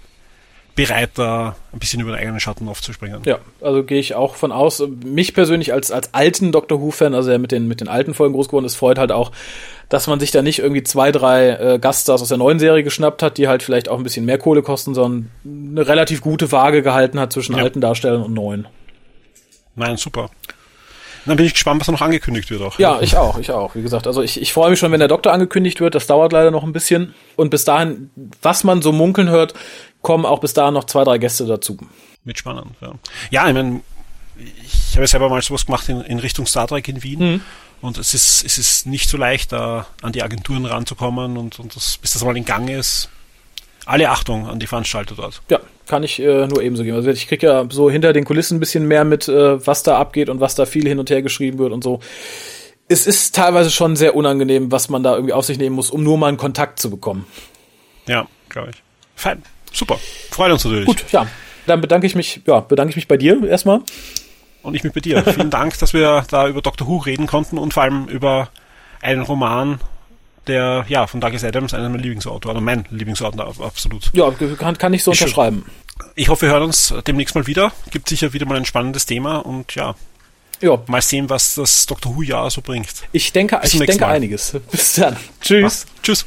bereit, 0.74 1.10
da 1.14 1.56
ein 1.72 1.78
bisschen 1.78 2.00
über 2.00 2.12
den 2.12 2.20
eigenen 2.20 2.40
Schatten 2.40 2.68
aufzuspringen. 2.68 3.22
Ja, 3.26 3.38
also 3.60 3.84
gehe 3.84 3.98
ich 3.98 4.14
auch 4.14 4.34
von 4.34 4.52
aus. 4.52 4.82
Mich 5.04 5.34
persönlich 5.34 5.72
als, 5.72 5.90
als 5.90 6.14
alten 6.14 6.52
Doctor 6.52 6.80
Who-Fan, 6.80 7.14
also 7.14 7.28
der 7.28 7.38
mit 7.38 7.52
den, 7.52 7.68
mit 7.68 7.80
den 7.80 7.88
alten 7.88 8.14
Folgen 8.14 8.34
groß 8.34 8.48
geworden 8.48 8.64
ist, 8.64 8.76
freut 8.76 8.98
halt 8.98 9.12
auch, 9.12 9.32
dass 9.88 10.06
man 10.06 10.20
sich 10.20 10.30
da 10.30 10.42
nicht 10.42 10.60
irgendwie 10.60 10.82
zwei, 10.82 11.12
drei 11.12 11.50
äh, 11.50 11.78
Gaststars 11.78 12.22
aus 12.22 12.28
der 12.28 12.38
neuen 12.38 12.58
Serie 12.58 12.82
geschnappt 12.82 13.22
hat, 13.22 13.36
die 13.36 13.48
halt 13.48 13.62
vielleicht 13.62 13.88
auch 13.88 13.98
ein 13.98 14.04
bisschen 14.04 14.24
mehr 14.24 14.38
Kohle 14.38 14.62
kosten, 14.62 14.94
sondern 14.94 15.30
eine 15.44 15.86
relativ 15.86 16.22
gute 16.22 16.50
Waage 16.52 16.82
gehalten 16.82 17.18
hat 17.20 17.32
zwischen 17.32 17.56
ja. 17.56 17.62
alten 17.62 17.80
Darstellern 17.80 18.22
und 18.22 18.32
neuen. 18.32 18.66
Nein, 19.74 19.96
super. 19.96 20.30
Dann 21.26 21.36
bin 21.36 21.46
ich 21.46 21.52
gespannt, 21.52 21.80
was 21.80 21.86
da 21.86 21.92
noch 21.92 22.00
angekündigt 22.00 22.50
wird 22.50 22.62
auch. 22.62 22.78
Ja, 22.78 23.00
ich 23.00 23.16
auch, 23.16 23.38
ich 23.38 23.50
auch. 23.50 23.74
Wie 23.74 23.82
gesagt, 23.82 24.06
also 24.06 24.22
ich, 24.22 24.40
ich 24.40 24.52
freue 24.52 24.70
mich 24.70 24.78
schon, 24.78 24.90
wenn 24.90 25.00
der 25.00 25.08
Doktor 25.08 25.32
angekündigt 25.32 25.80
wird. 25.80 25.94
Das 25.94 26.06
dauert 26.06 26.32
leider 26.32 26.50
noch 26.50 26.64
ein 26.64 26.72
bisschen. 26.72 27.14
Und 27.36 27.50
bis 27.50 27.64
dahin, 27.64 28.10
was 28.42 28.64
man 28.64 28.80
so 28.80 28.90
munkeln 28.92 29.28
hört, 29.28 29.54
kommen 30.02 30.24
auch 30.24 30.40
bis 30.40 30.54
dahin 30.54 30.74
noch 30.74 30.84
zwei, 30.84 31.04
drei 31.04 31.18
Gäste 31.18 31.46
dazu. 31.46 31.76
Mit 32.24 32.38
spannend, 32.38 32.74
ja. 32.80 32.92
Ja, 33.30 33.48
ich 33.48 33.54
meine, 33.54 33.80
ich 34.38 34.92
habe 34.92 35.02
ja 35.02 35.06
selber 35.06 35.28
mal 35.28 35.42
sowas 35.42 35.66
gemacht 35.66 35.88
in, 35.88 36.00
in 36.00 36.18
Richtung 36.18 36.46
Star 36.46 36.66
Trek 36.66 36.88
in 36.88 37.02
Wien. 37.02 37.18
Mhm. 37.18 37.40
Und 37.82 37.98
es 37.98 38.14
ist, 38.14 38.44
es 38.44 38.58
ist 38.58 38.86
nicht 38.86 39.08
so 39.08 39.16
leicht, 39.16 39.52
da 39.52 39.86
an 40.02 40.12
die 40.12 40.22
Agenturen 40.22 40.66
ranzukommen 40.66 41.36
und, 41.36 41.58
und 41.58 41.76
das, 41.76 41.98
bis 41.98 42.12
das 42.12 42.24
mal 42.24 42.36
in 42.36 42.44
Gang 42.44 42.68
ist. 42.68 43.08
Alle 43.86 44.10
Achtung 44.10 44.46
an 44.48 44.58
die 44.58 44.66
Veranstalter 44.66 45.14
dort. 45.16 45.42
Ja, 45.48 45.60
kann 45.86 46.02
ich 46.02 46.20
äh, 46.20 46.46
nur 46.46 46.62
ebenso 46.62 46.84
geben. 46.84 46.96
Also 46.96 47.10
ich 47.10 47.26
kriege 47.26 47.46
ja 47.46 47.66
so 47.70 47.90
hinter 47.90 48.12
den 48.12 48.24
Kulissen 48.24 48.56
ein 48.56 48.60
bisschen 48.60 48.86
mehr 48.86 49.04
mit, 49.04 49.28
äh, 49.28 49.66
was 49.66 49.82
da 49.82 49.98
abgeht 49.98 50.28
und 50.28 50.40
was 50.40 50.54
da 50.54 50.66
viel 50.66 50.86
hin 50.86 50.98
und 50.98 51.10
her 51.10 51.22
geschrieben 51.22 51.58
wird 51.58 51.72
und 51.72 51.82
so. 51.82 52.00
Es 52.88 53.06
ist 53.06 53.34
teilweise 53.34 53.70
schon 53.70 53.96
sehr 53.96 54.14
unangenehm, 54.16 54.72
was 54.72 54.88
man 54.88 55.02
da 55.02 55.14
irgendwie 55.14 55.32
auf 55.32 55.44
sich 55.44 55.58
nehmen 55.58 55.76
muss, 55.76 55.90
um 55.90 56.02
nur 56.02 56.18
mal 56.18 56.28
einen 56.28 56.36
Kontakt 56.36 56.80
zu 56.80 56.90
bekommen. 56.90 57.26
Ja, 58.06 58.26
glaube 58.48 58.70
ich. 58.70 58.82
Fein. 59.14 59.42
Super. 59.72 59.98
Freut 60.30 60.52
uns 60.52 60.64
natürlich. 60.64 60.86
Gut, 60.86 61.04
ja. 61.12 61.26
Dann 61.66 61.80
bedanke 61.80 62.06
ich 62.06 62.14
mich, 62.14 62.40
ja, 62.46 62.60
bedanke 62.60 62.90
ich 62.90 62.96
mich 62.96 63.06
bei 63.06 63.16
dir 63.16 63.42
erstmal. 63.44 63.82
Und 64.62 64.74
ich 64.74 64.82
mich 64.82 64.92
bei 64.92 65.00
dir. 65.00 65.22
Vielen 65.24 65.50
Dank, 65.50 65.78
dass 65.78 65.92
wir 65.92 66.24
da 66.28 66.48
über 66.48 66.60
Dr. 66.60 66.86
Who 66.86 66.98
reden 66.98 67.26
konnten 67.26 67.58
und 67.58 67.74
vor 67.74 67.84
allem 67.84 68.06
über 68.08 68.50
einen 69.00 69.22
Roman, 69.22 69.80
der, 70.46 70.84
ja, 70.88 71.06
von 71.06 71.20
Douglas 71.20 71.44
Adams, 71.44 71.74
einer 71.74 71.88
meiner 71.88 72.02
Lieblingsautoren, 72.02 72.56
oder 72.56 72.64
mein 72.64 72.86
Lieblingsautor, 72.90 73.54
absolut. 73.60 74.10
Ja, 74.12 74.30
kann, 74.58 74.78
kann 74.78 74.92
ich 74.92 75.04
so 75.04 75.12
ich 75.12 75.20
unterschreiben. 75.20 75.64
Ich 76.14 76.28
hoffe, 76.28 76.42
wir 76.46 76.50
hören 76.50 76.64
uns 76.64 76.94
demnächst 77.06 77.34
mal 77.34 77.46
wieder. 77.46 77.72
Gibt 77.90 78.08
sicher 78.08 78.32
wieder 78.32 78.46
mal 78.46 78.56
ein 78.56 78.64
spannendes 78.64 79.06
Thema 79.06 79.38
und 79.38 79.74
ja, 79.74 79.94
ja. 80.60 80.78
Mal 80.86 81.02
sehen, 81.02 81.30
was 81.30 81.54
das 81.54 81.86
Doctor 81.86 82.14
Who 82.14 82.22
Jahr 82.22 82.50
so 82.50 82.60
bringt. 82.60 82.88
Ich 83.12 83.32
denke, 83.32 83.60
ich 83.62 83.78
denke 83.78 84.06
einiges. 84.06 84.56
Bis 84.70 84.94
dann. 84.94 85.16
Tschüss. 85.40 85.86
Ach, 85.88 86.02
tschüss. 86.02 86.26